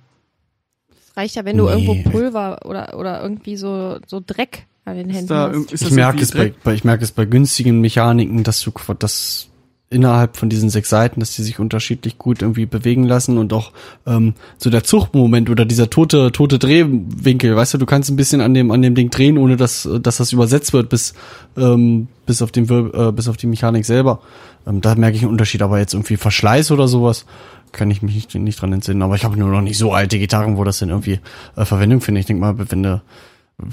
Das 0.90 1.18
reicht 1.18 1.36
ja, 1.36 1.46
wenn 1.46 1.58
du 1.58 1.66
Nee. 1.66 1.72
irgendwo 1.72 2.10
Pulver 2.10 2.60
oder, 2.66 2.98
oder 2.98 3.22
irgendwie 3.22 3.58
so, 3.58 3.98
so 4.06 4.22
Dreck 4.26 4.66
an 4.86 4.96
den 4.96 5.10
Händen 5.10 5.24
ist 5.24 5.30
da, 5.32 5.52
hast. 5.54 5.74
Ich 5.82 5.92
merke 5.92 6.22
es 6.22 6.32
bei, 6.32 6.54
bei, 6.64 6.74
ich 6.74 6.84
merke 6.84 7.04
es 7.04 7.12
bei 7.12 7.26
günstigen 7.26 7.82
Mechaniken, 7.82 8.44
dass 8.44 8.62
du 8.62 8.72
qu- 8.72 8.94
das 8.98 9.48
innerhalb 9.90 10.36
von 10.36 10.50
diesen 10.50 10.70
sechs 10.70 10.90
Seiten, 10.90 11.22
dass 11.22 11.32
die 11.32 11.44
sich 11.44 11.60
unterschiedlich 11.60 12.18
gut 12.18 12.42
irgendwie 12.42 12.66
bewegen 12.66 13.04
lassen 13.04 13.38
und 13.38 13.54
auch 13.54 13.72
ähm, 14.06 14.34
so 14.58 14.70
der 14.70 14.84
Zuchtmoment 14.84 15.50
oder 15.50 15.66
dieser 15.66 15.90
tote 15.90 16.32
tote 16.32 16.60
Drehwinkel, 16.60 17.56
weißt 17.56 17.76
du, 17.76 17.78
du 17.78 17.86
kannst 17.86 18.10
ein 18.10 18.18
bisschen 18.18 18.42
an 18.42 18.54
dem 18.54 18.72
an 18.72 18.82
dem 18.82 18.96
Ding 18.96 19.10
drehen, 19.10 19.38
ohne 19.38 19.56
dass 19.56 19.86
äh, 19.86 20.00
dass 20.00 20.18
das 20.18 20.34
übersetzt 20.34 20.74
wird 20.74 20.90
bis 20.90 21.14
ähm, 21.56 22.08
bis 22.26 22.42
auf 22.42 22.52
den 22.52 22.70
Wir 22.70 22.94
äh, 22.94 23.12
bis 23.14 23.30
auf 23.30 23.38
die 23.38 23.48
Mechanik 23.48 23.86
selber. 23.86 24.20
Ähm, 24.68 24.82
da 24.82 24.96
merke 24.96 25.16
ich 25.16 25.24
einen 25.24 25.32
Unterschied, 25.32 25.62
aber 25.62 25.80
jetzt 25.80 25.94
irgendwie 25.94 26.18
Verschleiß 26.18 26.72
oder 26.72 26.88
sowas 26.88 27.26
kann 27.72 27.92
ich 27.92 28.02
mich 28.02 28.16
nicht, 28.16 28.36
nicht 28.36 28.62
dran 28.62 28.74
entsinnen. 28.74 29.02
Aber 29.02 29.16
ich 29.16 29.24
habe 29.24 29.38
nur 29.38 29.50
noch 29.50 29.62
nicht 29.62 29.78
so 29.78 29.94
alte 29.94 30.20
Gitarren, 30.20 30.58
wo 30.58 30.64
das 30.64 30.80
dann 30.80 30.90
irgendwie 30.90 31.20
äh, 31.56 31.66
Verwendung 31.66 32.02
findet. 32.02 32.22
Ich 32.22 32.28
denke 32.28 32.42
mal, 32.42 32.56
wenn 32.58 32.84
du 32.84 33.02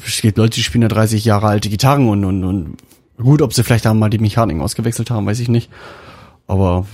es 0.07 0.23
gibt 0.23 0.39
Leute, 0.39 0.55
die 0.55 0.63
spielen 0.63 0.83
ja 0.83 0.89
30 0.89 1.25
Jahre 1.25 1.49
alte 1.49 1.69
Gitarren 1.69 2.09
und, 2.09 2.25
und, 2.25 2.45
und 2.45 2.77
gut, 3.17 3.43
ob 3.43 3.53
sie 3.53 3.65
vielleicht 3.65 3.85
da 3.85 3.95
mal 3.95 4.11
die 4.11 4.19
Mechaniken 4.19 4.63
ausgewechselt 4.63 5.11
haben, 5.11 5.27
weiß 5.27 5.41
ich 5.41 5.49
nicht. 5.49 5.71
Aber 6.47 6.87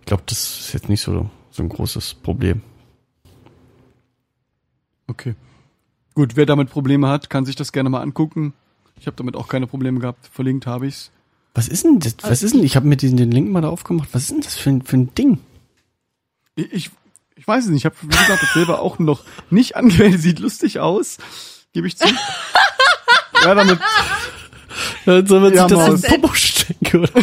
ich 0.00 0.06
glaube, 0.06 0.22
das 0.26 0.60
ist 0.60 0.72
jetzt 0.72 0.88
nicht 0.88 1.02
so, 1.02 1.28
so 1.50 1.62
ein 1.62 1.68
großes 1.68 2.14
Problem. 2.14 2.62
Okay. 5.06 5.34
Gut, 6.14 6.36
wer 6.36 6.46
damit 6.46 6.70
Probleme 6.70 7.08
hat, 7.08 7.30
kann 7.30 7.44
sich 7.44 7.56
das 7.56 7.72
gerne 7.72 7.90
mal 7.90 8.02
angucken. 8.02 8.52
Ich 9.00 9.06
habe 9.06 9.16
damit 9.16 9.36
auch 9.36 9.48
keine 9.48 9.66
Probleme 9.66 10.00
gehabt. 10.00 10.26
Verlinkt 10.26 10.66
habe 10.66 10.86
ich's. 10.86 11.10
Was 11.54 11.68
ist 11.68 11.84
denn 11.84 11.98
das? 12.00 12.16
Was 12.22 12.42
ist 12.42 12.54
denn? 12.54 12.62
Ich 12.62 12.76
habe 12.76 12.86
mir 12.86 12.96
diesen 12.96 13.16
den 13.16 13.30
Link 13.30 13.50
mal 13.50 13.60
da 13.60 13.68
aufgemacht. 13.68 14.08
Was 14.12 14.22
ist 14.22 14.30
denn 14.30 14.40
das 14.40 14.56
für 14.56 14.70
ein, 14.70 14.82
für 14.82 14.96
ein 14.96 15.14
Ding? 15.14 15.38
Ich, 16.54 16.72
ich, 16.72 16.90
ich 17.36 17.48
weiß 17.48 17.64
es 17.64 17.70
nicht. 17.70 17.80
Ich 17.80 17.84
habe, 17.84 17.96
wie 18.02 18.08
gesagt, 18.08 18.42
das 18.42 18.52
selber 18.52 18.80
auch 18.80 18.98
noch 18.98 19.24
nicht 19.50 19.76
angewendet. 19.76 20.20
Sieht 20.20 20.40
lustig 20.40 20.80
aus. 20.80 21.18
Gebe 21.72 21.86
ich 21.86 21.96
zu. 21.96 22.08
ja, 23.44 23.54
damit. 23.54 23.78
Ja, 25.06 25.24
soll 25.26 25.40
man 25.40 25.54
Ja, 25.54 25.68
sich 25.68 25.78
das 25.78 26.04
in 26.04 26.20
Popo 26.20 26.34
stecken, 26.34 26.98
oder? 27.00 27.10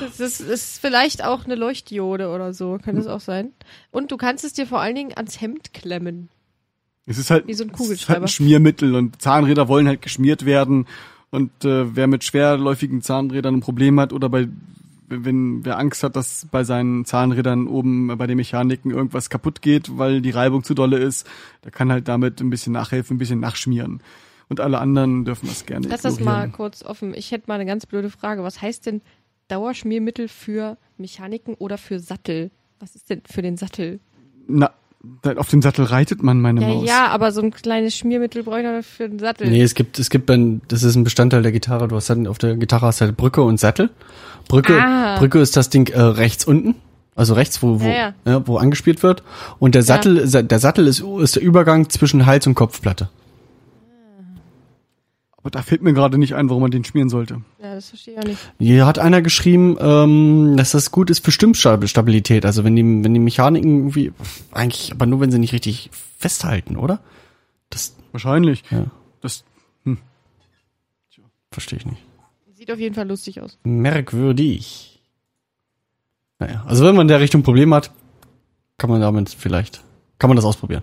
Das 0.00 0.20
ist, 0.20 0.40
ist 0.40 0.78
vielleicht 0.80 1.24
auch 1.24 1.44
eine 1.44 1.54
Leuchtdiode 1.54 2.28
oder 2.28 2.52
so, 2.52 2.78
könnte 2.82 3.00
es 3.00 3.06
auch 3.06 3.20
sein. 3.20 3.52
Und 3.90 4.10
du 4.12 4.16
kannst 4.16 4.44
es 4.44 4.52
dir 4.52 4.66
vor 4.66 4.80
allen 4.80 4.94
Dingen 4.94 5.12
ans 5.16 5.40
Hemd 5.40 5.72
klemmen. 5.72 6.28
Es 7.06 7.18
ist 7.18 7.30
halt, 7.30 7.46
Wie 7.46 7.54
so 7.54 7.64
ein 7.64 7.68
es 7.68 7.74
ist 7.74 7.78
halt 7.78 7.88
Kugelschreiber. 7.88 8.24
ein 8.24 8.28
Schmiermittel 8.28 8.94
und 8.94 9.22
Zahnräder 9.22 9.68
wollen 9.68 9.86
halt 9.88 10.02
geschmiert 10.02 10.44
werden. 10.44 10.86
Und 11.30 11.64
äh, 11.64 11.94
wer 11.94 12.06
mit 12.06 12.24
schwerläufigen 12.24 13.00
Zahnrädern 13.02 13.56
ein 13.56 13.60
Problem 13.60 13.98
hat 14.00 14.12
oder 14.12 14.28
bei 14.28 14.48
wenn 15.08 15.64
wer 15.64 15.78
Angst 15.78 16.02
hat, 16.02 16.16
dass 16.16 16.48
bei 16.50 16.64
seinen 16.64 17.04
Zahnrädern 17.04 17.68
oben 17.68 18.08
bei 18.18 18.26
den 18.26 18.36
Mechaniken 18.36 18.90
irgendwas 18.90 19.30
kaputt 19.30 19.62
geht, 19.62 19.96
weil 19.98 20.20
die 20.20 20.30
Reibung 20.30 20.64
zu 20.64 20.74
dolle 20.74 20.98
ist, 20.98 21.28
der 21.64 21.70
kann 21.70 21.92
halt 21.92 22.08
damit 22.08 22.40
ein 22.40 22.50
bisschen 22.50 22.72
nachhelfen, 22.72 23.14
ein 23.14 23.18
bisschen 23.18 23.38
nachschmieren. 23.38 24.00
Und 24.48 24.60
alle 24.60 24.78
anderen 24.78 25.24
dürfen 25.24 25.48
das 25.48 25.66
gerne 25.66 25.88
Lass 25.88 26.02
das 26.02 26.20
mal 26.20 26.32
ignorieren. 26.32 26.52
kurz 26.52 26.82
offen. 26.84 27.14
Ich 27.14 27.32
hätte 27.32 27.44
mal 27.48 27.54
eine 27.54 27.66
ganz 27.66 27.84
blöde 27.86 28.10
Frage. 28.10 28.42
Was 28.44 28.62
heißt 28.62 28.86
denn 28.86 29.00
Dauerschmiermittel 29.48 30.28
für 30.28 30.76
Mechaniken 30.98 31.54
oder 31.54 31.78
für 31.78 31.98
Sattel? 31.98 32.50
Was 32.80 32.94
ist 32.94 33.10
denn 33.10 33.22
für 33.30 33.42
den 33.42 33.56
Sattel? 33.56 34.00
Na, 34.48 34.70
auf 35.36 35.50
dem 35.50 35.62
Sattel 35.62 35.84
reitet 35.84 36.22
man 36.22 36.40
meine 36.40 36.60
Ja, 36.60 36.68
Maus. 36.68 36.88
ja, 36.88 37.06
aber 37.08 37.32
so 37.32 37.40
ein 37.40 37.50
kleines 37.52 37.96
Schmiermittel 37.96 38.40
ich 38.40 38.46
noch 38.46 38.82
für 38.82 39.08
den 39.08 39.18
Sattel. 39.18 39.48
Nee, 39.48 39.62
es 39.62 39.74
gibt, 39.74 39.98
es 39.98 40.10
gibt 40.10 40.30
ein, 40.30 40.62
das 40.68 40.82
ist 40.82 40.94
ein 40.96 41.04
Bestandteil 41.04 41.42
der 41.42 41.52
Gitarre. 41.52 41.88
Du 41.88 41.96
hast 41.96 42.10
halt, 42.10 42.26
auf 42.28 42.38
der 42.38 42.56
Gitarre 42.56 42.86
hast 42.86 43.00
halt 43.00 43.16
Brücke 43.16 43.42
und 43.42 43.58
Sattel. 43.58 43.90
Brücke, 44.48 44.80
Ah. 44.80 45.18
Brücke 45.18 45.38
ist 45.40 45.56
das 45.56 45.70
Ding 45.70 45.88
äh, 45.88 46.00
rechts 46.00 46.44
unten. 46.44 46.74
Also 47.14 47.34
rechts, 47.34 47.62
wo, 47.62 47.80
wo, 47.80 47.88
Ja, 47.88 48.14
ja, 48.26 48.46
wo 48.46 48.58
angespielt 48.58 49.02
wird. 49.02 49.22
Und 49.58 49.74
der 49.74 49.82
Sattel, 49.82 50.26
sa- 50.28 50.42
der 50.42 50.58
Sattel 50.58 50.86
ist, 50.86 51.00
ist 51.00 51.36
der 51.36 51.42
Übergang 51.42 51.88
zwischen 51.88 52.26
Hals 52.26 52.46
und 52.46 52.54
Kopfplatte. 52.54 53.08
Aber 55.46 55.52
da 55.52 55.62
fällt 55.62 55.80
mir 55.80 55.92
gerade 55.92 56.18
nicht 56.18 56.34
ein, 56.34 56.50
warum 56.50 56.62
man 56.62 56.72
den 56.72 56.82
schmieren 56.82 57.08
sollte. 57.08 57.40
Ja, 57.62 57.76
das 57.76 57.90
verstehe 57.90 58.14
ich 58.14 58.18
auch 58.18 58.24
nicht. 58.24 58.52
Hier 58.58 58.84
hat 58.84 58.98
einer 58.98 59.22
geschrieben, 59.22 59.76
ähm, 59.78 60.56
dass 60.56 60.72
das 60.72 60.90
gut 60.90 61.08
ist 61.08 61.24
für 61.24 61.30
Stimmstabilität. 61.30 62.44
Also 62.44 62.64
wenn 62.64 62.74
die, 62.74 62.82
wenn 62.82 63.14
die 63.14 63.20
Mechaniken 63.20 63.76
irgendwie, 63.76 64.12
eigentlich, 64.50 64.90
aber 64.90 65.06
nur 65.06 65.20
wenn 65.20 65.30
sie 65.30 65.38
nicht 65.38 65.52
richtig 65.52 65.88
festhalten, 66.18 66.76
oder? 66.76 66.98
Das 67.70 67.94
Wahrscheinlich. 68.10 68.64
Ja. 68.72 68.86
Das, 69.20 69.44
verstehe 71.52 71.78
ich 71.78 71.86
nicht. 71.86 72.02
Sieht 72.52 72.72
auf 72.72 72.80
jeden 72.80 72.96
Fall 72.96 73.06
lustig 73.06 73.40
aus. 73.40 73.56
Merkwürdig. 73.62 75.00
Naja, 76.40 76.64
also 76.66 76.84
wenn 76.84 76.96
man 76.96 77.02
in 77.02 77.08
der 77.08 77.20
Richtung 77.20 77.44
Probleme 77.44 77.76
hat, 77.76 77.92
kann 78.78 78.90
man 78.90 79.00
damit 79.00 79.28
vielleicht, 79.30 79.84
kann 80.18 80.28
man 80.28 80.34
das 80.34 80.44
ausprobieren. 80.44 80.82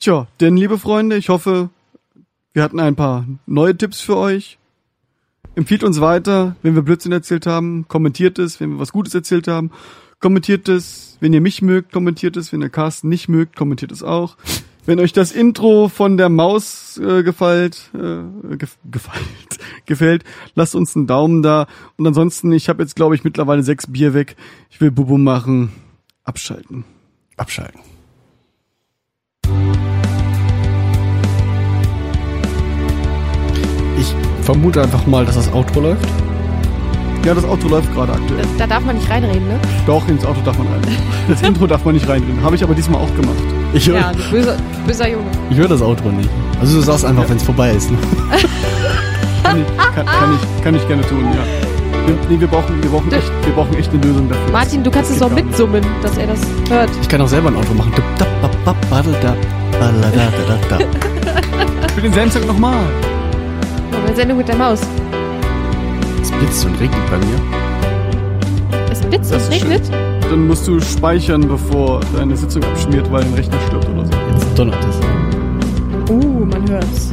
Tja, 0.00 0.28
denn 0.40 0.56
liebe 0.56 0.78
Freunde, 0.78 1.18
ich 1.18 1.28
hoffe, 1.28 1.68
wir 2.54 2.62
hatten 2.62 2.80
ein 2.80 2.96
paar 2.96 3.26
neue 3.44 3.76
Tipps 3.76 4.00
für 4.00 4.16
euch. 4.16 4.58
Empfiehlt 5.54 5.84
uns 5.84 6.00
weiter, 6.00 6.56
wenn 6.62 6.74
wir 6.74 6.80
Blödsinn 6.80 7.12
erzählt 7.12 7.46
haben, 7.46 7.86
kommentiert 7.86 8.38
es, 8.38 8.60
wenn 8.60 8.70
wir 8.70 8.78
was 8.78 8.92
Gutes 8.92 9.14
erzählt 9.14 9.46
haben, 9.46 9.70
kommentiert 10.18 10.70
es, 10.70 11.18
wenn 11.20 11.34
ihr 11.34 11.42
mich 11.42 11.60
mögt, 11.60 11.92
kommentiert 11.92 12.38
es, 12.38 12.50
wenn 12.50 12.62
ihr 12.62 12.70
Carsten 12.70 13.10
nicht 13.10 13.28
mögt, 13.28 13.56
kommentiert 13.56 13.92
es 13.92 14.02
auch. 14.02 14.38
Wenn 14.86 15.00
euch 15.00 15.12
das 15.12 15.32
Intro 15.32 15.88
von 15.88 16.16
der 16.16 16.30
Maus 16.30 16.96
äh, 16.96 17.22
gefällt, 17.22 17.90
äh, 17.92 18.56
gef 18.56 18.78
gefällt, 18.90 19.58
gefällt, 19.84 20.24
lasst 20.54 20.74
uns 20.74 20.96
einen 20.96 21.08
Daumen 21.08 21.42
da. 21.42 21.66
Und 21.98 22.06
ansonsten, 22.06 22.52
ich 22.52 22.70
habe 22.70 22.82
jetzt 22.82 22.96
glaube 22.96 23.16
ich 23.16 23.22
mittlerweile 23.22 23.62
sechs 23.62 23.86
Bier 23.86 24.14
weg. 24.14 24.36
Ich 24.70 24.80
will 24.80 24.90
Bubu 24.90 25.18
machen, 25.18 25.72
abschalten. 26.24 26.84
Abschalten. 27.36 27.89
Vermute 34.52 34.82
einfach 34.82 35.06
mal, 35.06 35.24
dass 35.24 35.36
das 35.36 35.52
Outro 35.52 35.80
läuft. 35.80 36.04
Ja, 37.24 37.34
das 37.34 37.44
Auto 37.44 37.68
läuft 37.68 37.92
gerade 37.94 38.12
aktuell. 38.14 38.42
Da, 38.58 38.66
da 38.66 38.74
darf 38.74 38.84
man 38.84 38.96
nicht 38.96 39.08
reinreden, 39.08 39.46
ne? 39.46 39.60
Doch, 39.86 40.08
ins 40.08 40.24
Auto 40.24 40.40
darf 40.44 40.58
man 40.58 40.66
rein. 40.68 40.80
Das 41.28 41.42
Intro 41.42 41.66
darf 41.68 41.84
man 41.84 41.94
nicht 41.94 42.08
reinreden. 42.08 42.42
Habe 42.42 42.56
ich 42.56 42.64
aber 42.64 42.74
diesmal 42.74 43.00
auch 43.00 43.14
gemacht. 43.14 43.36
Ich 43.72 43.86
höre 43.88 43.98
Ja, 43.98 44.12
böser, 44.30 44.56
böser 44.86 45.08
Junge. 45.08 45.26
ich 45.50 45.56
hör 45.56 45.68
das 45.68 45.80
Outro 45.82 46.08
nicht. 46.10 46.28
Also 46.60 46.76
du 46.78 46.80
sagst 46.82 47.04
einfach, 47.04 47.28
wenn 47.28 47.36
es 47.36 47.42
vorbei 47.44 47.70
ist. 47.72 47.90
Ne? 47.92 47.98
Kann 49.44 49.58
ich, 49.60 49.66
kann, 49.94 50.06
kann 50.06 50.34
ich, 50.34 50.64
kann 50.64 50.74
ich 50.76 50.86
gerne 50.88 51.02
tun, 51.02 51.24
ja. 51.32 52.06
Wir, 52.06 52.14
nee, 52.28 52.40
wir 52.40 52.46
brauchen, 52.46 52.82
wir 52.82 52.90
brauchen 52.90 53.10
echt, 53.12 53.30
wir 53.44 53.52
brauchen 53.52 53.74
echt 53.76 53.90
eine 53.92 54.00
Lösung 54.02 54.28
dafür. 54.28 54.52
Martin, 54.52 54.84
du 54.84 54.90
kannst 54.90 55.10
es 55.10 55.22
auch 55.22 55.30
mitsummen, 55.30 55.84
dass 56.02 56.16
er 56.18 56.26
das 56.28 56.40
hört. 56.68 56.90
Ich 57.02 57.08
kann 57.08 57.20
auch 57.20 57.26
selber 57.28 57.48
ein 57.48 57.56
Outro 57.56 57.74
machen. 57.74 57.92
Für 61.94 62.00
den 62.00 62.12
Samstag 62.12 62.46
nochmal. 62.46 62.84
Eine 64.10 64.16
Sendung 64.16 64.38
mit 64.38 64.48
der 64.48 64.56
Maus. 64.56 64.80
Es 66.20 66.32
blitzt 66.32 66.64
und 66.64 66.74
regnet 66.80 67.00
bei 67.08 67.16
mir. 67.18 67.40
Es 68.90 69.00
blitzt 69.02 69.32
und 69.32 69.38
ist 69.38 69.54
schön. 69.54 69.70
regnet? 69.70 69.88
Dann 70.28 70.48
musst 70.48 70.66
du 70.66 70.80
speichern, 70.80 71.46
bevor 71.46 72.00
deine 72.16 72.36
Sitzung 72.36 72.64
abschmiert, 72.64 73.08
weil 73.12 73.22
ein 73.22 73.32
Rechner 73.34 73.56
stirbt 73.68 73.88
oder 73.88 74.04
so. 74.04 74.12
Jetzt 74.32 74.58
donnert 74.58 74.84
es. 74.84 76.10
Uh, 76.10 76.44
man 76.44 76.68
hört's. 76.68 77.12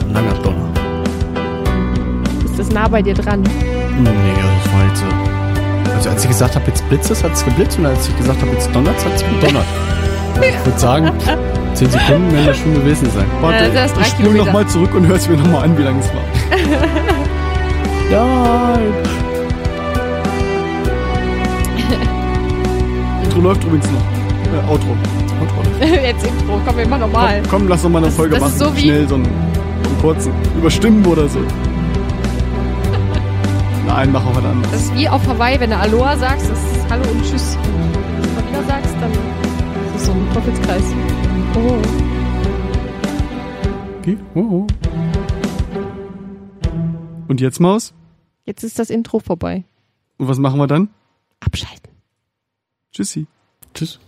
Ein 0.00 0.12
langer 0.12 0.34
Donner. 0.42 0.68
Ist 2.44 2.58
das 2.58 2.70
nah 2.70 2.88
bei 2.88 3.02
dir 3.02 3.14
dran? 3.14 3.40
Nee, 4.00 4.10
also 4.10 4.48
das 4.64 4.72
war 4.72 4.84
jetzt 4.88 4.98
so. 4.98 5.06
Also 5.94 6.10
als 6.10 6.22
ich 6.24 6.28
gesagt 6.28 6.56
habe, 6.56 6.66
jetzt 6.66 6.88
blitzt 6.88 7.08
es, 7.12 7.22
hat 7.22 7.34
es 7.34 7.44
geblitzt 7.44 7.78
und 7.78 7.86
als 7.86 8.08
ich 8.08 8.16
gesagt 8.16 8.40
habe, 8.40 8.50
jetzt 8.50 8.74
donnert 8.74 8.96
es, 8.98 9.04
hat 9.04 9.14
es 9.14 9.22
gedonnert. 9.22 9.66
Ich 10.40 10.66
würde 10.66 10.78
sagen, 10.78 11.10
10 11.74 11.90
Sekunden 11.90 12.32
werden 12.32 12.46
das 12.46 12.56
schon 12.58 12.74
gewesen 12.74 13.10
sein. 13.10 13.26
Warte, 13.40 13.64
Ja, 13.64 13.70
das 13.86 13.92
ich 14.00 14.06
spule 14.08 14.32
nochmal 14.44 14.66
zurück 14.66 14.94
und 14.94 15.06
hör's 15.06 15.28
mir 15.28 15.36
nochmal 15.36 15.64
an, 15.64 15.76
wie 15.78 15.82
lange 15.82 16.00
es 16.00 16.08
war. 16.08 16.22
Nein! 18.10 18.92
Intro 23.24 23.40
läuft 23.40 23.64
übrigens 23.64 23.86
noch. 23.90 24.00
Äh, 24.52 24.70
Outro. 24.70 24.96
Jetzt 25.84 26.24
Intro, 26.26 26.60
komm, 26.64 26.76
wir 26.76 26.86
machen 26.88 27.00
nochmal. 27.00 27.40
Komm, 27.48 27.60
komm, 27.60 27.68
lass 27.68 27.82
noch 27.82 27.90
mal 27.90 28.02
eine 28.02 28.10
Folge 28.12 28.34
das 28.34 28.40
machen. 28.42 28.52
ist 28.52 28.58
so 28.58 28.76
wie- 28.76 28.80
Schnell, 28.82 29.08
so 29.08 29.14
einen, 29.16 29.24
einen 29.26 29.98
kurzen. 30.00 30.32
Über 30.58 30.70
Stimmen 30.70 31.04
oder 31.06 31.28
so. 31.28 31.38
Nein, 33.86 34.12
machen 34.12 34.30
wir 34.34 34.42
dann. 34.42 34.62
Das 34.70 34.82
ist 34.82 34.94
wie 34.96 35.08
auf 35.08 35.26
Hawaii, 35.26 35.58
wenn 35.60 35.70
du 35.70 35.76
Aloha 35.76 36.16
sagst, 36.16 36.50
das 36.50 36.58
ist 36.58 36.90
Hallo 36.90 37.02
und 37.10 37.22
Tschüss. 37.28 37.56
Teufelskreis. 40.34 40.82
Oh. 41.54 41.80
Okay. 43.98 44.18
Oh, 44.34 44.40
oh. 44.40 44.66
Und 47.28 47.40
jetzt, 47.40 47.60
Maus? 47.60 47.94
Jetzt 48.44 48.64
ist 48.64 48.80
das 48.80 48.90
Intro 48.90 49.20
vorbei. 49.20 49.64
Und 50.18 50.26
was 50.26 50.38
machen 50.38 50.58
wir 50.58 50.66
dann? 50.66 50.88
Abschalten. 51.38 51.92
Tschüssi. 52.90 53.28
Tschüss. 53.74 54.00